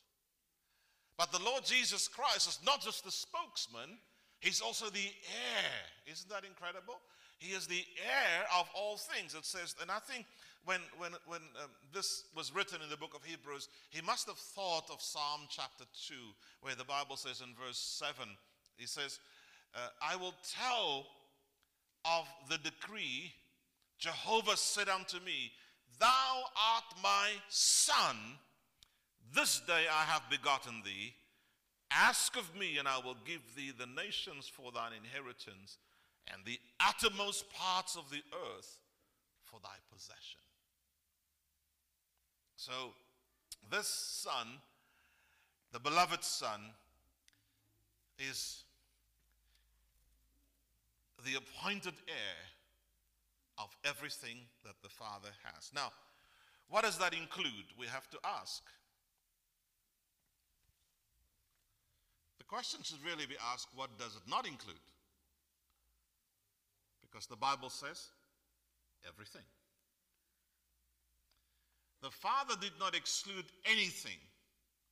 But 1.18 1.30
the 1.30 1.44
Lord 1.44 1.62
Jesus 1.66 2.08
Christ 2.08 2.48
is 2.48 2.58
not 2.64 2.80
just 2.80 3.04
the 3.04 3.12
spokesman, 3.12 3.98
he's 4.46 4.60
also 4.60 4.86
the 4.86 4.98
heir. 5.00 6.12
Isn't 6.12 6.30
that 6.30 6.44
incredible? 6.44 7.00
He 7.38 7.52
is 7.52 7.66
the 7.66 7.84
heir 7.98 8.46
of 8.58 8.68
all 8.74 8.96
things. 8.96 9.34
It 9.34 9.44
says, 9.44 9.74
and 9.82 9.90
I 9.90 9.98
think 9.98 10.24
when, 10.64 10.80
when, 10.98 11.12
when 11.26 11.40
um, 11.62 11.70
this 11.92 12.24
was 12.34 12.54
written 12.54 12.80
in 12.82 12.88
the 12.88 12.96
book 12.96 13.14
of 13.14 13.24
Hebrews, 13.24 13.68
he 13.90 14.00
must 14.02 14.26
have 14.28 14.38
thought 14.38 14.88
of 14.90 15.02
Psalm 15.02 15.42
chapter 15.50 15.84
2, 16.08 16.14
where 16.62 16.74
the 16.74 16.84
Bible 16.84 17.16
says 17.16 17.40
in 17.40 17.54
verse 17.54 17.78
7, 17.78 18.24
he 18.76 18.86
says, 18.86 19.18
uh, 19.74 19.88
I 20.00 20.16
will 20.16 20.34
tell 20.48 21.06
of 22.04 22.26
the 22.48 22.58
decree, 22.58 23.32
Jehovah 23.98 24.56
said 24.56 24.88
unto 24.88 25.18
me, 25.24 25.50
Thou 25.98 26.42
art 26.74 26.84
my 27.02 27.30
son. 27.48 28.16
This 29.34 29.60
day 29.66 29.86
I 29.90 30.04
have 30.04 30.22
begotten 30.30 30.82
thee. 30.84 31.14
Ask 31.90 32.36
of 32.36 32.54
me, 32.58 32.78
and 32.78 32.88
I 32.88 32.98
will 32.98 33.16
give 33.24 33.40
thee 33.56 33.72
the 33.76 33.86
nations 33.86 34.48
for 34.48 34.72
thine 34.72 34.92
inheritance, 34.92 35.78
and 36.32 36.42
the 36.44 36.58
uttermost 36.80 37.50
parts 37.52 37.96
of 37.96 38.10
the 38.10 38.22
earth 38.32 38.78
for 39.44 39.60
thy 39.62 39.76
possession. 39.92 40.40
So, 42.56 42.72
this 43.70 43.86
son, 43.86 44.46
the 45.72 45.78
beloved 45.78 46.24
son, 46.24 46.60
is 48.18 48.64
the 51.24 51.34
appointed 51.34 51.94
heir 52.08 52.46
of 53.58 53.74
everything 53.84 54.38
that 54.64 54.74
the 54.82 54.88
Father 54.88 55.28
has. 55.42 55.70
Now, 55.74 55.92
what 56.68 56.84
does 56.84 56.98
that 56.98 57.14
include? 57.14 57.66
We 57.78 57.86
have 57.86 58.08
to 58.10 58.18
ask. 58.24 58.62
Question 62.48 62.80
should 62.82 63.04
really 63.04 63.26
be 63.26 63.36
asked 63.52 63.68
what 63.74 63.96
does 63.98 64.16
it 64.16 64.28
not 64.28 64.46
include? 64.46 64.76
Because 67.00 67.26
the 67.26 67.36
Bible 67.36 67.70
says 67.70 68.08
everything. 69.06 69.46
The 72.02 72.10
Father 72.10 72.54
did 72.60 72.72
not 72.78 72.94
exclude 72.94 73.46
anything 73.64 74.18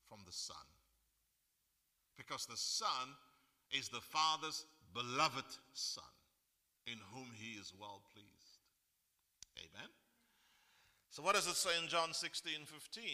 from 0.09 0.18
the 0.26 0.32
Son 0.32 0.57
because 2.16 2.46
the 2.46 2.57
Son 2.57 3.14
is 3.72 3.88
the 3.88 4.00
Father's 4.00 4.64
beloved 4.92 5.44
Son 5.72 6.05
in 6.86 6.98
whom 7.12 7.26
he 7.34 7.59
is 7.59 7.72
well 7.78 8.02
pleased. 8.12 8.59
Amen. 9.59 9.88
So, 11.11 11.22
what 11.22 11.34
does 11.34 11.46
it 11.46 11.57
say 11.57 11.70
in 11.82 11.88
John 11.88 12.12
16 12.12 12.52
15? 12.66 13.05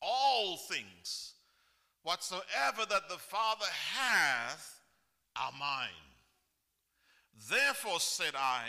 All 0.00 0.56
things 0.56 1.34
whatsoever 2.02 2.86
that 2.88 3.08
the 3.08 3.18
Father 3.18 3.66
hath 3.94 4.80
are 5.36 5.52
mine. 5.58 5.88
Therefore 7.50 8.00
said 8.00 8.34
I, 8.36 8.64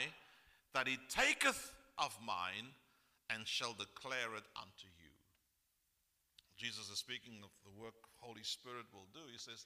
that 0.74 0.88
he 0.88 0.98
taketh 1.10 1.72
of 1.98 2.18
mine 2.26 2.74
and 3.30 3.48
shall 3.48 3.74
declare 3.74 4.36
it 4.36 4.46
unto 4.56 4.88
you. 5.00 5.12
Jesus 6.58 6.90
is 6.90 6.98
speaking 6.98 7.40
of 7.44 7.50
the 7.64 7.82
work 7.82 7.94
Holy 8.20 8.44
Spirit 8.44 8.86
will 8.94 9.08
do. 9.14 9.20
He 9.32 9.38
says, 9.38 9.66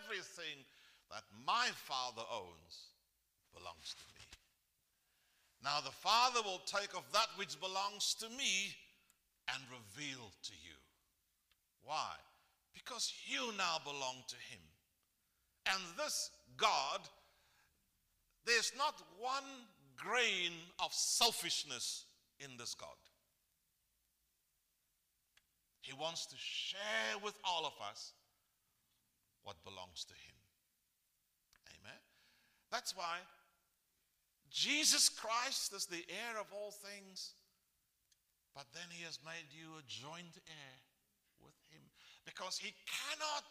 Everything 0.00 0.64
that 1.10 1.24
my 1.46 1.68
Father 1.74 2.22
owns 2.32 2.96
belongs 3.52 3.94
to 3.94 4.06
me. 4.16 4.24
Now 5.62 5.80
the 5.84 5.92
Father 5.92 6.40
will 6.42 6.62
take 6.66 6.96
of 6.96 7.04
that 7.12 7.28
which 7.36 7.60
belongs 7.60 8.14
to 8.20 8.28
me 8.30 8.74
and 9.52 9.62
reveal 9.68 10.32
to 10.42 10.52
you. 10.52 10.78
Why? 11.84 12.16
Because 12.74 13.12
you 13.26 13.52
now 13.56 13.78
belong 13.84 14.24
to 14.28 14.36
Him. 14.36 14.60
And 15.66 15.82
this 15.96 16.30
God, 16.56 17.00
there's 18.44 18.72
not 18.76 19.00
one 19.18 19.44
grain 19.96 20.52
of 20.82 20.92
selfishness 20.92 22.06
in 22.40 22.50
this 22.58 22.74
God. 22.74 22.88
He 25.80 25.92
wants 25.92 26.26
to 26.26 26.36
share 26.38 27.18
with 27.22 27.34
all 27.44 27.66
of 27.66 27.74
us 27.88 28.12
what 29.44 29.62
belongs 29.64 30.04
to 30.04 30.14
Him. 30.14 30.38
Amen. 31.80 32.00
That's 32.70 32.96
why 32.96 33.18
Jesus 34.50 35.08
Christ 35.08 35.72
is 35.74 35.86
the 35.86 36.04
heir 36.08 36.40
of 36.40 36.46
all 36.52 36.70
things, 36.70 37.34
but 38.54 38.66
then 38.74 38.84
He 38.90 39.04
has 39.04 39.18
made 39.24 39.50
you 39.50 39.66
a 39.78 39.82
joint 39.88 40.38
heir 40.46 40.78
because 42.24 42.58
He 42.58 42.74
cannot 42.86 43.44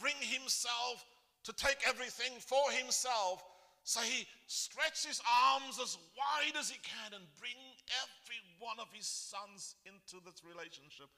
bring 0.00 0.16
Himself 0.20 1.04
to 1.44 1.52
take 1.52 1.78
everything 1.86 2.32
for 2.40 2.70
Himself 2.70 3.42
so 3.84 4.00
he 4.00 4.28
stretched 4.46 5.06
his 5.06 5.20
arms 5.24 5.80
as 5.80 5.96
wide 6.12 6.56
as 6.58 6.68
he 6.68 6.78
can 6.84 7.16
and 7.16 7.24
bring 7.40 7.56
every 8.04 8.40
one 8.60 8.76
of 8.76 8.92
his 8.92 9.08
sons 9.08 9.76
into 9.88 10.20
this 10.20 10.44
relationship. 10.44 11.08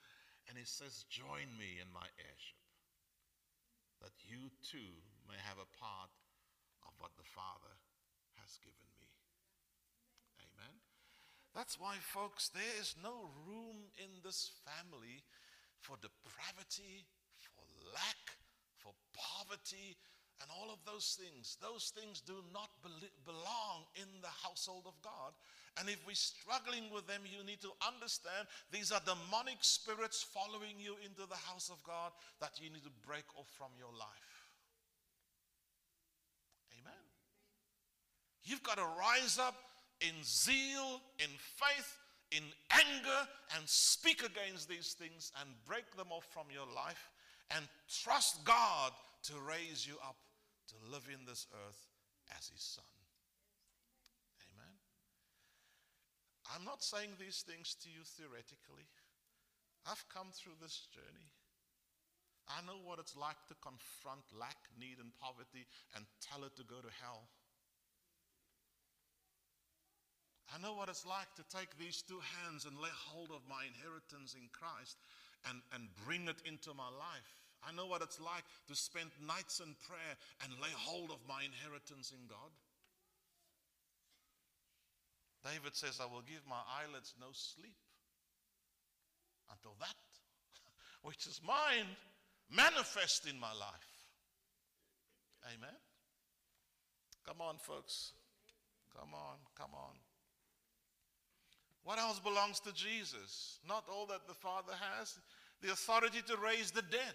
And 0.46 0.54
he 0.54 0.66
says, 0.66 1.06
Join 1.10 1.50
me 1.58 1.82
in 1.82 1.90
my 1.90 2.06
heirship, 2.18 2.62
that 4.02 4.14
you 4.26 4.50
too 4.62 4.94
may 5.26 5.38
have 5.42 5.58
a 5.58 5.72
part 5.78 6.10
of 6.86 6.94
what 6.98 7.14
the 7.18 7.26
Father 7.26 7.74
has 8.42 8.58
given 8.62 8.88
me. 8.98 9.10
Amen. 10.42 10.74
That's 11.54 11.78
why, 11.78 11.98
folks, 12.00 12.50
there 12.50 12.78
is 12.78 12.94
no 13.02 13.30
room 13.46 13.90
in 13.98 14.22
this 14.22 14.50
family 14.66 15.26
for 15.82 15.98
depravity, 15.98 17.04
for 17.52 17.66
lack, 17.92 18.22
for 18.78 18.94
poverty, 19.12 19.98
and 20.40 20.50
all 20.50 20.72
of 20.72 20.78
those 20.86 21.18
things, 21.20 21.56
those 21.62 21.92
things 21.94 22.20
do 22.20 22.34
not 22.52 22.70
belong 22.82 23.86
in 23.94 24.08
the 24.22 24.34
household 24.42 24.86
of 24.86 24.94
God. 25.02 25.34
And 25.78 25.88
if 25.88 26.02
we're 26.06 26.18
struggling 26.18 26.90
with 26.92 27.06
them, 27.06 27.22
you 27.22 27.46
need 27.46 27.60
to 27.62 27.70
understand 27.78 28.48
these 28.70 28.90
are 28.90 29.00
demonic 29.06 29.62
spirits 29.62 30.22
following 30.22 30.74
you 30.78 30.96
into 31.04 31.30
the 31.30 31.38
house 31.46 31.70
of 31.70 31.78
God 31.84 32.10
that 32.40 32.58
you 32.58 32.70
need 32.70 32.82
to 32.82 32.94
break 33.06 33.24
off 33.38 33.46
from 33.56 33.70
your 33.78 33.94
life. 33.94 34.50
Amen. 36.74 37.04
You've 38.42 38.64
got 38.64 38.78
to 38.78 38.88
rise 38.98 39.38
up 39.38 39.54
in 40.00 40.14
zeal, 40.24 41.00
in 41.20 41.30
faith, 41.38 42.01
in 42.36 42.44
anger, 42.72 43.28
and 43.56 43.68
speak 43.68 44.24
against 44.24 44.68
these 44.68 44.96
things 44.96 45.32
and 45.40 45.50
break 45.66 45.84
them 45.96 46.08
off 46.10 46.24
from 46.32 46.48
your 46.52 46.66
life 46.74 47.10
and 47.54 47.64
trust 47.88 48.44
God 48.44 48.92
to 49.28 49.34
raise 49.46 49.86
you 49.86 49.94
up 50.00 50.16
to 50.68 50.76
live 50.90 51.04
in 51.12 51.24
this 51.26 51.46
earth 51.68 51.82
as 52.38 52.48
his 52.48 52.62
son. 52.62 52.92
Amen. 54.48 54.74
I'm 56.56 56.64
not 56.64 56.82
saying 56.82 57.20
these 57.20 57.44
things 57.44 57.76
to 57.84 57.88
you 57.92 58.00
theoretically. 58.16 58.88
I've 59.84 60.04
come 60.08 60.32
through 60.32 60.56
this 60.62 60.88
journey. 60.94 61.28
I 62.48 62.64
know 62.66 62.80
what 62.82 62.98
it's 62.98 63.16
like 63.16 63.38
to 63.48 63.56
confront 63.62 64.24
lack, 64.34 64.58
need, 64.74 64.98
and 64.98 65.14
poverty 65.20 65.68
and 65.94 66.04
tell 66.18 66.42
it 66.42 66.56
to 66.56 66.64
go 66.64 66.82
to 66.82 66.92
hell. 67.02 67.28
I 70.52 70.60
know 70.60 70.76
what 70.76 70.92
it's 70.92 71.08
like 71.08 71.32
to 71.40 71.44
take 71.48 71.72
these 71.80 72.04
two 72.04 72.20
hands 72.20 72.68
and 72.68 72.76
lay 72.76 72.92
hold 73.08 73.32
of 73.32 73.40
my 73.48 73.64
inheritance 73.64 74.36
in 74.36 74.52
Christ 74.52 75.00
and, 75.48 75.64
and 75.72 75.88
bring 76.04 76.28
it 76.28 76.44
into 76.44 76.76
my 76.76 76.92
life. 76.92 77.30
I 77.64 77.72
know 77.72 77.86
what 77.86 78.02
it's 78.02 78.20
like 78.20 78.44
to 78.68 78.76
spend 78.76 79.08
nights 79.24 79.60
in 79.64 79.72
prayer 79.88 80.14
and 80.44 80.52
lay 80.60 80.74
hold 80.76 81.10
of 81.10 81.24
my 81.24 81.40
inheritance 81.40 82.12
in 82.12 82.28
God. 82.28 82.52
David 85.40 85.74
says, 85.74 85.98
I 86.02 86.06
will 86.06 86.22
give 86.22 86.44
my 86.44 86.60
eyelids 86.68 87.14
no 87.18 87.32
sleep 87.32 87.80
until 89.50 89.74
that 89.80 89.96
which 91.02 91.26
is 91.26 91.40
mine 91.46 91.88
manifest 92.50 93.26
in 93.26 93.40
my 93.40 93.52
life. 93.52 93.92
Amen. 95.48 95.74
Come 97.26 97.40
on, 97.40 97.56
folks. 97.56 98.12
Come 98.94 99.14
on, 99.14 99.38
come 99.56 99.70
on. 99.74 99.96
What 101.84 101.98
else 101.98 102.20
belongs 102.20 102.60
to 102.60 102.72
Jesus? 102.72 103.58
Not 103.68 103.84
all 103.92 104.06
that 104.06 104.26
the 104.28 104.34
Father 104.34 104.72
has. 104.98 105.18
the 105.60 105.72
authority 105.72 106.22
to 106.26 106.36
raise 106.36 106.70
the 106.70 106.82
dead. 106.82 107.14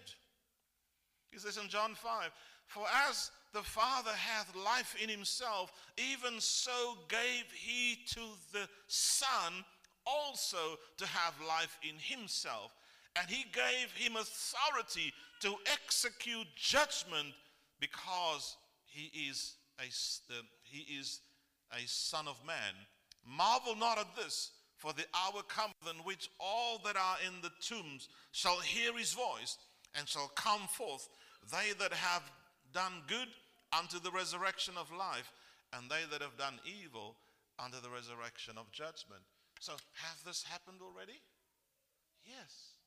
He 1.30 1.38
says 1.38 1.58
in 1.58 1.68
John 1.68 1.94
5 1.94 2.30
For 2.66 2.84
as 3.08 3.30
the 3.52 3.62
Father 3.62 4.10
hath 4.10 4.54
life 4.56 4.94
in 5.02 5.08
himself, 5.08 5.72
even 5.96 6.40
so 6.40 6.98
gave 7.08 7.44
he 7.52 7.98
to 8.14 8.20
the 8.52 8.68
Son 8.86 9.64
also 10.06 10.78
to 10.96 11.06
have 11.06 11.34
life 11.46 11.78
in 11.82 11.96
himself. 11.98 12.74
And 13.16 13.28
he 13.28 13.44
gave 13.52 13.90
him 13.94 14.16
authority 14.16 15.12
to 15.40 15.54
execute 15.72 16.46
judgment 16.56 17.34
because 17.80 18.56
he 18.86 19.28
is 19.28 19.54
a, 19.78 19.84
uh, 20.32 20.42
he 20.62 20.98
is 20.98 21.20
a 21.72 21.86
son 21.86 22.26
of 22.26 22.38
man. 22.46 22.74
Marvel 23.26 23.76
not 23.76 23.98
at 23.98 24.16
this, 24.16 24.50
for 24.78 24.92
the 24.92 25.04
hour 25.12 25.42
cometh 25.48 25.74
in 25.90 26.04
which 26.04 26.30
all 26.40 26.80
that 26.84 26.96
are 26.96 27.16
in 27.26 27.34
the 27.42 27.50
tombs 27.60 28.08
shall 28.32 28.60
hear 28.60 28.96
his 28.96 29.12
voice 29.12 29.58
and 29.96 30.08
shall 30.08 30.30
come 30.34 30.62
forth, 30.68 31.08
they 31.50 31.72
that 31.78 31.92
have 31.92 32.22
done 32.72 33.02
good 33.08 33.28
unto 33.76 33.98
the 33.98 34.10
resurrection 34.10 34.74
of 34.78 34.90
life, 34.96 35.32
and 35.72 35.90
they 35.90 36.02
that 36.10 36.22
have 36.22 36.38
done 36.38 36.58
evil 36.64 37.16
unto 37.58 37.80
the 37.82 37.90
resurrection 37.90 38.54
of 38.56 38.70
judgment. 38.70 39.22
So, 39.60 39.72
have 39.72 40.18
this 40.24 40.44
happened 40.44 40.78
already? 40.80 41.20
Yes. 42.24 42.78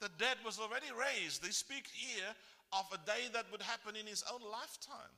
The 0.00 0.08
dead 0.18 0.38
was 0.44 0.58
already 0.58 0.88
raised. 0.90 1.42
They 1.42 1.50
speak 1.50 1.86
here 1.92 2.34
of 2.72 2.86
a 2.92 3.06
day 3.06 3.28
that 3.34 3.46
would 3.52 3.62
happen 3.62 3.94
in 3.94 4.06
his 4.06 4.24
own 4.32 4.40
lifetime. 4.40 5.14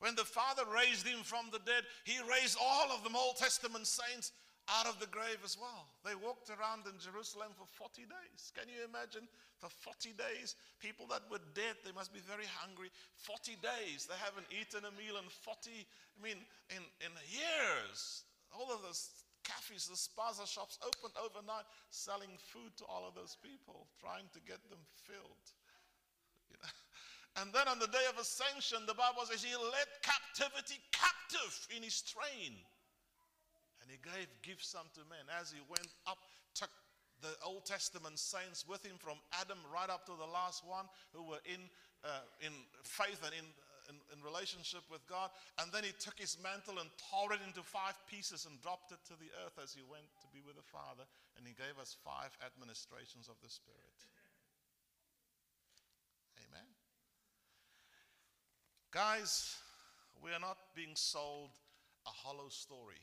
When 0.00 0.16
the 0.16 0.24
Father 0.24 0.64
raised 0.72 1.06
him 1.06 1.20
from 1.22 1.52
the 1.52 1.60
dead, 1.60 1.84
he 2.04 2.16
raised 2.24 2.56
all 2.60 2.88
of 2.90 3.04
the 3.04 3.12
Old 3.16 3.36
Testament 3.36 3.86
saints 3.86 4.32
out 4.68 4.86
of 4.86 4.96
the 5.00 5.10
grave 5.12 5.44
as 5.44 5.60
well. 5.60 5.92
They 6.04 6.16
walked 6.16 6.48
around 6.48 6.88
in 6.88 6.96
Jerusalem 6.96 7.52
for 7.52 7.68
40 7.68 8.08
days. 8.08 8.52
Can 8.56 8.70
you 8.70 8.80
imagine? 8.86 9.28
For 9.60 9.68
40 9.68 10.16
days, 10.16 10.56
people 10.80 11.04
that 11.12 11.28
were 11.28 11.42
dead, 11.52 11.76
they 11.84 11.92
must 11.92 12.16
be 12.16 12.24
very 12.24 12.48
hungry. 12.48 12.88
40 13.20 13.60
days, 13.60 14.08
they 14.08 14.16
haven't 14.16 14.48
eaten 14.48 14.88
a 14.88 14.92
meal 14.96 15.20
in 15.20 15.28
40, 15.28 15.84
I 15.84 16.18
mean, 16.22 16.40
in, 16.72 16.80
in 17.04 17.12
years. 17.28 18.24
All 18.56 18.72
of 18.72 18.80
those 18.80 19.10
cafes, 19.44 19.84
the 19.84 20.00
spaza 20.00 20.48
shops 20.48 20.80
opened 20.80 21.12
overnight, 21.20 21.68
selling 21.92 22.32
food 22.38 22.72
to 22.80 22.88
all 22.88 23.04
of 23.04 23.12
those 23.12 23.36
people, 23.42 23.84
trying 24.00 24.32
to 24.32 24.40
get 24.48 24.64
them 24.72 24.80
filled. 25.04 25.46
And 27.38 27.52
then 27.54 27.68
on 27.68 27.78
the 27.78 27.86
day 27.86 28.02
of 28.10 28.18
ascension, 28.18 28.82
the 28.90 28.98
Bible 28.98 29.22
says 29.22 29.42
he 29.42 29.54
led 29.54 29.86
captivity 30.02 30.82
captive 30.90 31.54
in 31.70 31.82
his 31.82 32.02
train. 32.02 32.58
And 33.80 33.86
he 33.86 33.98
gave 34.02 34.26
gifts 34.42 34.74
unto 34.74 35.06
men. 35.06 35.22
As 35.38 35.54
he 35.54 35.62
went 35.70 35.88
up, 36.10 36.18
took 36.54 36.70
the 37.22 37.32
Old 37.44 37.64
Testament 37.64 38.18
saints 38.18 38.66
with 38.66 38.82
him 38.84 38.96
from 38.98 39.20
Adam 39.38 39.58
right 39.70 39.88
up 39.88 40.08
to 40.08 40.14
the 40.16 40.26
last 40.26 40.66
one 40.66 40.88
who 41.12 41.22
were 41.22 41.42
in, 41.46 41.60
uh, 42.02 42.26
in 42.40 42.52
faith 42.82 43.20
and 43.22 43.32
in, 43.36 43.46
in, 43.92 43.96
in 44.10 44.18
relationship 44.24 44.82
with 44.90 45.04
God. 45.06 45.30
And 45.62 45.70
then 45.70 45.84
he 45.84 45.92
took 46.00 46.18
his 46.18 46.34
mantle 46.42 46.82
and 46.82 46.90
tore 46.98 47.30
it 47.36 47.44
into 47.46 47.62
five 47.62 47.94
pieces 48.10 48.48
and 48.48 48.58
dropped 48.58 48.90
it 48.90 49.00
to 49.06 49.14
the 49.20 49.30
earth 49.46 49.60
as 49.62 49.70
he 49.70 49.84
went 49.86 50.08
to 50.24 50.28
be 50.34 50.42
with 50.42 50.58
the 50.58 50.66
Father. 50.66 51.06
And 51.38 51.46
he 51.46 51.54
gave 51.54 51.78
us 51.78 51.94
five 52.02 52.32
administrations 52.42 53.30
of 53.30 53.38
the 53.44 53.52
Spirit. 53.52 54.00
Guys, 58.92 59.56
we 60.22 60.32
are 60.32 60.40
not 60.40 60.58
being 60.74 60.94
sold 60.94 61.50
a 62.06 62.10
hollow 62.10 62.48
story, 62.48 62.98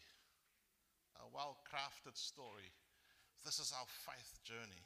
a 1.21 1.25
well 1.33 1.57
crafted 1.63 2.17
story. 2.17 2.69
This 3.45 3.59
is 3.59 3.73
our 3.77 3.85
faith 3.87 4.39
journey. 4.43 4.83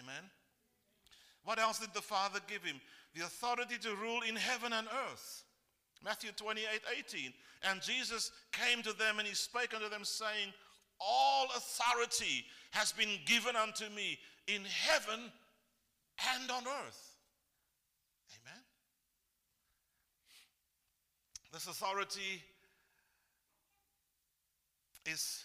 Amen. 0.00 0.30
What 1.42 1.58
else 1.58 1.80
did 1.80 1.92
the 1.94 2.00
Father 2.00 2.38
give 2.46 2.62
him? 2.62 2.80
The 3.14 3.24
authority 3.24 3.76
to 3.82 3.96
rule 3.96 4.20
in 4.28 4.36
heaven 4.36 4.72
and 4.72 4.86
earth. 5.10 5.44
Matthew 6.04 6.30
28 6.36 6.64
18. 6.98 7.32
And 7.68 7.82
Jesus 7.82 8.30
came 8.52 8.82
to 8.82 8.92
them 8.92 9.18
and 9.18 9.26
he 9.26 9.34
spake 9.34 9.74
unto 9.74 9.88
them, 9.88 10.04
saying, 10.04 10.52
All 11.00 11.48
authority 11.56 12.44
has 12.70 12.92
been 12.92 13.18
given 13.26 13.56
unto 13.56 13.84
me 13.96 14.16
in 14.46 14.62
heaven 14.64 15.20
and 16.36 16.50
on 16.52 16.62
earth. 16.86 17.09
This 21.52 21.66
authority 21.66 22.42
is 25.06 25.44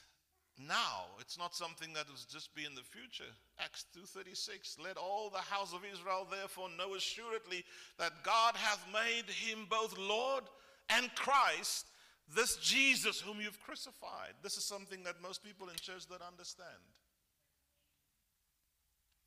now. 0.58 1.06
It's 1.20 1.38
not 1.38 1.56
something 1.56 1.94
that 1.94 2.08
will 2.08 2.16
just 2.32 2.54
be 2.56 2.66
in 2.66 2.76
the 2.76 2.84
future. 2.84 3.32
Acts 3.60 3.86
2:36 3.94 4.78
Let 4.78 4.98
all 4.98 5.30
the 5.30 5.42
house 5.42 5.74
of 5.74 5.84
Israel 5.84 6.26
therefore 6.26 6.70
know 6.70 6.96
assuredly 6.96 7.66
that 7.98 8.24
God 8.24 8.56
hath 8.56 8.86
made 8.92 9.30
him 9.30 9.66
both 9.66 9.98
Lord 9.98 10.44
and 10.90 11.14
Christ, 11.16 11.88
this 12.28 12.58
Jesus 12.58 13.20
whom 13.20 13.42
you've 13.42 13.60
crucified. 13.62 14.36
This 14.42 14.58
is 14.58 14.64
something 14.64 15.04
that 15.04 15.22
most 15.22 15.44
people 15.44 15.70
in 15.70 15.76
church 15.76 16.08
don't 16.08 16.22
understand. 16.22 16.70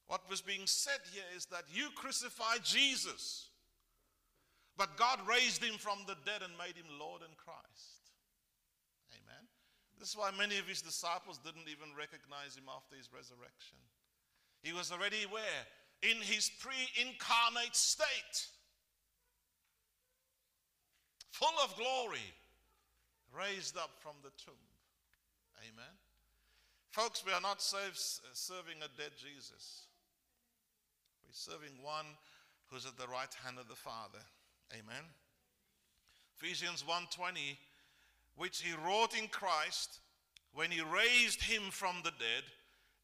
What 0.07 0.29
was 0.31 0.41
being 0.41 0.66
said 0.66 1.01
here 1.12 1.24
is 1.37 1.47
that 1.47 1.64
you 1.70 1.91
crucified 1.91 2.64
Jesus. 2.64 3.47
But 4.79 4.97
God 4.97 5.18
raised 5.26 5.62
him 5.62 5.74
from 5.76 5.99
the 6.07 6.14
dead 6.24 6.47
and 6.47 6.55
made 6.55 6.79
him 6.79 6.87
Lord 7.03 7.26
and 7.26 7.37
Christ. 7.37 8.14
Amen. 9.11 9.43
This 9.99 10.14
is 10.14 10.16
why 10.16 10.31
many 10.31 10.57
of 10.57 10.70
his 10.70 10.81
disciples 10.81 11.43
didn't 11.43 11.66
even 11.66 11.91
recognize 11.99 12.55
him 12.55 12.70
after 12.70 12.95
his 12.95 13.11
resurrection. 13.11 13.83
He 14.62 14.72
was 14.72 14.95
already 14.95 15.26
where? 15.35 15.66
In 16.07 16.22
his 16.22 16.49
pre 16.62 16.79
incarnate 16.95 17.74
state, 17.74 18.47
full 21.35 21.59
of 21.59 21.74
glory, 21.74 22.31
raised 23.35 23.76
up 23.76 23.91
from 23.99 24.14
the 24.22 24.31
tomb. 24.39 24.62
Amen. 25.59 25.95
Folks, 26.91 27.26
we 27.26 27.33
are 27.33 27.41
not 27.41 27.59
uh, 27.74 27.91
serving 28.33 28.79
a 28.79 28.89
dead 28.97 29.11
Jesus. 29.18 29.91
We're 31.26 31.35
serving 31.35 31.83
one 31.83 32.07
who's 32.70 32.87
at 32.87 32.97
the 32.97 33.09
right 33.09 33.35
hand 33.45 33.59
of 33.59 33.66
the 33.66 33.74
Father. 33.74 34.22
Amen. 34.73 35.05
Ephesians 36.37 36.83
1:20 36.83 37.57
which 38.37 38.62
he 38.62 38.73
wrought 38.85 39.19
in 39.19 39.27
Christ 39.29 39.99
when 40.53 40.71
he 40.71 40.81
raised 40.81 41.43
him 41.43 41.71
from 41.71 41.97
the 42.05 42.12
dead 42.12 42.45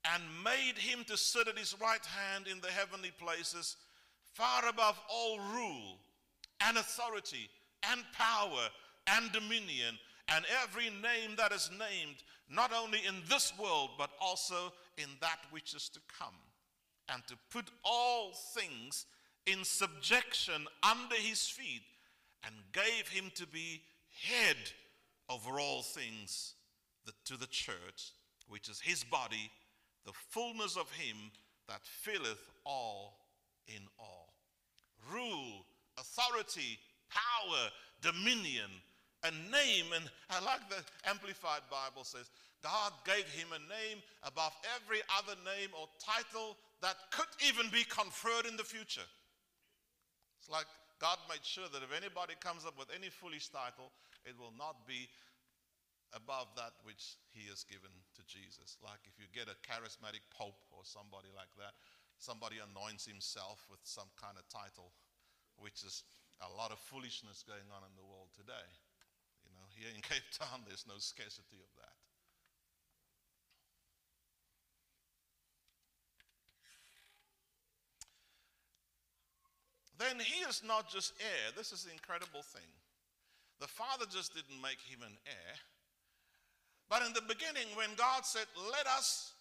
and 0.05 0.23
made 0.45 0.79
him 0.79 1.05
to 1.05 1.17
sit 1.17 1.49
at 1.49 1.59
his 1.59 1.75
right 1.81 2.05
hand 2.07 2.47
in 2.47 2.61
the 2.61 2.71
heavenly 2.71 3.11
places 3.19 3.77
far 4.33 4.69
above 4.69 5.01
all 5.09 5.39
rule 5.39 5.99
and 6.61 6.77
authority 6.77 7.51
and 7.91 8.05
power 8.13 8.69
and 9.09 9.33
dominion 9.33 9.99
and 10.29 10.45
every 10.63 10.91
name 10.91 11.37
that 11.37 11.53
is 11.53 11.71
named 11.73 12.23
not 12.49 12.73
only 12.73 13.01
in 13.07 13.17
this 13.29 13.53
world 13.59 13.91
but 13.99 14.11
also 14.21 14.73
in 14.99 15.09
that 15.21 15.41
which 15.51 15.75
is 15.75 15.89
to 15.89 16.01
come 16.19 16.35
and 17.09 17.23
to 17.27 17.35
put 17.51 17.71
all 17.85 18.33
things 18.55 19.07
in 19.47 19.65
subjection 19.65 20.67
under 20.83 21.17
his 21.17 21.47
feet 21.47 21.83
and 22.45 22.55
gave 22.73 23.09
him 23.09 23.31
to 23.35 23.47
be 23.47 23.83
head 24.29 24.57
over 25.29 25.59
all 25.59 25.83
things 25.83 26.55
to 27.25 27.37
the 27.37 27.47
church, 27.47 28.13
which 28.49 28.69
is 28.69 28.81
his 28.81 29.05
body, 29.05 29.51
the 30.05 30.13
fullness 30.31 30.77
of 30.77 30.91
him 30.93 31.17
that 31.69 31.81
filleth 31.83 32.51
all 32.65 33.19
in 33.69 33.83
all. 33.99 34.35
Rule, 35.13 35.65
authority, 35.99 36.79
power, 37.11 37.71
dominion, 38.03 38.71
a 39.23 39.31
name. 39.31 39.87
And 39.95 40.05
I 40.31 40.45
like 40.45 40.69
the 40.69 40.83
Amplified 41.09 41.63
Bible 41.71 42.05
says, 42.05 42.31
God 42.63 42.93
gave 43.05 43.25
him 43.29 43.49
a 43.53 43.59
name 43.59 44.03
above 44.23 44.53
every 44.77 45.01
other 45.19 45.39
name 45.45 45.71
or 45.79 45.87
title 46.01 46.57
that 46.81 46.97
could 47.11 47.29
even 47.47 47.71
be 47.71 47.85
conferred 47.85 48.47
in 48.47 48.57
the 48.57 48.65
future. 48.65 49.07
It's 50.45 50.53
like 50.53 50.69
God 51.01 51.17
made 51.25 51.41
sure 51.41 51.65
that 51.73 51.81
if 51.81 51.89
anybody 51.89 52.37
comes 52.37 52.69
up 52.69 52.77
with 52.77 52.93
any 52.93 53.09
foolish 53.09 53.49
title, 53.49 53.89
it 54.29 54.37
will 54.37 54.53
not 54.61 54.85
be 54.85 55.09
above 56.13 56.53
that 56.61 56.77
which 56.85 57.17
he 57.33 57.49
has 57.49 57.65
given 57.65 57.89
to 58.13 58.21
Jesus. 58.29 58.77
Like 58.85 59.01
if 59.09 59.17
you 59.17 59.25
get 59.33 59.49
a 59.49 59.57
charismatic 59.65 60.21
pope 60.29 60.61
or 60.69 60.85
somebody 60.85 61.33
like 61.33 61.49
that, 61.57 61.73
somebody 62.21 62.61
anoints 62.61 63.09
himself 63.09 63.65
with 63.73 63.81
some 63.89 64.13
kind 64.21 64.37
of 64.37 64.45
title, 64.53 64.93
which 65.57 65.81
is 65.81 66.05
a 66.45 66.51
lot 66.61 66.77
of 66.77 66.79
foolishness 66.93 67.41
going 67.41 67.73
on 67.73 67.81
in 67.81 67.97
the 67.97 68.05
world 68.05 68.29
today. 68.37 68.69
You 69.49 69.57
know, 69.57 69.65
here 69.73 69.89
in 69.97 70.05
Cape 70.13 70.29
Town, 70.29 70.61
there's 70.69 70.85
no 70.85 71.01
scarcity 71.01 71.57
of 71.57 71.73
that. 71.81 72.04
Then 79.99 80.19
he 80.19 80.45
is 80.45 80.63
not 80.67 80.91
just 80.91 81.13
heir. 81.21 81.53
This 81.57 81.73
is 81.73 81.85
the 81.85 81.93
incredible 81.93 82.43
thing. 82.43 82.69
The 83.61 83.69
Father 83.69 84.07
just 84.11 84.35
didn't 84.35 84.61
make 84.61 84.81
him 84.81 85.03
an 85.03 85.17
heir. 85.27 85.55
But 86.91 87.07
in 87.07 87.13
the 87.13 87.23
beginning, 87.23 87.69
when 87.77 87.91
God 87.97 88.25
said, 88.27 88.47
Let 88.73 88.87
us 88.87 89.35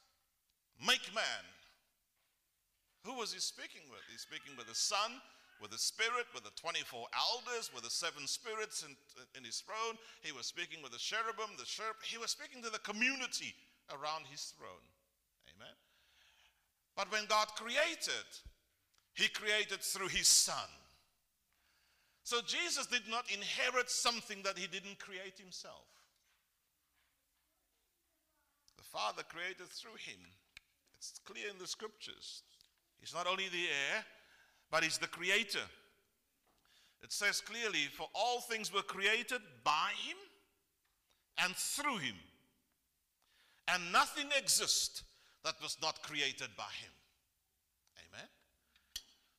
Make 0.81 1.05
man. 1.13 1.43
Who 3.05 3.13
was 3.19 3.33
he 3.33 3.39
speaking 3.39 3.83
with? 3.91 4.01
He's 4.09 4.23
speaking 4.23 4.55
with 4.57 4.67
the 4.67 4.75
Son, 4.75 5.19
with 5.61 5.71
the 5.71 5.77
Spirit, 5.77 6.25
with 6.33 6.43
the 6.43 6.55
24 6.55 7.07
elders, 7.13 7.69
with 7.75 7.83
the 7.83 7.91
seven 7.91 8.25
spirits 8.27 8.83
in, 8.83 8.95
in 9.37 9.43
his 9.43 9.59
throne. 9.59 9.99
He 10.23 10.31
was 10.31 10.47
speaking 10.47 10.81
with 10.81 10.91
the 10.91 11.03
cherubim, 11.03 11.55
the 11.59 11.67
cherub. 11.67 11.99
He 12.03 12.17
was 12.17 12.31
speaking 12.31 12.63
to 12.63 12.71
the 12.71 12.79
community 12.79 13.53
around 13.91 14.25
his 14.31 14.55
throne. 14.55 14.87
Amen. 15.51 15.75
But 16.95 17.11
when 17.11 17.27
God 17.27 17.47
created, 17.55 18.27
he 19.14 19.28
created 19.28 19.82
through 19.82 20.07
his 20.07 20.28
Son. 20.28 20.70
So 22.24 22.39
Jesus 22.41 22.86
did 22.86 23.03
not 23.09 23.26
inherit 23.32 23.89
something 23.89 24.41
that 24.43 24.57
he 24.57 24.68
didn't 24.68 24.99
create 24.99 25.38
himself. 25.38 25.86
The 28.78 28.84
Father 28.84 29.24
created 29.28 29.68
through 29.68 29.97
him. 29.97 30.20
It's 30.97 31.20
clear 31.26 31.49
in 31.51 31.59
the 31.59 31.68
scriptures. 31.68 32.43
He's 32.99 33.14
not 33.14 33.28
only 33.28 33.49
the 33.49 33.66
heir, 33.66 34.05
but 34.72 34.84
he's 34.84 34.97
the 34.97 35.07
creator. 35.07 35.68
It 37.03 37.11
says 37.11 37.41
clearly, 37.41 37.89
for 37.91 38.07
all 38.16 38.39
things 38.39 38.74
were 38.74 38.82
created 38.82 39.41
by 39.66 39.89
him 40.07 40.18
and 41.43 41.53
through 41.55 41.97
him. 41.97 42.16
And 43.68 43.91
nothing 43.91 44.30
exists 44.38 45.03
that 45.43 45.61
was 45.61 45.78
not 45.82 46.01
created 46.01 46.49
by 46.57 46.72
him. 46.82 46.91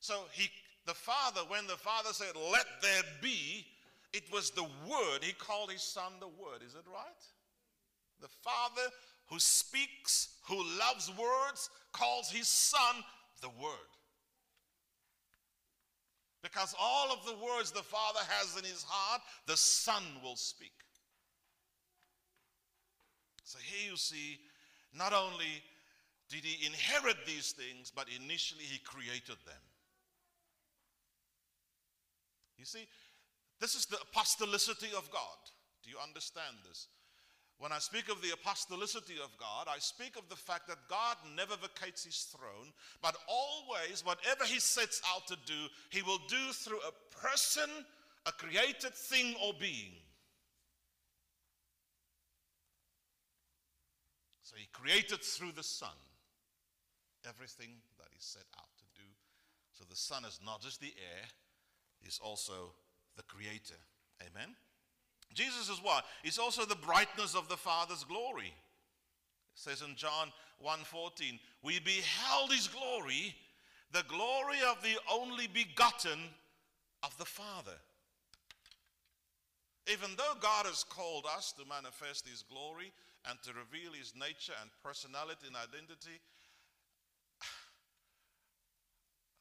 So 0.04 0.24
he 0.32 0.50
the 0.84 0.92
Father, 0.92 1.40
when 1.48 1.66
the 1.66 1.78
Father 1.78 2.12
said, 2.12 2.36
Let 2.52 2.66
there 2.82 3.02
be, 3.22 3.64
it 4.12 4.30
was 4.30 4.50
the 4.50 4.68
Word. 4.86 5.22
He 5.22 5.32
called 5.32 5.72
his 5.72 5.80
Son 5.80 6.12
the 6.20 6.26
Word. 6.26 6.60
Is 6.60 6.74
it 6.74 6.84
right? 6.86 7.24
The 8.20 8.28
Father 8.28 8.90
who 9.30 9.38
speaks, 9.38 10.36
who 10.46 10.62
loves 10.78 11.10
words, 11.18 11.70
calls 11.92 12.30
his 12.30 12.46
Son 12.46 12.96
the 13.40 13.48
Word. 13.48 13.92
Because 16.42 16.74
all 16.78 17.10
of 17.10 17.24
the 17.24 17.42
words 17.42 17.70
the 17.70 17.82
Father 17.82 18.20
has 18.28 18.58
in 18.58 18.64
his 18.64 18.84
heart, 18.86 19.22
the 19.46 19.56
Son 19.56 20.02
will 20.22 20.36
speak. 20.36 20.74
So 23.44 23.58
here 23.58 23.92
you 23.92 23.96
see, 23.96 24.38
not 24.94 25.14
only 25.14 25.62
did 26.28 26.44
he 26.44 26.66
inherit 26.66 27.24
these 27.26 27.52
things, 27.52 27.90
but 27.90 28.08
initially 28.22 28.64
he 28.64 28.76
created 28.80 29.36
them. 29.46 29.62
You 32.58 32.64
see, 32.64 32.86
this 33.60 33.74
is 33.74 33.86
the 33.86 33.96
apostolicity 33.96 34.92
of 34.96 35.10
God. 35.10 35.38
Do 35.82 35.90
you 35.90 35.96
understand 36.02 36.56
this? 36.66 36.88
When 37.58 37.70
I 37.70 37.78
speak 37.78 38.08
of 38.08 38.20
the 38.20 38.28
apostolicity 38.28 39.22
of 39.22 39.36
God, 39.38 39.68
I 39.68 39.78
speak 39.78 40.16
of 40.16 40.28
the 40.28 40.36
fact 40.36 40.66
that 40.68 40.88
God 40.88 41.16
never 41.36 41.54
vacates 41.56 42.04
his 42.04 42.26
throne, 42.34 42.72
but 43.00 43.16
always, 43.28 44.04
whatever 44.04 44.44
he 44.44 44.58
sets 44.58 45.00
out 45.14 45.26
to 45.28 45.36
do, 45.46 45.68
he 45.90 46.02
will 46.02 46.18
do 46.28 46.52
through 46.52 46.80
a 46.80 47.16
person, 47.16 47.70
a 48.26 48.32
created 48.32 48.94
thing 48.94 49.36
or 49.44 49.52
being. 49.58 49.92
So 54.42 54.56
he 54.56 54.66
created 54.72 55.22
through 55.22 55.52
the 55.52 55.62
Son 55.62 55.96
everything 57.26 57.70
that 57.98 58.08
he 58.10 58.18
set 58.18 58.44
out 58.58 58.68
to 58.78 59.00
do. 59.00 59.08
So 59.72 59.84
the 59.88 59.96
Son 59.96 60.24
is 60.24 60.40
not 60.44 60.60
just 60.60 60.80
the 60.80 60.92
heir, 60.98 61.24
is 62.06 62.20
also 62.22 62.72
the 63.16 63.22
creator. 63.24 63.80
Amen. 64.20 64.54
Jesus 65.34 65.68
is 65.68 65.82
what? 65.82 66.04
He's 66.22 66.38
also 66.38 66.64
the 66.64 66.76
brightness 66.76 67.34
of 67.34 67.48
the 67.48 67.56
Father's 67.56 68.04
glory. 68.04 68.46
It 68.46 68.52
says 69.54 69.82
in 69.82 69.96
John 69.96 70.32
1:14, 70.62 71.40
we 71.62 71.80
beheld 71.80 72.52
his 72.52 72.68
glory, 72.68 73.36
the 73.90 74.04
glory 74.04 74.62
of 74.62 74.82
the 74.82 74.98
only 75.10 75.46
begotten 75.46 76.34
of 77.02 77.16
the 77.18 77.24
Father. 77.24 77.78
Even 79.86 80.16
though 80.16 80.34
God 80.40 80.66
has 80.66 80.82
called 80.82 81.26
us 81.26 81.52
to 81.52 81.64
manifest 81.66 82.26
his 82.26 82.42
glory 82.42 82.92
and 83.26 83.40
to 83.42 83.52
reveal 83.52 83.92
his 83.92 84.14
nature 84.14 84.54
and 84.60 84.70
personality 84.82 85.46
and 85.46 85.56
identity, 85.56 86.20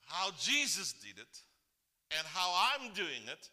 how 0.05 0.32
Jesus 0.32 0.93
did 0.93 1.18
it 1.18 1.43
and 2.18 2.28
how 2.28 2.53
I'm 2.74 2.93
doing 2.93 3.28
it, 3.28 3.49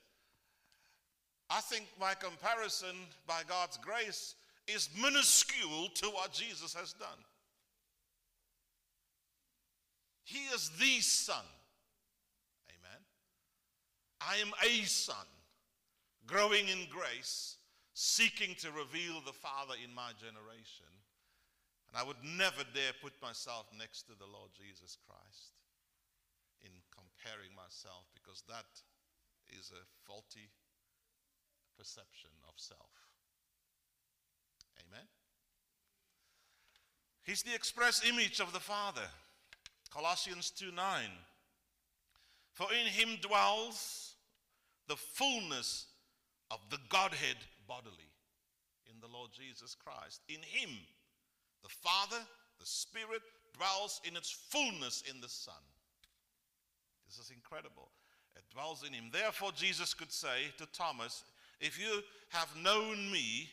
I 1.48 1.60
think 1.60 1.86
my 1.98 2.14
comparison 2.14 2.94
by 3.26 3.42
God's 3.48 3.76
grace 3.78 4.34
is 4.66 4.88
minuscule 5.00 5.88
to 5.94 6.06
what 6.08 6.32
Jesus 6.32 6.74
has 6.74 6.92
done. 6.92 7.08
He 10.24 10.38
is 10.54 10.70
the 10.78 11.00
Son. 11.00 11.44
Amen. 12.70 13.00
I 14.20 14.36
am 14.36 14.52
a 14.64 14.84
son, 14.84 15.26
growing 16.26 16.68
in 16.68 16.86
grace, 16.88 17.56
seeking 17.94 18.54
to 18.60 18.70
reveal 18.70 19.20
the 19.26 19.32
Father 19.32 19.74
in 19.82 19.92
my 19.92 20.12
generation. 20.20 20.86
And 21.88 22.00
I 22.00 22.06
would 22.06 22.22
never 22.22 22.62
dare 22.72 22.92
put 23.02 23.20
myself 23.20 23.66
next 23.76 24.02
to 24.02 24.12
the 24.16 24.26
Lord 24.26 24.50
Jesus 24.54 24.96
Christ 25.04 25.59
comparing 27.20 27.50
myself 27.54 28.06
because 28.14 28.42
that 28.48 28.66
is 29.58 29.72
a 29.72 29.84
faulty 30.06 30.50
perception 31.76 32.30
of 32.48 32.54
self. 32.56 32.78
Amen. 34.88 35.06
He's 37.22 37.42
the 37.42 37.54
express 37.54 38.02
image 38.08 38.40
of 38.40 38.52
the 38.52 38.60
Father. 38.60 39.08
Colossians 39.90 40.50
2 40.50 40.72
9. 40.72 41.04
For 42.52 42.66
in 42.72 42.86
him 42.86 43.18
dwells 43.20 44.14
the 44.88 44.96
fullness 44.96 45.86
of 46.50 46.58
the 46.70 46.78
Godhead 46.88 47.36
bodily 47.66 48.12
in 48.86 49.00
the 49.00 49.12
Lord 49.12 49.30
Jesus 49.32 49.74
Christ. 49.74 50.22
In 50.28 50.40
him, 50.42 50.70
the 51.62 51.68
Father, 51.68 52.22
the 52.58 52.66
Spirit 52.66 53.22
dwells 53.56 54.00
in 54.04 54.16
its 54.16 54.30
fullness 54.30 55.02
in 55.08 55.20
the 55.20 55.28
Son. 55.28 55.54
This 57.10 57.26
is 57.26 57.32
incredible. 57.32 57.88
It 58.36 58.44
dwells 58.54 58.84
in 58.86 58.92
him. 58.92 59.10
Therefore, 59.12 59.50
Jesus 59.50 59.94
could 59.94 60.12
say 60.12 60.54
to 60.58 60.66
Thomas, 60.66 61.24
If 61.60 61.76
you 61.76 62.02
have 62.28 62.48
known 62.62 63.10
me, 63.10 63.48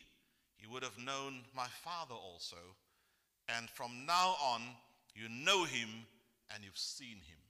you 0.60 0.70
would 0.70 0.84
have 0.84 0.96
known 0.96 1.40
my 1.56 1.66
Father 1.82 2.14
also. 2.14 2.56
And 3.48 3.68
from 3.68 4.06
now 4.06 4.36
on, 4.40 4.62
you 5.12 5.28
know 5.28 5.64
him 5.64 5.88
and 6.54 6.62
you've 6.62 6.78
seen 6.78 7.16
him. 7.16 7.42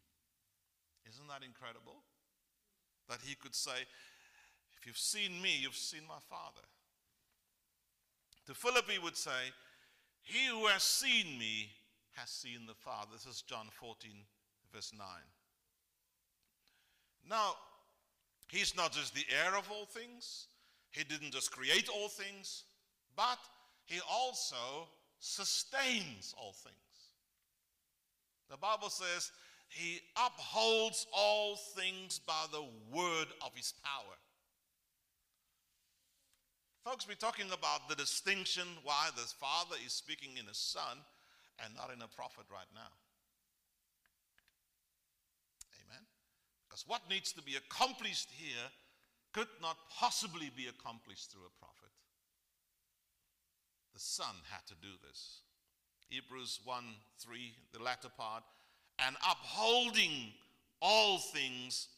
Isn't 1.11 1.29
that 1.29 1.45
incredible? 1.45 1.97
That 3.11 3.19
he 3.23 3.35
could 3.35 3.55
say, 3.55 3.85
If 4.79 4.87
you've 4.87 4.97
seen 4.97 5.43
me, 5.43 5.59
you've 5.61 5.77
seen 5.77 6.03
my 6.09 6.21
Father. 6.31 6.67
To 8.47 8.55
Philip, 8.55 8.89
he 8.89 8.99
would 8.99 9.17
say, 9.17 9.53
He 10.23 10.47
who 10.47 10.69
has 10.69 10.83
seen 10.83 11.39
me 11.39 11.69
has 12.15 12.31
seen 12.31 12.61
the 12.67 12.75
Father. 12.75 13.11
This 13.13 13.27
is 13.27 13.43
John 13.43 13.67
14, 13.79 14.11
verse 14.73 14.93
9. 14.97 15.07
Now, 17.29 17.55
he's 18.49 18.77
not 18.77 18.93
just 18.93 19.15
the 19.15 19.25
heir 19.31 19.57
of 19.57 19.71
all 19.71 19.87
things, 19.87 20.47
he 20.91 21.05
didn't 21.05 21.33
just 21.33 21.51
create 21.53 21.89
all 21.89 22.09
things, 22.09 22.65
but 23.17 23.39
he 23.85 24.01
also 24.11 24.89
sustains 25.19 26.35
all 26.39 26.53
things. 26.53 26.75
The 28.51 28.57
Bible 28.57 28.89
says 28.89 29.31
he 29.69 30.01
upholds 30.17 31.07
all 31.13 31.57
things 31.57 32.19
by 32.19 32.47
the 32.51 32.65
word 32.91 33.29
of 33.45 33.51
his 33.55 33.75
power. 33.85 34.17
Folks, 36.85 37.07
we're 37.07 37.15
talking 37.15 37.51
about 37.53 37.89
the 37.89 37.95
distinction 37.95 38.67
why 38.83 39.11
the 39.15 39.23
Father 39.23 39.77
is 39.85 39.93
speaking 39.93 40.39
in 40.39 40.49
a 40.49 40.55
Son 40.55 40.99
and 41.63 41.75
not 41.75 41.91
in 41.95 42.01
a 42.01 42.09
prophet 42.09 42.47
right 42.51 42.71
now. 42.75 42.89
Because 46.79 46.89
what 46.89 47.11
needs 47.11 47.33
to 47.33 47.43
be 47.43 47.57
accomplished 47.57 48.29
here 48.37 48.71
could 49.33 49.49
not 49.61 49.77
possibly 49.99 50.51
be 50.57 50.67
accomplished 50.69 51.31
through 51.33 51.43
a 51.43 51.59
prophet. 51.59 51.91
The 53.95 54.01
Son 54.01 54.35
had 54.51 54.65
to 54.69 54.75
do 54.75 54.95
this. 55.05 55.41
Hebrews 56.09 56.61
1 56.65 56.85
3, 57.19 57.53
the 57.73 57.83
latter 57.83 58.09
part, 58.17 58.45
and 59.05 59.17
upholding 59.29 60.33
all 60.81 61.19
things 61.19 61.89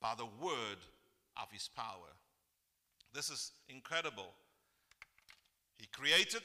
by 0.00 0.14
the 0.16 0.26
word 0.40 0.78
of 1.36 1.50
his 1.50 1.68
power. 1.74 2.14
This 3.12 3.30
is 3.30 3.50
incredible. 3.68 4.32
He 5.76 5.86
created, 5.86 6.44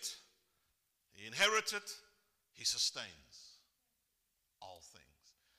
he 1.13 1.27
inherited, 1.27 1.83
he 2.53 2.65
sustains 2.65 3.59
all 4.59 4.81
things. 4.91 5.03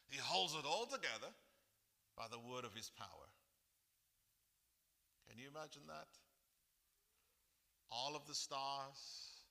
He 0.09 0.19
holds 0.19 0.55
it 0.55 0.67
all 0.67 0.87
together 0.87 1.29
by 2.17 2.25
the 2.31 2.41
word 2.41 2.65
of 2.65 2.75
his 2.75 2.91
power. 2.97 3.29
Can 5.29 5.39
you 5.39 5.53
imagine 5.53 5.85
that? 5.87 6.09
All 7.93 8.17
of 8.17 8.27
the 8.27 8.35
stars, 8.35 9.45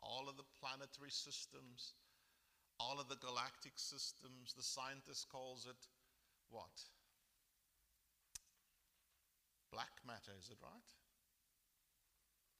all 0.00 0.28
of 0.30 0.36
the 0.36 0.46
planetary 0.62 1.10
systems, 1.10 1.98
all 2.78 3.00
of 3.00 3.08
the 3.08 3.18
galactic 3.18 3.74
systems, 3.76 4.54
the 4.56 4.62
scientist 4.62 5.26
calls 5.30 5.66
it 5.66 5.82
what? 6.48 6.78
Black 9.72 9.92
matter, 10.06 10.36
is 10.38 10.48
it 10.48 10.58
right? 10.62 10.90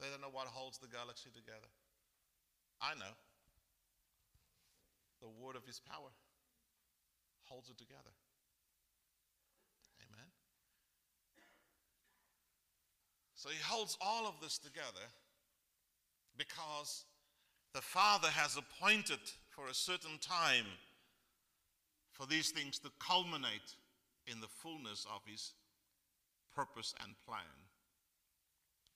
They 0.00 0.08
don't 0.10 0.20
know 0.20 0.32
what 0.32 0.48
holds 0.48 0.78
the 0.78 0.88
galaxy 0.88 1.30
together. 1.30 1.70
I 2.80 2.94
know. 2.98 3.14
The 5.20 5.28
word 5.28 5.54
of 5.54 5.64
his 5.64 5.78
power 5.78 6.10
holds 7.46 7.70
it 7.70 7.78
together. 7.78 8.10
Amen. 10.02 10.30
So 13.43 13.49
he 13.49 13.61
holds 13.61 13.99
all 14.01 14.28
of 14.28 14.34
this 14.40 14.57
together 14.57 15.03
because 16.38 17.07
the 17.74 17.80
Father 17.80 18.28
has 18.28 18.57
appointed 18.57 19.18
for 19.51 19.66
a 19.66 19.74
certain 19.74 20.16
time 20.20 20.66
for 22.12 22.24
these 22.24 22.53
things 22.53 22.78
to 22.78 22.90
culminate 23.01 23.74
in 24.28 24.40
the 24.40 24.47
fullness 24.47 25.05
of 25.12 25.22
his 25.26 25.55
purpose 26.55 26.95
and 27.03 27.14
plan. 27.26 27.43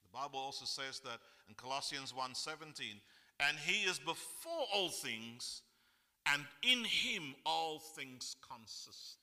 The 0.05 0.17
Bible 0.17 0.39
also 0.39 0.65
says 0.65 1.01
that 1.01 1.19
in 1.49 1.57
Colossians 1.57 2.13
1:17, 2.13 3.01
and 3.41 3.59
he 3.59 3.83
is 3.83 3.99
before 3.99 4.69
all 4.73 4.91
things, 4.91 5.63
and 6.25 6.47
in 6.63 6.85
him 6.85 7.35
all 7.45 7.81
things 7.81 8.37
consist. 8.49 9.19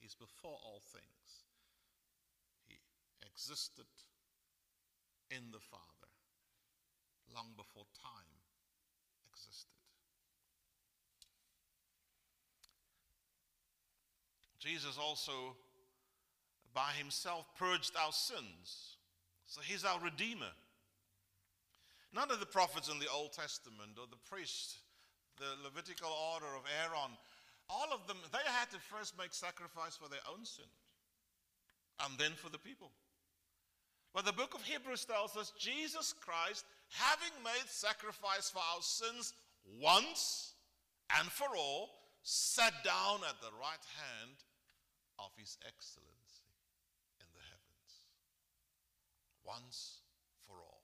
He's 0.00 0.16
before 0.16 0.58
all 0.64 0.80
things. 0.80 1.21
Existed 3.34 3.86
in 5.30 5.50
the 5.50 5.60
Father 5.60 6.02
long 7.34 7.48
before 7.56 7.84
time 7.96 8.32
existed. 9.32 9.72
Jesus 14.58 14.96
also, 15.00 15.56
by 16.74 16.92
himself, 16.96 17.46
purged 17.58 17.92
our 17.96 18.12
sins. 18.12 18.96
So 19.46 19.60
he's 19.60 19.84
our 19.84 19.98
Redeemer. 20.00 20.52
None 22.14 22.30
of 22.30 22.38
the 22.38 22.46
prophets 22.46 22.88
in 22.88 22.98
the 22.98 23.10
Old 23.10 23.32
Testament 23.32 23.98
or 23.98 24.06
the 24.08 24.20
priests, 24.28 24.78
the 25.38 25.56
Levitical 25.64 26.10
order 26.34 26.54
of 26.54 26.62
Aaron, 26.84 27.16
all 27.68 27.88
of 27.92 28.06
them, 28.06 28.18
they 28.30 28.44
had 28.44 28.70
to 28.70 28.78
first 28.78 29.16
make 29.18 29.32
sacrifice 29.32 29.96
for 29.96 30.08
their 30.08 30.22
own 30.30 30.44
sin 30.44 30.68
and 32.04 32.18
then 32.18 32.32
for 32.36 32.50
the 32.50 32.58
people. 32.58 32.92
But 34.14 34.26
the 34.26 34.32
book 34.32 34.54
of 34.54 34.62
Hebrews 34.62 35.04
tells 35.04 35.36
us 35.36 35.52
Jesus 35.58 36.12
Christ, 36.12 36.64
having 36.90 37.32
made 37.42 37.68
sacrifice 37.68 38.50
for 38.50 38.60
our 38.60 38.82
sins 38.82 39.32
once 39.80 40.52
and 41.18 41.28
for 41.28 41.48
all, 41.56 41.90
sat 42.22 42.72
down 42.84 43.20
at 43.28 43.40
the 43.40 43.52
right 43.58 43.84
hand 43.96 44.36
of 45.18 45.32
his 45.36 45.56
excellency 45.66 46.52
in 47.20 47.26
the 47.32 47.40
heavens. 47.40 47.92
Once 49.44 50.04
for 50.46 50.60
all. 50.60 50.82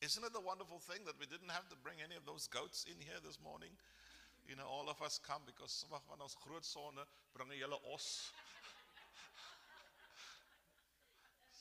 Isn't 0.00 0.24
it 0.24 0.32
a 0.34 0.40
wonderful 0.40 0.78
thing 0.78 1.04
that 1.06 1.18
we 1.20 1.26
didn't 1.26 1.50
have 1.50 1.68
to 1.68 1.76
bring 1.82 2.00
any 2.02 2.16
of 2.16 2.24
those 2.24 2.46
goats 2.46 2.86
in 2.88 2.96
here 3.04 3.20
this 3.20 3.38
morning? 3.42 3.70
You 4.48 4.56
know, 4.56 4.64
all 4.64 4.88
of 4.88 5.02
us 5.02 5.20
come 5.20 5.42
because 5.44 5.70
some 5.72 5.92
of 5.92 6.00
ons 6.08 6.34
bring 7.36 7.44
'n 7.44 7.50
hele 7.52 7.78
os. 7.92 8.32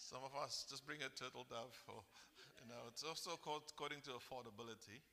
Some 0.07 0.23
of 0.23 0.31
us 0.39 0.63
just 0.71 0.87
bring 0.87 1.03
a 1.03 1.11
turtle 1.11 1.43
dove 1.51 1.75
or 1.91 1.99
you 2.63 2.67
know, 2.71 2.87
it's 2.87 3.03
also 3.03 3.35
called 3.35 3.67
according 3.75 3.99
to 4.07 4.15
affordability. 4.15 5.03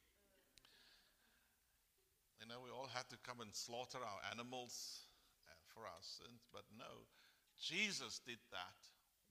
You 2.38 2.46
know, 2.46 2.62
we 2.62 2.70
all 2.70 2.86
had 2.86 3.10
to 3.10 3.18
come 3.26 3.42
and 3.42 3.50
slaughter 3.50 3.98
our 3.98 4.22
animals 4.30 5.10
uh, 5.50 5.58
for 5.66 5.82
our 5.82 5.98
sins, 5.98 6.46
but 6.54 6.62
no, 6.78 7.10
Jesus 7.58 8.22
did 8.22 8.38
that 8.54 8.78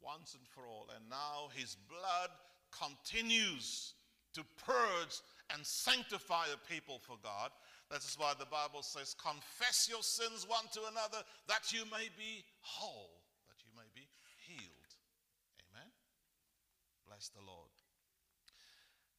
once 0.04 0.36
and 0.36 0.44
for 0.52 0.68
all, 0.68 0.92
and 0.92 1.08
now 1.08 1.48
his 1.56 1.78
blood 1.88 2.32
continues 2.76 3.96
to 4.36 4.44
purge 4.68 5.24
and 5.56 5.64
sanctify 5.64 6.52
the 6.52 6.60
people 6.68 7.00
for 7.00 7.16
God. 7.24 7.56
That 7.88 8.04
is 8.04 8.16
why 8.20 8.34
the 8.36 8.52
Bible 8.52 8.84
says, 8.84 9.16
Confess 9.16 9.88
your 9.88 10.04
sins 10.04 10.44
one 10.44 10.68
to 10.74 10.82
another 10.92 11.24
that 11.48 11.72
you 11.72 11.88
may 11.88 12.12
be 12.20 12.44
whole, 12.60 13.24
that 13.48 13.64
you 13.64 13.72
may 13.78 13.88
be 13.96 14.10
healed. 14.44 14.92
Amen. 15.72 15.90
Bless 17.24 17.42
the 17.42 17.50
Lord. 17.50 17.70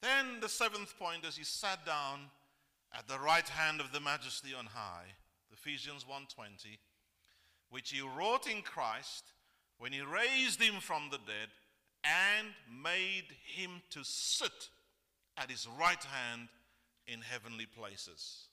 Then 0.02 0.40
the 0.40 0.48
seventh 0.48 0.98
point 0.98 1.24
is 1.24 1.36
he 1.36 1.44
sat 1.44 1.86
down 1.86 2.30
at 2.92 3.08
the 3.08 3.18
right 3.18 3.48
hand 3.48 3.80
of 3.80 3.92
the 3.92 4.00
majesty 4.00 4.52
on 4.52 4.66
high, 4.66 5.06
Ephesians 5.50 6.04
1:20, 6.04 6.80
which 7.70 7.90
he 7.92 8.02
wrought 8.02 8.46
in 8.46 8.60
Christ 8.60 9.32
when 9.78 9.92
he 9.92 10.02
raised 10.02 10.60
him 10.60 10.80
from 10.80 11.08
the 11.08 11.18
dead 11.18 11.50
and 12.02 12.54
made 12.68 13.38
him 13.42 13.82
to 13.90 14.04
sit 14.04 14.68
at 15.38 15.50
his 15.50 15.66
right 15.66 16.04
hand 16.04 16.50
in 17.06 17.22
heavenly 17.22 17.66
places. 17.66 18.48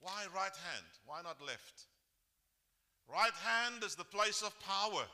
Why 0.00 0.26
right 0.26 0.56
hand? 0.56 0.86
Why 1.06 1.22
not 1.22 1.40
left? 1.40 1.86
Right 3.08 3.32
hand 3.32 3.84
is 3.84 3.94
the 3.94 4.04
place 4.04 4.42
of 4.42 4.60
power, 4.60 5.06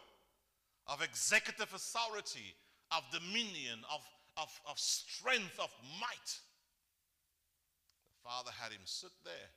of 0.89 1.01
executive 1.01 1.73
authority, 1.73 2.57
of 2.91 3.03
dominion, 3.13 3.81
of, 3.93 4.01
of, 4.37 4.49
of 4.69 4.79
strength, 4.79 5.59
of 5.59 5.71
might. 6.01 6.31
The 8.09 8.21
father 8.25 8.51
had 8.61 8.73
him 8.73 8.85
sit 8.85 9.13
there. 9.25 9.51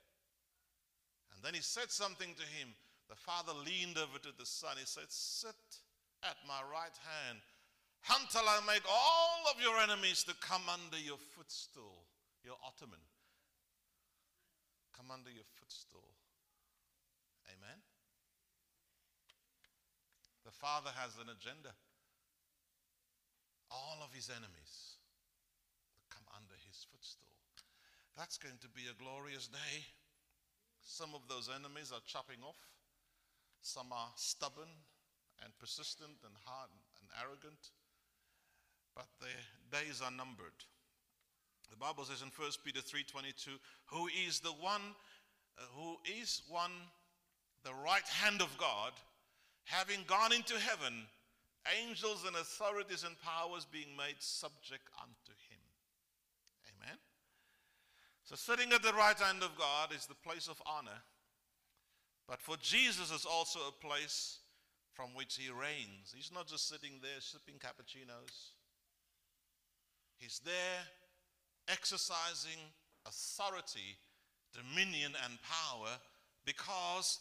And 1.33 1.43
then 1.43 1.53
he 1.53 1.61
said 1.61 1.91
something 1.91 2.35
to 2.35 2.45
him. 2.59 2.69
The 3.09 3.15
father 3.15 3.53
leaned 3.65 3.97
over 3.97 4.19
to 4.19 4.31
the 4.37 4.45
son. 4.45 4.75
He 4.79 4.85
said, 4.85 5.09
Sit 5.09 5.59
at 6.23 6.37
my 6.47 6.61
right 6.71 6.95
hand 7.01 7.39
until 8.09 8.47
I 8.47 8.59
make 8.65 8.83
all 8.89 9.51
of 9.51 9.61
your 9.61 9.77
enemies 9.79 10.23
to 10.25 10.33
come 10.41 10.63
under 10.71 10.97
your 10.97 11.17
footstool, 11.17 12.05
your 12.43 12.55
ottoman. 12.65 13.01
Come 14.97 15.11
under 15.11 15.29
your 15.29 15.47
footstool. 15.59 16.13
Amen. 17.47 17.79
The 20.45 20.51
Father 20.51 20.91
has 20.95 21.17
an 21.17 21.29
agenda. 21.29 21.73
All 23.71 24.03
of 24.03 24.13
his 24.13 24.29
enemies 24.29 24.99
come 26.11 26.27
under 26.35 26.55
his 26.67 26.85
footstool. 26.91 27.31
That's 28.17 28.37
going 28.37 28.59
to 28.61 28.69
be 28.69 28.91
a 28.91 28.99
glorious 28.99 29.47
day. 29.47 29.87
Some 30.83 31.15
of 31.15 31.23
those 31.31 31.47
enemies 31.47 31.95
are 31.95 32.03
chopping 32.05 32.43
off, 32.43 32.59
some 33.61 33.93
are 33.95 34.11
stubborn 34.15 34.69
and 35.43 35.49
persistent 35.57 36.19
and 36.21 36.35
hard 36.43 36.69
and 36.99 37.07
arrogant 37.23 37.71
but 38.95 39.07
their 39.19 39.81
days 39.81 40.01
are 40.01 40.11
numbered. 40.11 40.55
The 41.69 41.77
Bible 41.77 42.03
says 42.03 42.21
in 42.21 42.29
1 42.29 42.51
Peter 42.63 42.81
3:22, 42.81 43.59
who 43.85 44.07
is 44.27 44.39
the 44.39 44.51
one 44.53 44.95
uh, 45.57 45.61
who 45.73 45.97
is 46.05 46.41
one 46.47 46.71
the 47.63 47.73
right 47.73 48.07
hand 48.07 48.41
of 48.41 48.57
God, 48.57 48.93
having 49.65 50.03
gone 50.07 50.33
into 50.33 50.57
heaven, 50.59 51.07
angels 51.79 52.23
and 52.25 52.35
authorities 52.35 53.03
and 53.03 53.15
powers 53.21 53.65
being 53.65 53.95
made 53.97 54.19
subject 54.19 54.89
unto 54.99 55.33
him. 55.49 55.61
Amen. 56.73 56.97
So 58.23 58.35
sitting 58.35 58.71
at 58.73 58.83
the 58.83 58.93
right 58.93 59.17
hand 59.17 59.43
of 59.43 59.57
God 59.57 59.93
is 59.93 60.05
the 60.05 60.15
place 60.15 60.47
of 60.47 60.61
honor. 60.65 61.01
But 62.27 62.41
for 62.41 62.55
Jesus 62.61 63.11
is 63.11 63.25
also 63.25 63.59
a 63.67 63.85
place 63.85 64.39
from 64.93 65.09
which 65.15 65.37
he 65.37 65.51
reigns. 65.51 66.13
He's 66.15 66.31
not 66.33 66.47
just 66.47 66.69
sitting 66.69 66.99
there 67.01 67.19
sipping 67.19 67.55
cappuccinos. 67.55 68.51
He's 70.17 70.39
there 70.45 70.79
exercising 71.67 72.59
authority, 73.05 73.97
dominion, 74.53 75.13
and 75.25 75.37
power 75.41 75.97
because 76.45 77.19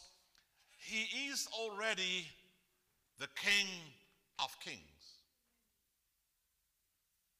he 0.77 1.29
is 1.29 1.47
already 1.59 2.25
the 3.19 3.27
King 3.35 3.67
of 4.41 4.57
Kings. 4.59 5.21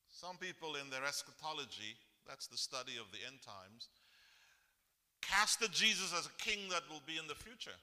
Some 0.10 0.38
people 0.38 0.76
in 0.76 0.90
their 0.90 1.04
eschatology, 1.04 1.98
that's 2.28 2.48
the 2.48 2.58
study 2.58 2.98
of 3.02 3.12
the 3.12 3.26
end 3.26 3.42
times, 3.42 3.90
casted 5.22 5.72
Jesus 5.72 6.14
as 6.14 6.28
a 6.28 6.38
king 6.38 6.70
that 6.70 6.84
will 6.90 7.02
be 7.06 7.18
in 7.18 7.28
the 7.28 7.36
future. 7.36 7.78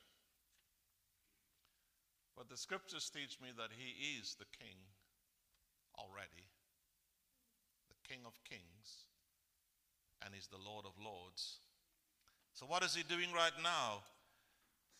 But 2.37 2.49
the 2.49 2.57
scriptures 2.57 3.11
teach 3.11 3.39
me 3.43 3.49
that 3.57 3.75
he 3.75 4.19
is 4.19 4.37
the 4.39 4.47
king 4.55 4.79
already. 5.99 6.47
The 7.91 8.09
king 8.09 8.23
of 8.25 8.39
Kings 8.47 9.09
and 10.25 10.35
He's 10.35 10.49
the 10.49 10.63
Lord 10.63 10.85
of 10.85 10.93
Lords. 11.03 11.59
So, 12.55 12.67
what 12.67 12.83
is 12.83 12.95
He 12.95 13.03
doing 13.03 13.33
right 13.35 13.55
now? 13.63 14.03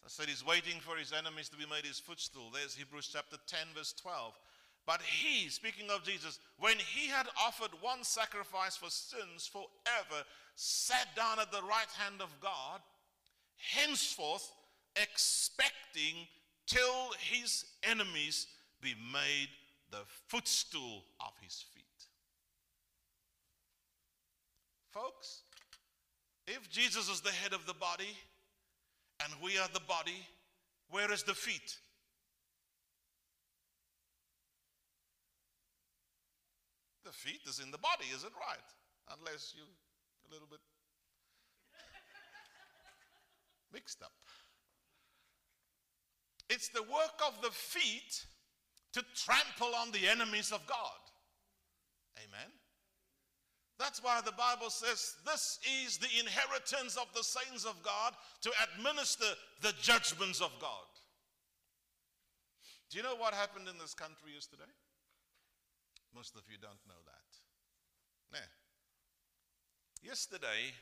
I 0.05 0.09
said 0.09 0.29
He's 0.29 0.45
waiting 0.45 0.81
for 0.81 0.97
His 0.97 1.13
enemies 1.13 1.49
to 1.51 1.57
be 1.57 1.67
made 1.67 1.85
His 1.85 1.99
footstool. 1.99 2.51
There's 2.53 2.75
Hebrews 2.75 3.11
chapter 3.13 3.37
10, 3.47 3.59
verse 3.75 3.93
12. 3.93 4.35
But 4.89 5.03
he, 5.03 5.51
speaking 5.51 5.91
of 5.91 6.03
Jesus, 6.03 6.39
when 6.59 6.79
he 6.79 7.09
had 7.09 7.27
offered 7.45 7.73
one 7.83 8.03
sacrifice 8.03 8.75
for 8.75 8.89
sins 8.89 9.47
forever, 9.47 10.25
sat 10.55 11.09
down 11.15 11.39
at 11.39 11.53
the 11.53 11.61
right 11.61 11.91
hand 11.99 12.23
of 12.23 12.31
God, 12.41 12.81
henceforth 13.59 14.51
expecting 14.97 16.27
till 16.67 17.13
his 17.21 17.67
enemies 17.83 18.47
be 18.81 18.95
made 19.13 19.49
the 19.91 20.05
footstool 20.29 21.05
of 21.21 21.33
his 21.43 21.67
feet. 21.75 21.85
Folks, 24.91 25.43
if 26.47 26.71
Jesus 26.71 27.11
is 27.11 27.21
the 27.21 27.31
head 27.31 27.53
of 27.53 27.67
the 27.67 27.75
body 27.75 28.17
and 29.25 29.33
we 29.43 29.59
are 29.59 29.69
the 29.73 29.81
body, 29.81 30.27
where 30.91 31.13
is 31.13 31.23
the 31.23 31.35
feet? 31.35 31.77
The 37.05 37.13
feet 37.13 37.41
is 37.49 37.61
in 37.61 37.71
the 37.71 37.79
body, 37.79 38.05
is 38.15 38.23
it 38.23 38.33
right? 38.39 39.19
Unless 39.19 39.55
you 39.57 39.65
a 40.29 40.33
little 40.33 40.49
bit 40.49 40.61
mixed 43.73 44.03
up. 44.03 44.13
It's 46.51 46.69
the 46.69 46.83
work 46.83 47.21
of 47.27 47.41
the 47.43 47.51
feet 47.51 48.27
to 48.93 49.03
trample 49.15 49.75
on 49.75 49.93
the 49.93 50.09
enemies 50.09 50.53
of 50.53 50.67
God. 50.67 50.99
Amen. 52.19 52.51
That's 53.79 54.03
why 54.03 54.21
the 54.25 54.33
Bible 54.33 54.71
says 54.71 55.15
this 55.25 55.61
is 55.87 55.99
the 55.99 56.09
inheritance 56.19 56.97
of 56.97 57.07
the 57.15 57.23
saints 57.23 57.65
of 57.65 57.81
God 57.83 58.15
to 58.43 58.51
administer 58.67 59.27
the 59.63 59.73
judgments 59.81 60.41
of 60.41 60.51
God. 60.61 60.89
Do 62.91 62.97
you 62.99 63.05
know 63.05 63.15
what 63.17 63.35
happened 63.35 63.69
in 63.69 63.79
this 63.79 63.95
country 63.95 64.33
yesterday? 64.35 64.71
Most 66.15 66.35
of 66.35 66.43
you 66.51 66.57
don't 66.61 66.81
know 66.89 66.99
that. 67.07 68.39
Nah. 68.39 68.47
Yesterday 70.03 70.73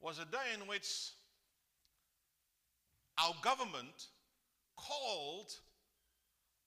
was 0.00 0.18
a 0.18 0.24
day 0.24 0.54
in 0.54 0.66
which 0.66 1.12
our 3.18 3.34
government 3.42 4.08
called 4.76 5.52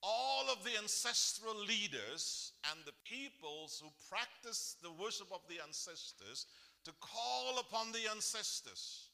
all 0.04 0.46
of 0.52 0.64
the 0.64 0.78
ancestral 0.82 1.56
leaders 1.56 2.54
and 2.72 2.80
the 2.86 2.94
peoples 3.06 3.82
who 3.84 3.90
practice 4.10 4.76
the 4.82 4.92
worship 4.92 5.28
of 5.32 5.42
the 5.48 5.62
ancestors 5.66 6.48
to 6.86 6.92
call 7.00 7.60
upon 7.60 7.92
the 7.92 8.10
ancestors 8.10 9.10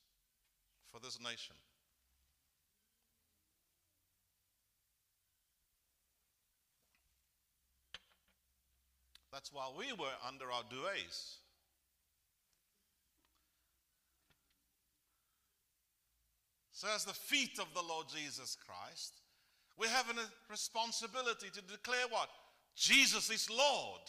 for 0.91 0.99
this 0.99 1.19
nation. 1.21 1.55
That's 9.31 9.51
while 9.53 9.75
we 9.77 9.91
were 9.91 10.15
under 10.27 10.45
our 10.45 10.63
duets. 10.69 11.37
So, 16.71 16.87
as 16.95 17.05
the 17.05 17.13
feet 17.13 17.59
of 17.59 17.67
the 17.73 17.81
Lord 17.81 18.07
Jesus 18.07 18.55
Christ, 18.55 19.21
we 19.79 19.87
have 19.87 20.09
a 20.09 20.51
responsibility 20.51 21.47
to 21.53 21.61
declare 21.61 22.07
what? 22.09 22.29
Jesus 22.75 23.29
is 23.29 23.49
Lord. 23.49 24.01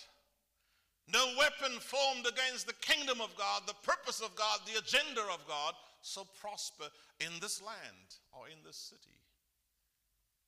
No 1.10 1.24
weapon 1.38 1.78
formed 1.80 2.26
against 2.26 2.66
the 2.66 2.74
kingdom 2.74 3.20
of 3.20 3.34
God, 3.36 3.62
the 3.66 3.74
purpose 3.82 4.20
of 4.20 4.34
God, 4.36 4.60
the 4.66 4.78
agenda 4.78 5.22
of 5.32 5.40
God, 5.48 5.74
so 6.02 6.26
prosper 6.40 6.84
in 7.20 7.32
this 7.40 7.62
land 7.62 8.20
or 8.32 8.48
in 8.48 8.58
this 8.64 8.76
city. 8.76 9.16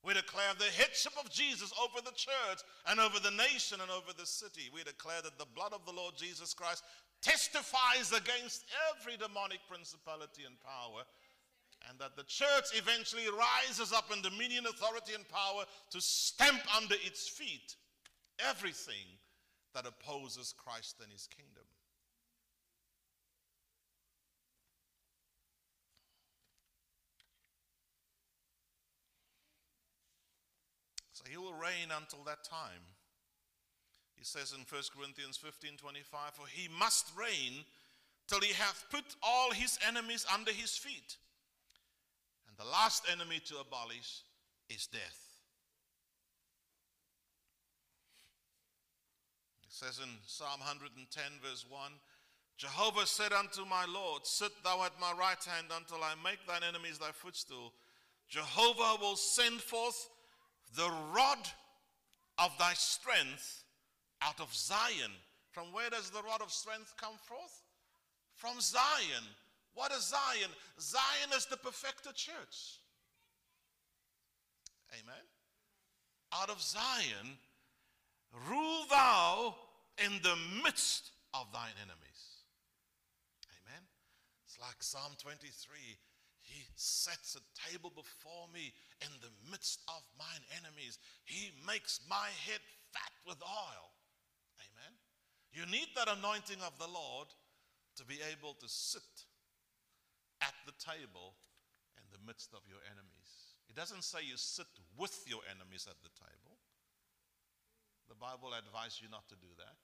We 0.02 0.14
declare 0.14 0.52
the 0.58 0.72
headship 0.76 1.12
of 1.20 1.30
Jesus 1.30 1.72
over 1.76 2.00
the 2.00 2.16
church 2.16 2.60
and 2.88 3.00
over 3.00 3.20
the 3.20 3.36
nation 3.36 3.80
and 3.80 3.90
over 3.90 4.12
the 4.16 4.24
city. 4.24 4.70
We 4.72 4.82
declare 4.82 5.20
that 5.22 5.38
the 5.38 5.52
blood 5.54 5.72
of 5.72 5.84
the 5.84 5.92
Lord 5.92 6.14
Jesus 6.16 6.54
Christ 6.54 6.84
testifies 7.20 8.12
against 8.12 8.64
every 8.92 9.16
demonic 9.16 9.60
principality 9.68 10.44
and 10.48 10.56
power, 10.60 11.04
and 11.88 11.98
that 11.98 12.16
the 12.16 12.24
church 12.24 12.70
eventually 12.74 13.24
rises 13.28 13.92
up 13.92 14.10
in 14.12 14.22
dominion, 14.22 14.66
authority, 14.66 15.14
and 15.14 15.28
power 15.28 15.64
to 15.90 16.00
stamp 16.00 16.60
under 16.76 16.94
its 17.04 17.28
feet 17.28 17.76
everything 18.48 19.18
that 19.74 19.86
opposes 19.86 20.54
Christ 20.56 20.96
and 21.02 21.12
his 21.12 21.26
kingdom. 21.26 21.64
So 31.12 31.24
he 31.30 31.36
will 31.36 31.52
reign 31.52 31.92
until 31.94 32.24
that 32.24 32.44
time. 32.44 32.82
He 34.16 34.24
says 34.24 34.52
in 34.52 34.60
1 34.68 34.82
Corinthians 34.96 35.36
15 35.36 35.76
25, 35.76 36.34
For 36.34 36.46
he 36.46 36.68
must 36.78 37.10
reign 37.16 37.64
till 38.26 38.40
he 38.40 38.52
hath 38.52 38.86
put 38.90 39.04
all 39.22 39.50
his 39.50 39.78
enemies 39.86 40.26
under 40.32 40.52
his 40.52 40.76
feet. 40.76 41.16
The 42.60 42.66
last 42.66 43.06
enemy 43.10 43.40
to 43.46 43.58
abolish 43.58 44.20
is 44.68 44.86
death. 44.86 45.18
It 49.64 49.72
says 49.72 49.98
in 49.98 50.10
Psalm 50.26 50.60
110, 50.60 51.24
verse 51.42 51.64
1 51.70 51.80
Jehovah 52.58 53.06
said 53.06 53.32
unto 53.32 53.64
my 53.64 53.86
Lord, 53.88 54.26
Sit 54.26 54.52
thou 54.62 54.84
at 54.84 55.00
my 55.00 55.12
right 55.12 55.42
hand 55.42 55.68
until 55.74 56.04
I 56.04 56.12
make 56.22 56.46
thine 56.46 56.68
enemies 56.68 56.98
thy 56.98 57.12
footstool. 57.12 57.72
Jehovah 58.28 59.00
will 59.00 59.16
send 59.16 59.62
forth 59.62 60.10
the 60.76 60.90
rod 61.14 61.48
of 62.38 62.52
thy 62.58 62.74
strength 62.74 63.64
out 64.20 64.38
of 64.38 64.54
Zion. 64.54 65.12
From 65.52 65.72
where 65.72 65.88
does 65.88 66.10
the 66.10 66.22
rod 66.22 66.42
of 66.42 66.52
strength 66.52 66.92
come 67.00 67.16
forth? 67.26 67.62
From 68.34 68.60
Zion. 68.60 69.24
What 69.74 69.92
is 69.92 70.08
Zion? 70.08 70.50
Zion 70.80 71.30
is 71.36 71.46
the 71.46 71.56
perfected 71.56 72.14
church. 72.14 72.80
Amen. 74.92 75.24
Out 76.32 76.50
of 76.50 76.60
Zion, 76.60 77.38
rule 78.48 78.84
thou 78.90 79.54
in 80.04 80.12
the 80.22 80.36
midst 80.64 81.12
of 81.34 81.46
thine 81.52 81.76
enemies. 81.82 82.44
Amen. 83.62 83.82
It's 84.44 84.58
like 84.58 84.82
Psalm 84.82 85.12
23 85.22 85.98
he 86.50 86.66
sets 86.74 87.36
a 87.38 87.70
table 87.70 87.92
before 87.94 88.50
me 88.52 88.74
in 89.00 89.12
the 89.22 89.30
midst 89.50 89.80
of 89.86 90.02
mine 90.18 90.42
enemies. 90.58 90.98
He 91.24 91.52
makes 91.66 92.00
my 92.08 92.28
head 92.46 92.58
fat 92.92 93.12
with 93.26 93.38
oil. 93.42 93.86
Amen. 94.58 94.92
You 95.52 95.64
need 95.70 95.94
that 95.94 96.10
anointing 96.10 96.58
of 96.66 96.76
the 96.78 96.90
Lord 96.90 97.28
to 97.96 98.04
be 98.04 98.18
able 98.32 98.54
to 98.54 98.68
sit 98.68 99.06
at 100.40 100.56
the 100.64 100.76
table 100.76 101.36
in 101.96 102.04
the 102.10 102.20
midst 102.26 102.52
of 102.52 102.64
your 102.68 102.80
enemies. 102.88 103.56
It 103.68 103.76
doesn't 103.78 104.02
say 104.02 104.26
you 104.26 104.36
sit 104.36 104.68
with 104.98 105.22
your 105.30 105.40
enemies 105.46 105.86
at 105.86 106.00
the 106.02 106.10
table. 106.18 106.58
The 108.10 108.18
Bible 108.18 108.50
advises 108.50 108.98
you 108.98 109.08
not 109.08 109.28
to 109.30 109.38
do 109.38 109.50
that. 109.62 109.78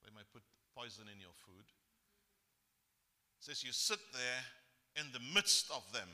They 0.00 0.10
may 0.16 0.24
put 0.32 0.42
poison 0.72 1.04
in 1.12 1.20
your 1.20 1.36
food. 1.44 1.68
It 3.36 3.44
says 3.44 3.60
you 3.60 3.76
sit 3.76 4.00
there 4.16 4.42
in 4.96 5.12
the 5.12 5.20
midst 5.36 5.68
of 5.68 5.84
them. 5.92 6.08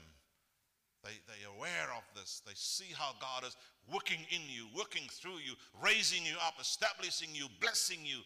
They, 1.07 1.23
they 1.31 1.47
are 1.47 1.55
aware 1.55 1.95
of 1.95 2.03
this. 2.19 2.43
They 2.43 2.59
see 2.59 2.91
how 2.91 3.14
God 3.23 3.47
is 3.47 3.55
working 3.87 4.27
in 4.35 4.43
you, 4.51 4.66
working 4.75 5.07
through 5.07 5.39
you, 5.47 5.55
raising 5.79 6.27
you 6.27 6.35
up, 6.43 6.59
establishing 6.59 7.31
you, 7.33 7.47
blessing 7.61 8.03
you. 8.03 8.19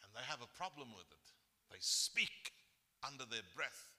And 0.00 0.08
they 0.16 0.24
have 0.24 0.40
a 0.40 0.56
problem 0.56 0.88
with 0.96 1.06
it. 1.12 1.26
They 1.68 1.80
speak 1.80 2.56
under 3.04 3.28
their 3.28 3.44
breath 3.54 3.95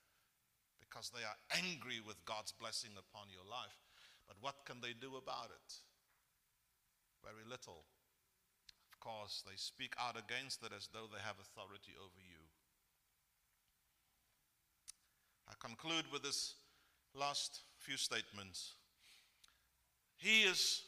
because 0.97 1.13
they 1.13 1.21
are 1.21 1.61
angry 1.61 2.01
with 2.01 2.17
God's 2.25 2.51
blessing 2.51 2.89
upon 2.97 3.29
your 3.29 3.45
life. 3.45 3.85
But 4.27 4.37
what 4.41 4.65
can 4.65 4.81
they 4.81 4.97
do 4.97 5.13
about 5.13 5.53
it? 5.53 5.69
Very 7.21 7.45
little. 7.47 7.85
Of 8.91 8.99
course, 8.99 9.43
they 9.45 9.55
speak 9.57 9.93
out 10.01 10.17
against 10.17 10.63
it 10.63 10.71
as 10.75 10.89
though 10.91 11.05
they 11.05 11.21
have 11.21 11.35
authority 11.37 11.93
over 12.01 12.17
you. 12.17 12.41
I 15.47 15.53
conclude 15.59 16.05
with 16.11 16.23
this 16.23 16.55
last 17.13 17.61
few 17.77 17.97
statements. 17.97 18.73
He 20.17 20.49
is 20.49 20.81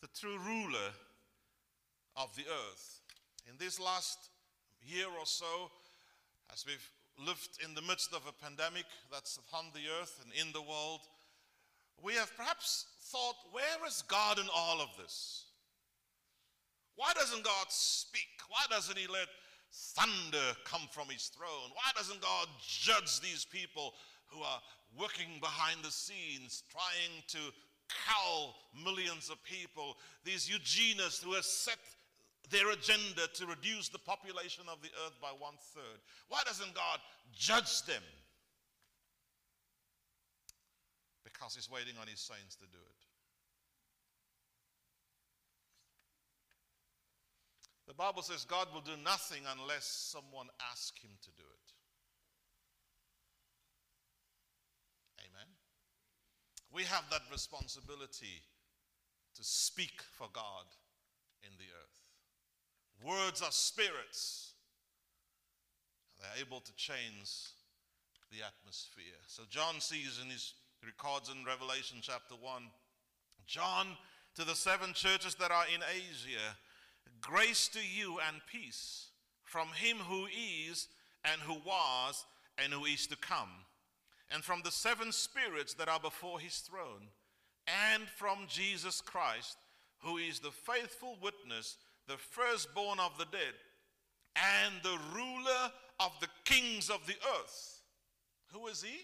the 0.00 0.08
true 0.18 0.38
ruler 0.38 0.90
of 2.16 2.34
the 2.34 2.42
earth. 2.42 3.00
In 3.48 3.54
this 3.56 3.78
last 3.78 4.18
year 4.84 5.06
or 5.06 5.26
so, 5.26 5.70
as 6.52 6.66
we've 6.66 6.90
lived 7.18 7.58
in 7.64 7.74
the 7.74 7.82
midst 7.82 8.12
of 8.12 8.22
a 8.26 8.44
pandemic 8.44 8.84
that's 9.10 9.36
upon 9.36 9.66
the 9.74 9.88
earth 10.00 10.22
and 10.24 10.32
in 10.34 10.52
the 10.52 10.62
world, 10.62 11.00
we 12.02 12.14
have 12.14 12.34
perhaps 12.36 12.86
thought, 13.10 13.36
where 13.52 13.86
is 13.86 14.02
God 14.08 14.38
in 14.38 14.46
all 14.54 14.80
of 14.80 14.88
this? 15.00 15.44
Why 16.96 17.12
doesn't 17.14 17.44
God 17.44 17.66
speak? 17.68 18.28
Why 18.48 18.64
doesn't 18.70 18.98
He 18.98 19.06
let 19.06 19.28
thunder 19.72 20.56
come 20.64 20.82
from 20.90 21.08
his 21.08 21.28
throne? 21.28 21.70
Why 21.72 21.90
doesn't 21.96 22.20
God 22.20 22.46
judge 22.60 23.20
these 23.20 23.44
people 23.44 23.94
who 24.26 24.42
are 24.42 24.60
working 24.98 25.40
behind 25.40 25.78
the 25.82 25.90
scenes, 25.90 26.62
trying 26.70 27.22
to 27.28 27.38
cow 27.88 28.54
millions 28.84 29.30
of 29.30 29.42
people, 29.44 29.96
these 30.24 30.48
eugenists 30.48 31.22
who 31.22 31.32
have 31.32 31.44
set 31.44 31.78
their 32.50 32.70
agenda 32.70 33.28
to 33.34 33.46
reduce 33.46 33.88
the 33.88 33.98
population 33.98 34.64
of 34.70 34.82
the 34.82 34.90
earth 35.06 35.16
by 35.20 35.30
one 35.38 35.54
third. 35.74 36.00
Why 36.28 36.42
doesn't 36.44 36.74
God 36.74 36.98
judge 37.32 37.82
them? 37.84 38.02
Because 41.24 41.54
He's 41.54 41.70
waiting 41.70 41.94
on 42.00 42.06
His 42.06 42.20
saints 42.20 42.56
to 42.56 42.66
do 42.66 42.78
it. 42.78 43.02
The 47.88 47.94
Bible 47.94 48.22
says 48.22 48.44
God 48.44 48.68
will 48.72 48.80
do 48.80 48.96
nothing 49.04 49.42
unless 49.58 49.84
someone 49.84 50.48
asks 50.70 51.00
Him 51.02 51.10
to 51.22 51.30
do 51.36 51.42
it. 51.42 51.72
Amen. 55.20 55.48
We 56.72 56.84
have 56.84 57.04
that 57.10 57.22
responsibility 57.30 58.42
to 59.36 59.44
speak 59.44 60.00
for 60.16 60.28
God 60.32 60.66
in 61.42 61.50
the 61.58 61.64
earth. 61.64 61.81
Words 63.04 63.42
are 63.42 63.50
spirits. 63.50 64.52
They're 66.20 66.44
able 66.44 66.60
to 66.60 66.74
change 66.76 67.52
the 68.30 68.38
atmosphere. 68.46 69.18
So 69.26 69.42
John 69.50 69.80
sees 69.80 70.20
in 70.22 70.30
his 70.30 70.54
records 70.84 71.30
in 71.30 71.44
Revelation 71.44 71.98
chapter 72.00 72.34
1, 72.34 72.62
John 73.46 73.88
to 74.36 74.44
the 74.44 74.54
seven 74.54 74.92
churches 74.94 75.34
that 75.36 75.50
are 75.50 75.66
in 75.74 75.82
Asia, 75.94 76.56
grace 77.20 77.68
to 77.68 77.80
you 77.80 78.18
and 78.28 78.40
peace 78.50 79.08
from 79.44 79.68
him 79.68 79.98
who 79.98 80.26
is 80.26 80.88
and 81.24 81.40
who 81.42 81.54
was 81.66 82.24
and 82.56 82.72
who 82.72 82.84
is 82.84 83.06
to 83.08 83.16
come, 83.16 83.50
and 84.30 84.42
from 84.42 84.62
the 84.64 84.70
seven 84.70 85.12
spirits 85.12 85.74
that 85.74 85.88
are 85.88 86.00
before 86.00 86.40
his 86.40 86.56
throne, 86.58 87.08
and 87.92 88.04
from 88.16 88.46
Jesus 88.48 89.00
Christ, 89.00 89.58
who 90.00 90.16
is 90.16 90.38
the 90.38 90.50
faithful 90.50 91.16
witness 91.22 91.76
the 92.08 92.16
firstborn 92.16 92.98
of 93.00 93.16
the 93.18 93.26
dead, 93.26 93.54
and 94.36 94.74
the 94.82 94.98
ruler 95.14 95.72
of 96.00 96.12
the 96.20 96.28
kings 96.44 96.90
of 96.90 97.06
the 97.06 97.16
earth. 97.38 97.82
Who 98.52 98.66
is 98.66 98.82
he? 98.82 99.00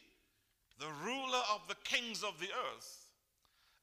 The 0.78 0.92
ruler 1.04 1.42
of 1.52 1.62
the 1.68 1.76
kings 1.84 2.22
of 2.22 2.38
the 2.40 2.48
earth. 2.48 3.06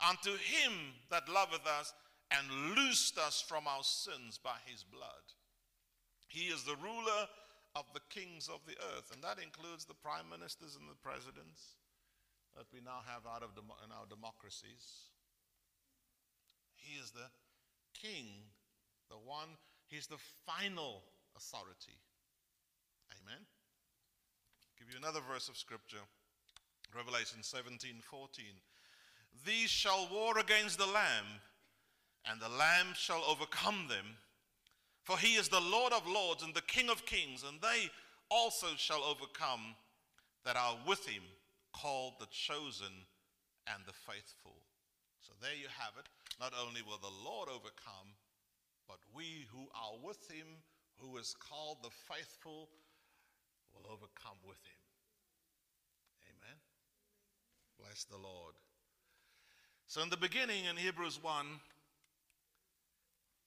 Unto 0.08 0.32
him 0.32 0.74
that 1.10 1.30
loveth 1.30 1.66
us 1.66 1.94
and 2.32 2.76
loosed 2.76 3.18
us 3.18 3.44
from 3.48 3.68
our 3.68 3.84
sins 3.84 4.40
by 4.42 4.58
his 4.66 4.84
blood. 4.84 5.24
He 6.28 6.48
is 6.48 6.64
the 6.64 6.76
ruler 6.82 7.28
of 7.76 7.86
the 7.94 8.02
kings 8.10 8.50
of 8.50 8.60
the 8.66 8.76
earth, 8.96 9.12
and 9.14 9.24
that 9.24 9.38
includes 9.42 9.86
the 9.86 9.94
prime 9.94 10.30
ministers 10.30 10.76
and 10.80 10.90
the 10.90 11.00
presidents 11.04 11.76
that 12.56 12.66
we 12.74 12.80
now 12.80 13.04
have 13.06 13.28
out 13.28 13.44
of 13.44 13.52
in 13.56 13.92
our 13.92 14.08
democracies. 14.10 15.12
He 16.76 17.00
is 17.00 17.12
the 17.12 17.28
king 17.94 18.48
the 19.10 19.18
one, 19.18 19.50
he's 19.88 20.08
the 20.08 20.22
final 20.46 21.04
authority. 21.36 21.98
Amen. 23.12 23.40
I'll 23.40 24.78
give 24.80 24.92
you 24.92 24.98
another 24.98 25.22
verse 25.28 25.50
of 25.50 25.58
scripture. 25.58 26.04
Revelation 26.96 27.40
17, 27.42 28.02
14. 28.02 28.46
These 29.46 29.70
shall 29.70 30.08
war 30.12 30.38
against 30.40 30.78
the 30.78 30.86
Lamb, 30.86 31.42
and 32.30 32.40
the 32.40 32.50
Lamb 32.50 32.88
shall 32.96 33.24
overcome 33.28 33.88
them. 33.90 34.18
For 35.04 35.18
he 35.18 35.36
is 35.36 35.50
the 35.50 35.60
Lord 35.60 35.94
of 35.94 36.08
lords 36.08 36.42
and 36.42 36.54
the 36.54 36.62
King 36.62 36.90
of 36.90 37.06
kings, 37.06 37.44
and 37.44 37.62
they 37.62 37.90
also 38.30 38.68
shall 38.78 39.04
overcome 39.04 39.76
that 40.46 40.56
are 40.56 40.78
with 40.88 41.06
him, 41.06 41.24
called 41.74 42.14
the 42.20 42.28
chosen 42.32 43.06
and 43.68 43.84
the 43.86 43.94
faithful. 43.94 44.56
So 45.22 45.34
there 45.42 45.56
you 45.56 45.68
have 45.68 45.94
it. 46.00 46.08
Not 46.40 46.54
only 46.54 46.82
will 46.82 47.02
the 47.02 47.14
Lord 47.24 47.50
overcome, 47.50 48.14
but 48.88 49.00
we 49.16 49.48
who 49.52 49.68
are 49.74 49.98
with 50.04 50.30
him, 50.30 50.48
who 50.98 51.18
is 51.18 51.36
called 51.40 51.78
the 51.84 51.90
faithful, 51.90 52.70
will 53.74 53.92
overcome 53.92 54.38
with 54.48 54.62
him. 54.64 54.84
Amen. 56.32 56.58
Bless 57.80 58.06
the 58.06 58.18
Lord. 58.18 58.56
So, 59.88 60.02
in 60.02 60.10
the 60.10 60.18
beginning, 60.18 60.66
in 60.66 60.78
Hebrews 60.78 61.20
1, 61.22 61.46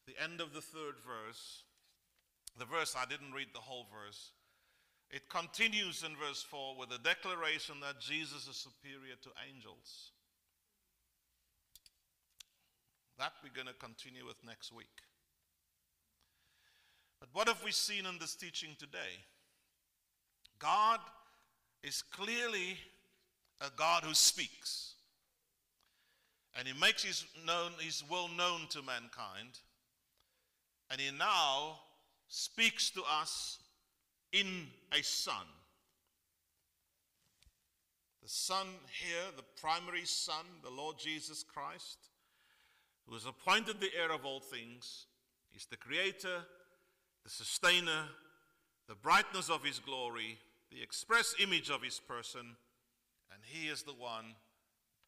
the 0.06 0.22
end 0.22 0.40
of 0.40 0.54
the 0.54 0.60
third 0.60 0.94
verse, 1.04 1.64
the 2.58 2.64
verse, 2.64 2.94
I 2.96 3.04
didn't 3.06 3.32
read 3.32 3.48
the 3.52 3.60
whole 3.60 3.86
verse. 3.92 4.30
It 5.10 5.28
continues 5.28 6.04
in 6.04 6.16
verse 6.16 6.42
4 6.42 6.76
with 6.78 6.90
a 6.92 6.98
declaration 6.98 7.76
that 7.80 8.00
Jesus 8.00 8.46
is 8.46 8.56
superior 8.56 9.16
to 9.22 9.30
angels. 9.48 10.12
That 13.18 13.32
we're 13.42 13.54
going 13.54 13.72
to 13.72 13.78
continue 13.84 14.26
with 14.26 14.36
next 14.46 14.72
week. 14.72 15.07
But 17.20 17.28
what 17.32 17.48
have 17.48 17.62
we 17.64 17.72
seen 17.72 18.06
in 18.06 18.18
this 18.18 18.34
teaching 18.34 18.70
today? 18.78 19.24
God 20.58 21.00
is 21.82 22.02
clearly 22.02 22.76
a 23.60 23.70
God 23.76 24.04
who 24.04 24.14
speaks. 24.14 24.94
And 26.56 26.66
he 26.66 26.78
makes 26.80 27.04
his, 27.04 27.24
known, 27.46 27.72
his 27.80 28.02
will 28.10 28.28
known 28.28 28.66
to 28.70 28.82
mankind. 28.82 29.60
And 30.90 31.00
he 31.00 31.10
now 31.16 31.78
speaks 32.28 32.90
to 32.90 33.02
us 33.20 33.58
in 34.32 34.66
a 34.92 35.02
son. 35.02 35.46
The 38.22 38.28
son 38.28 38.66
here, 39.00 39.24
the 39.36 39.44
primary 39.60 40.04
son, 40.04 40.44
the 40.62 40.70
Lord 40.70 40.98
Jesus 40.98 41.42
Christ, 41.42 41.98
who 43.06 43.16
is 43.16 43.24
appointed 43.24 43.80
the 43.80 43.90
heir 43.98 44.12
of 44.12 44.24
all 44.24 44.40
things, 44.40 45.06
he's 45.50 45.66
the 45.66 45.76
creator, 45.76 46.44
the 47.28 47.44
sustainer, 47.44 48.08
the 48.88 48.94
brightness 48.94 49.50
of 49.50 49.62
his 49.62 49.80
glory, 49.80 50.38
the 50.72 50.82
express 50.82 51.34
image 51.38 51.68
of 51.68 51.82
his 51.82 52.00
person, 52.00 52.56
and 53.30 53.40
he 53.44 53.68
is 53.68 53.82
the 53.82 53.92
one 53.92 54.32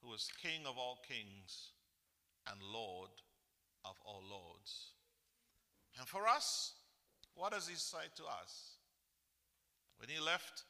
who 0.02 0.12
is 0.12 0.28
King 0.42 0.60
of 0.68 0.76
all 0.76 0.98
kings 1.08 1.72
and 2.52 2.60
Lord 2.60 3.08
of 3.86 3.96
all 4.04 4.20
lords. 4.28 4.92
And 5.98 6.06
for 6.06 6.28
us, 6.28 6.74
what 7.36 7.52
does 7.52 7.66
he 7.66 7.74
say 7.74 8.12
to 8.16 8.24
us? 8.24 8.76
When 9.96 10.10
he 10.10 10.20
left, 10.20 10.64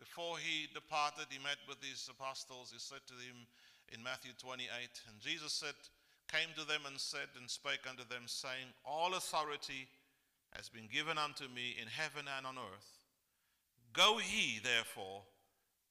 before 0.00 0.38
he 0.38 0.66
departed, 0.74 1.26
he 1.30 1.38
met 1.38 1.62
with 1.68 1.78
his 1.80 2.10
apostles. 2.10 2.72
He 2.72 2.80
said 2.80 3.06
to 3.06 3.14
them 3.14 3.46
in 3.94 4.02
Matthew 4.02 4.32
28, 4.36 4.66
and 5.06 5.20
Jesus 5.20 5.52
said, 5.52 5.78
came 6.26 6.52
to 6.58 6.66
them 6.66 6.82
and 6.86 7.00
said 7.00 7.30
and 7.38 7.48
spake 7.48 7.86
unto 7.88 8.02
them, 8.04 8.26
saying, 8.26 8.68
All 8.84 9.14
authority 9.14 9.88
has 10.52 10.68
been 10.68 10.88
given 10.92 11.18
unto 11.18 11.44
me 11.44 11.76
in 11.80 11.88
heaven 11.88 12.26
and 12.36 12.46
on 12.46 12.56
earth. 12.56 12.98
Go 13.92 14.18
ye, 14.18 14.60
therefore, 14.62 15.22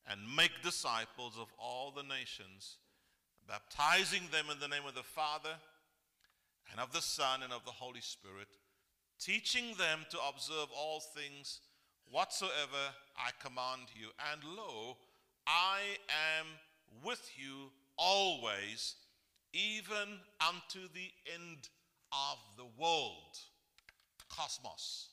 and 0.09 0.35
make 0.35 0.63
disciples 0.63 1.37
of 1.39 1.47
all 1.57 1.91
the 1.91 2.03
nations, 2.03 2.77
baptizing 3.47 4.23
them 4.31 4.45
in 4.51 4.59
the 4.59 4.67
name 4.67 4.87
of 4.87 4.95
the 4.95 5.03
Father, 5.03 5.55
and 6.71 6.79
of 6.79 6.91
the 6.91 7.01
Son, 7.01 7.43
and 7.43 7.53
of 7.53 7.65
the 7.65 7.71
Holy 7.71 8.01
Spirit, 8.01 8.47
teaching 9.19 9.75
them 9.77 10.05
to 10.09 10.17
observe 10.29 10.67
all 10.75 10.99
things 10.99 11.61
whatsoever 12.11 12.93
I 13.17 13.31
command 13.43 13.87
you. 13.95 14.09
And 14.31 14.41
lo, 14.43 14.97
I 15.45 15.79
am 16.39 16.45
with 17.03 17.29
you 17.37 17.71
always, 17.97 18.95
even 19.53 20.19
unto 20.45 20.87
the 20.93 21.11
end 21.33 21.69
of 22.11 22.37
the 22.57 22.67
world 22.81 23.39
cosmos. 24.29 25.09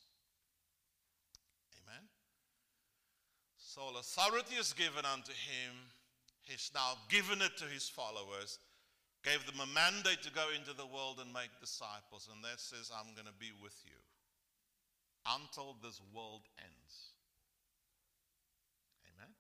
Amen. 1.83 2.03
So 3.59 3.83
authority 3.99 4.57
is 4.57 4.73
given 4.73 5.05
unto 5.05 5.33
him. 5.33 5.75
He's 6.43 6.71
now 6.75 6.95
given 7.09 7.41
it 7.41 7.57
to 7.59 7.65
his 7.65 7.89
followers, 7.89 8.59
gave 9.25 9.45
them 9.47 9.61
a 9.61 9.75
mandate 9.75 10.23
to 10.23 10.31
go 10.31 10.47
into 10.55 10.77
the 10.77 10.87
world 10.87 11.19
and 11.21 11.33
make 11.33 11.49
disciples. 11.61 12.29
And 12.33 12.45
that 12.45 12.61
says, 12.61 12.91
I'm 12.93 13.15
going 13.15 13.27
to 13.27 13.39
be 13.41 13.51
with 13.63 13.77
you 13.85 13.97
until 15.27 15.77
this 15.83 16.01
world 16.15 16.43
ends. 16.59 17.15
Amen. 19.09 19.33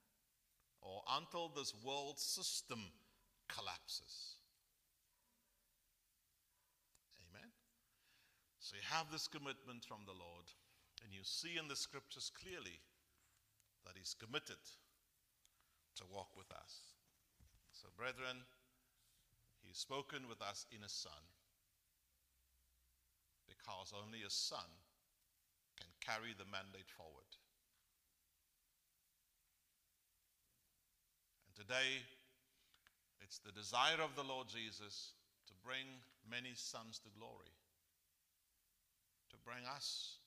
Or 0.81 1.03
until 1.17 1.53
this 1.55 1.75
world 1.85 2.19
system 2.19 2.81
collapses. 3.49 4.37
So 8.65 8.81
you 8.81 8.87
have 8.97 9.13
this 9.13 9.29
commitment 9.29 9.85
from 9.85 10.09
the 10.09 10.17
Lord, 10.17 10.49
and 11.05 11.13
you 11.13 11.21
see 11.21 11.61
in 11.61 11.69
the 11.69 11.77
scriptures 11.77 12.33
clearly 12.33 12.81
that 13.85 13.93
He's 13.93 14.17
committed 14.17 14.65
to 16.01 16.05
walk 16.09 16.33
with 16.33 16.49
us. 16.49 16.97
So, 17.77 17.93
brethren, 17.93 18.41
He's 19.61 19.77
spoken 19.77 20.25
with 20.33 20.41
us 20.41 20.65
in 20.73 20.81
a 20.81 20.89
Son, 20.89 21.29
because 23.45 23.93
only 23.93 24.25
a 24.25 24.33
Son 24.33 24.65
can 25.77 25.93
carry 26.01 26.33
the 26.33 26.49
mandate 26.49 26.89
forward. 26.89 27.29
And 31.45 31.53
today, 31.53 32.01
It's 33.25 33.39
the 33.39 33.53
desire 33.53 34.01
of 34.05 34.15
the 34.17 34.23
Lord 34.23 34.49
Jesus 34.49 35.13
to 35.49 35.55
bring 35.65 36.05
many 36.29 36.53
sons 36.55 37.01
to 37.01 37.09
glory, 37.19 37.53
to 39.35 39.39
bring 39.43 39.67
us 39.67 40.23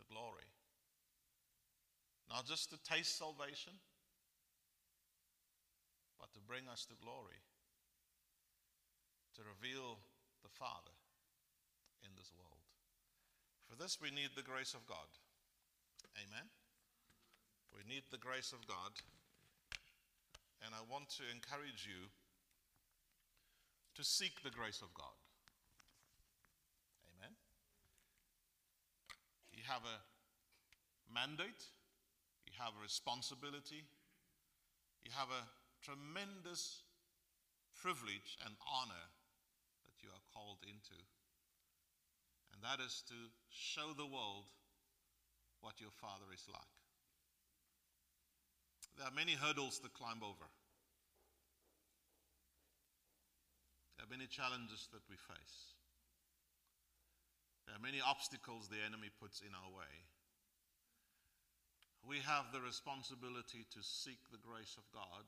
to 0.00 0.02
glory. 0.08 0.48
Not 2.32 2.48
just 2.48 2.72
to 2.72 2.80
taste 2.80 3.20
salvation, 3.20 3.76
but 6.16 6.32
to 6.32 6.40
bring 6.40 6.64
us 6.72 6.88
to 6.88 6.96
glory, 6.96 7.44
to 9.36 9.44
reveal 9.44 10.00
the 10.40 10.48
Father 10.48 10.96
in 12.00 12.08
this 12.16 12.32
world. 12.32 12.64
For 13.68 13.76
this, 13.76 14.00
we 14.00 14.08
need 14.08 14.32
the 14.32 14.46
grace 14.46 14.72
of 14.72 14.88
God. 14.88 15.12
Amen. 16.16 16.48
We 17.76 17.84
need 17.84 18.08
the 18.10 18.18
grace 18.18 18.56
of 18.56 18.64
God. 18.64 18.96
And 20.64 20.72
I 20.72 20.80
want 20.88 21.12
to 21.20 21.24
encourage 21.28 21.84
you 21.84 22.08
to 23.94 24.02
seek 24.04 24.40
the 24.42 24.50
grace 24.50 24.80
of 24.80 24.92
God. 24.94 25.16
Amen. 27.16 27.32
You 29.52 29.55
have 29.68 29.82
a 29.84 29.98
mandate, 31.12 31.64
you 32.46 32.52
have 32.58 32.72
a 32.78 32.82
responsibility, 32.82 33.84
you 35.04 35.10
have 35.14 35.30
a 35.30 35.44
tremendous 35.84 36.82
privilege 37.74 38.38
and 38.44 38.54
honor 38.66 39.06
that 39.86 40.02
you 40.02 40.08
are 40.10 40.24
called 40.34 40.58
into. 40.66 40.98
And 42.52 42.62
that 42.64 42.82
is 42.82 43.04
to 43.08 43.18
show 43.50 43.92
the 43.96 44.06
world 44.06 44.48
what 45.60 45.80
your 45.80 45.92
Father 45.92 46.26
is 46.32 46.46
like. 46.48 46.76
There 48.96 49.06
are 49.06 49.14
many 49.14 49.34
hurdles 49.34 49.78
to 49.80 49.88
climb 49.90 50.22
over. 50.24 50.48
There 53.96 54.06
are 54.06 54.10
many 54.10 54.26
challenges 54.26 54.88
that 54.92 55.04
we 55.10 55.16
face. 55.16 55.75
There 57.66 57.74
are 57.74 57.82
many 57.82 57.98
obstacles 57.98 58.70
the 58.70 58.82
enemy 58.86 59.10
puts 59.10 59.42
in 59.42 59.50
our 59.50 59.70
way. 59.74 59.90
We 62.06 62.22
have 62.22 62.54
the 62.54 62.62
responsibility 62.62 63.66
to 63.74 63.82
seek 63.82 64.22
the 64.30 64.38
grace 64.38 64.78
of 64.78 64.86
God 64.94 65.26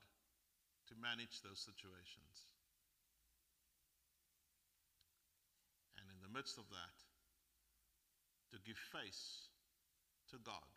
to 0.86 0.94
manage 1.02 1.42
those 1.42 1.58
situations. 1.58 2.46
And 5.98 6.06
in 6.06 6.22
the 6.22 6.30
midst 6.30 6.56
of 6.56 6.70
that, 6.70 6.96
to 8.54 8.62
give 8.62 8.78
face 8.78 9.50
to 10.30 10.38
God 10.38 10.70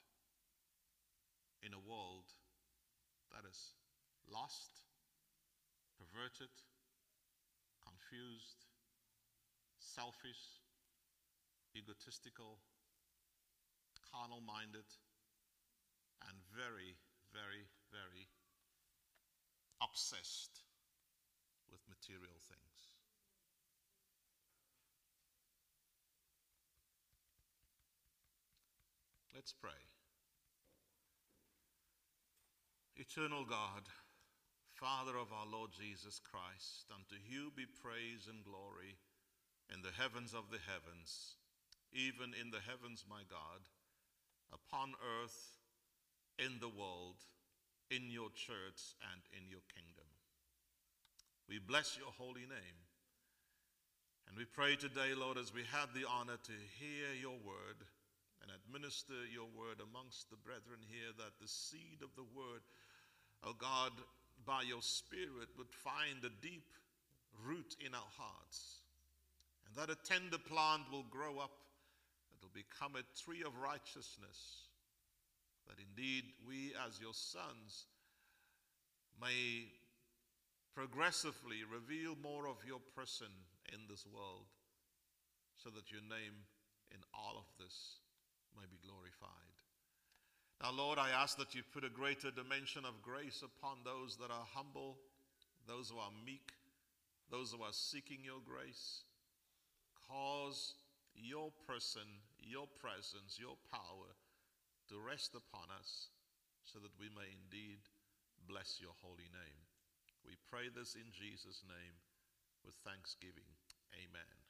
in 1.62 1.78
a 1.78 1.86
world 1.86 2.26
that 3.32 3.46
is 3.46 3.78
lost, 4.26 4.82
perverted, 6.02 6.52
confused, 7.86 8.66
selfish, 9.78 10.61
egotistical, 11.76 12.60
carnal 14.12 14.42
minded, 14.42 14.88
and 16.28 16.38
very, 16.54 16.98
very, 17.34 17.68
very 17.92 18.28
obsessed 19.82 20.64
with 21.72 21.82
material 21.88 22.38
things. 22.48 22.72
Let's 29.34 29.54
pray. 29.54 29.82
Eternal 32.96 33.46
God, 33.46 33.90
Father 34.76 35.18
of 35.18 35.34
our 35.34 35.48
Lord 35.50 35.72
Jesus 35.72 36.20
Christ, 36.20 36.92
unto 36.94 37.16
you 37.18 37.50
be 37.56 37.66
praise 37.66 38.28
and 38.30 38.44
glory 38.44 39.00
in 39.74 39.82
the 39.82 39.96
heavens 39.98 40.34
of 40.34 40.52
the 40.52 40.60
heavens, 40.62 41.41
even 41.94 42.34
in 42.40 42.52
the 42.52 42.64
heavens, 42.64 43.06
my 43.10 43.22
God, 43.30 43.62
upon 44.54 44.94
earth, 45.22 45.58
in 46.40 46.58
the 46.60 46.72
world, 46.72 47.22
in 47.92 48.10
your 48.10 48.32
church, 48.34 48.96
and 49.14 49.22
in 49.36 49.48
your 49.50 49.64
kingdom. 49.76 50.08
We 51.48 51.60
bless 51.60 51.98
your 52.00 52.12
holy 52.18 52.48
name. 52.48 52.80
And 54.28 54.38
we 54.40 54.46
pray 54.46 54.80
today, 54.80 55.12
Lord, 55.12 55.38
as 55.38 55.54
we 55.54 55.68
had 55.68 55.92
the 55.92 56.08
honor 56.08 56.40
to 56.40 56.56
hear 56.80 57.12
your 57.20 57.36
word 57.44 57.84
and 58.42 58.50
administer 58.50 59.28
your 59.28 59.52
word 59.52 59.84
amongst 59.84 60.32
the 60.32 60.40
brethren 60.40 60.80
here, 60.88 61.12
that 61.20 61.36
the 61.42 61.52
seed 61.52 62.00
of 62.00 62.16
the 62.16 62.26
word, 62.32 62.64
oh 63.44 63.54
God, 63.60 63.92
by 64.48 64.64
your 64.64 64.82
Spirit 64.82 65.52
would 65.58 65.70
find 65.70 66.24
a 66.24 66.32
deep 66.42 66.72
root 67.44 67.76
in 67.86 67.94
our 67.94 68.12
hearts. 68.18 68.82
And 69.68 69.76
that 69.76 69.94
a 69.94 70.00
tender 70.08 70.40
plant 70.40 70.84
will 70.92 71.06
grow 71.12 71.40
up, 71.40 71.52
become 72.54 72.96
a 72.96 73.08
tree 73.20 73.44
of 73.46 73.58
righteousness. 73.58 74.68
That 75.68 75.78
indeed 75.80 76.24
we, 76.48 76.74
as 76.88 77.00
your 77.00 77.14
sons, 77.14 77.86
may 79.20 79.70
progressively 80.74 81.64
reveal 81.68 82.16
more 82.22 82.48
of 82.48 82.64
your 82.66 82.80
person 82.96 83.28
in 83.74 83.80
this 83.90 84.06
world 84.08 84.48
so 85.56 85.70
that 85.70 85.92
your 85.92 86.02
name 86.02 86.48
in 86.92 87.00
all 87.14 87.38
of 87.38 87.46
this 87.60 88.00
may 88.56 88.66
be 88.70 88.80
glorified. 88.82 89.56
Now, 90.62 90.72
Lord, 90.72 91.00
I 91.00 91.10
ask 91.10 91.38
that 91.38 91.56
you 91.56 91.62
put 91.74 91.84
a 91.84 91.90
greater 91.90 92.32
dimension 92.32 92.86
of 92.86 93.02
grace 93.02 93.44
upon 93.44 93.80
those 93.84 94.18
that 94.18 94.32
are 94.32 94.48
humble, 94.54 94.98
those 95.68 95.90
who 95.90 95.98
are 95.98 96.12
meek, 96.26 96.54
those 97.32 97.52
who 97.52 97.64
are 97.64 97.74
seeking 97.74 98.20
your 98.24 98.42
grace. 98.46 99.04
Cause 100.08 100.76
your 101.16 101.52
person, 101.68 102.06
your 102.42 102.68
presence, 102.82 103.38
your 103.40 103.58
power 103.70 104.18
to 104.90 105.00
rest 105.00 105.38
upon 105.38 105.70
us 105.72 106.10
so 106.66 106.80
that 106.80 106.94
we 107.00 107.08
may 107.14 107.30
indeed 107.32 107.80
bless 108.46 108.82
your 108.82 108.94
holy 109.02 109.30
name. 109.32 109.62
We 110.26 110.38
pray 110.50 110.70
this 110.74 110.94
in 110.94 111.10
Jesus' 111.14 111.64
name 111.66 111.96
with 112.66 112.76
thanksgiving. 112.86 113.50
Amen. 113.94 114.41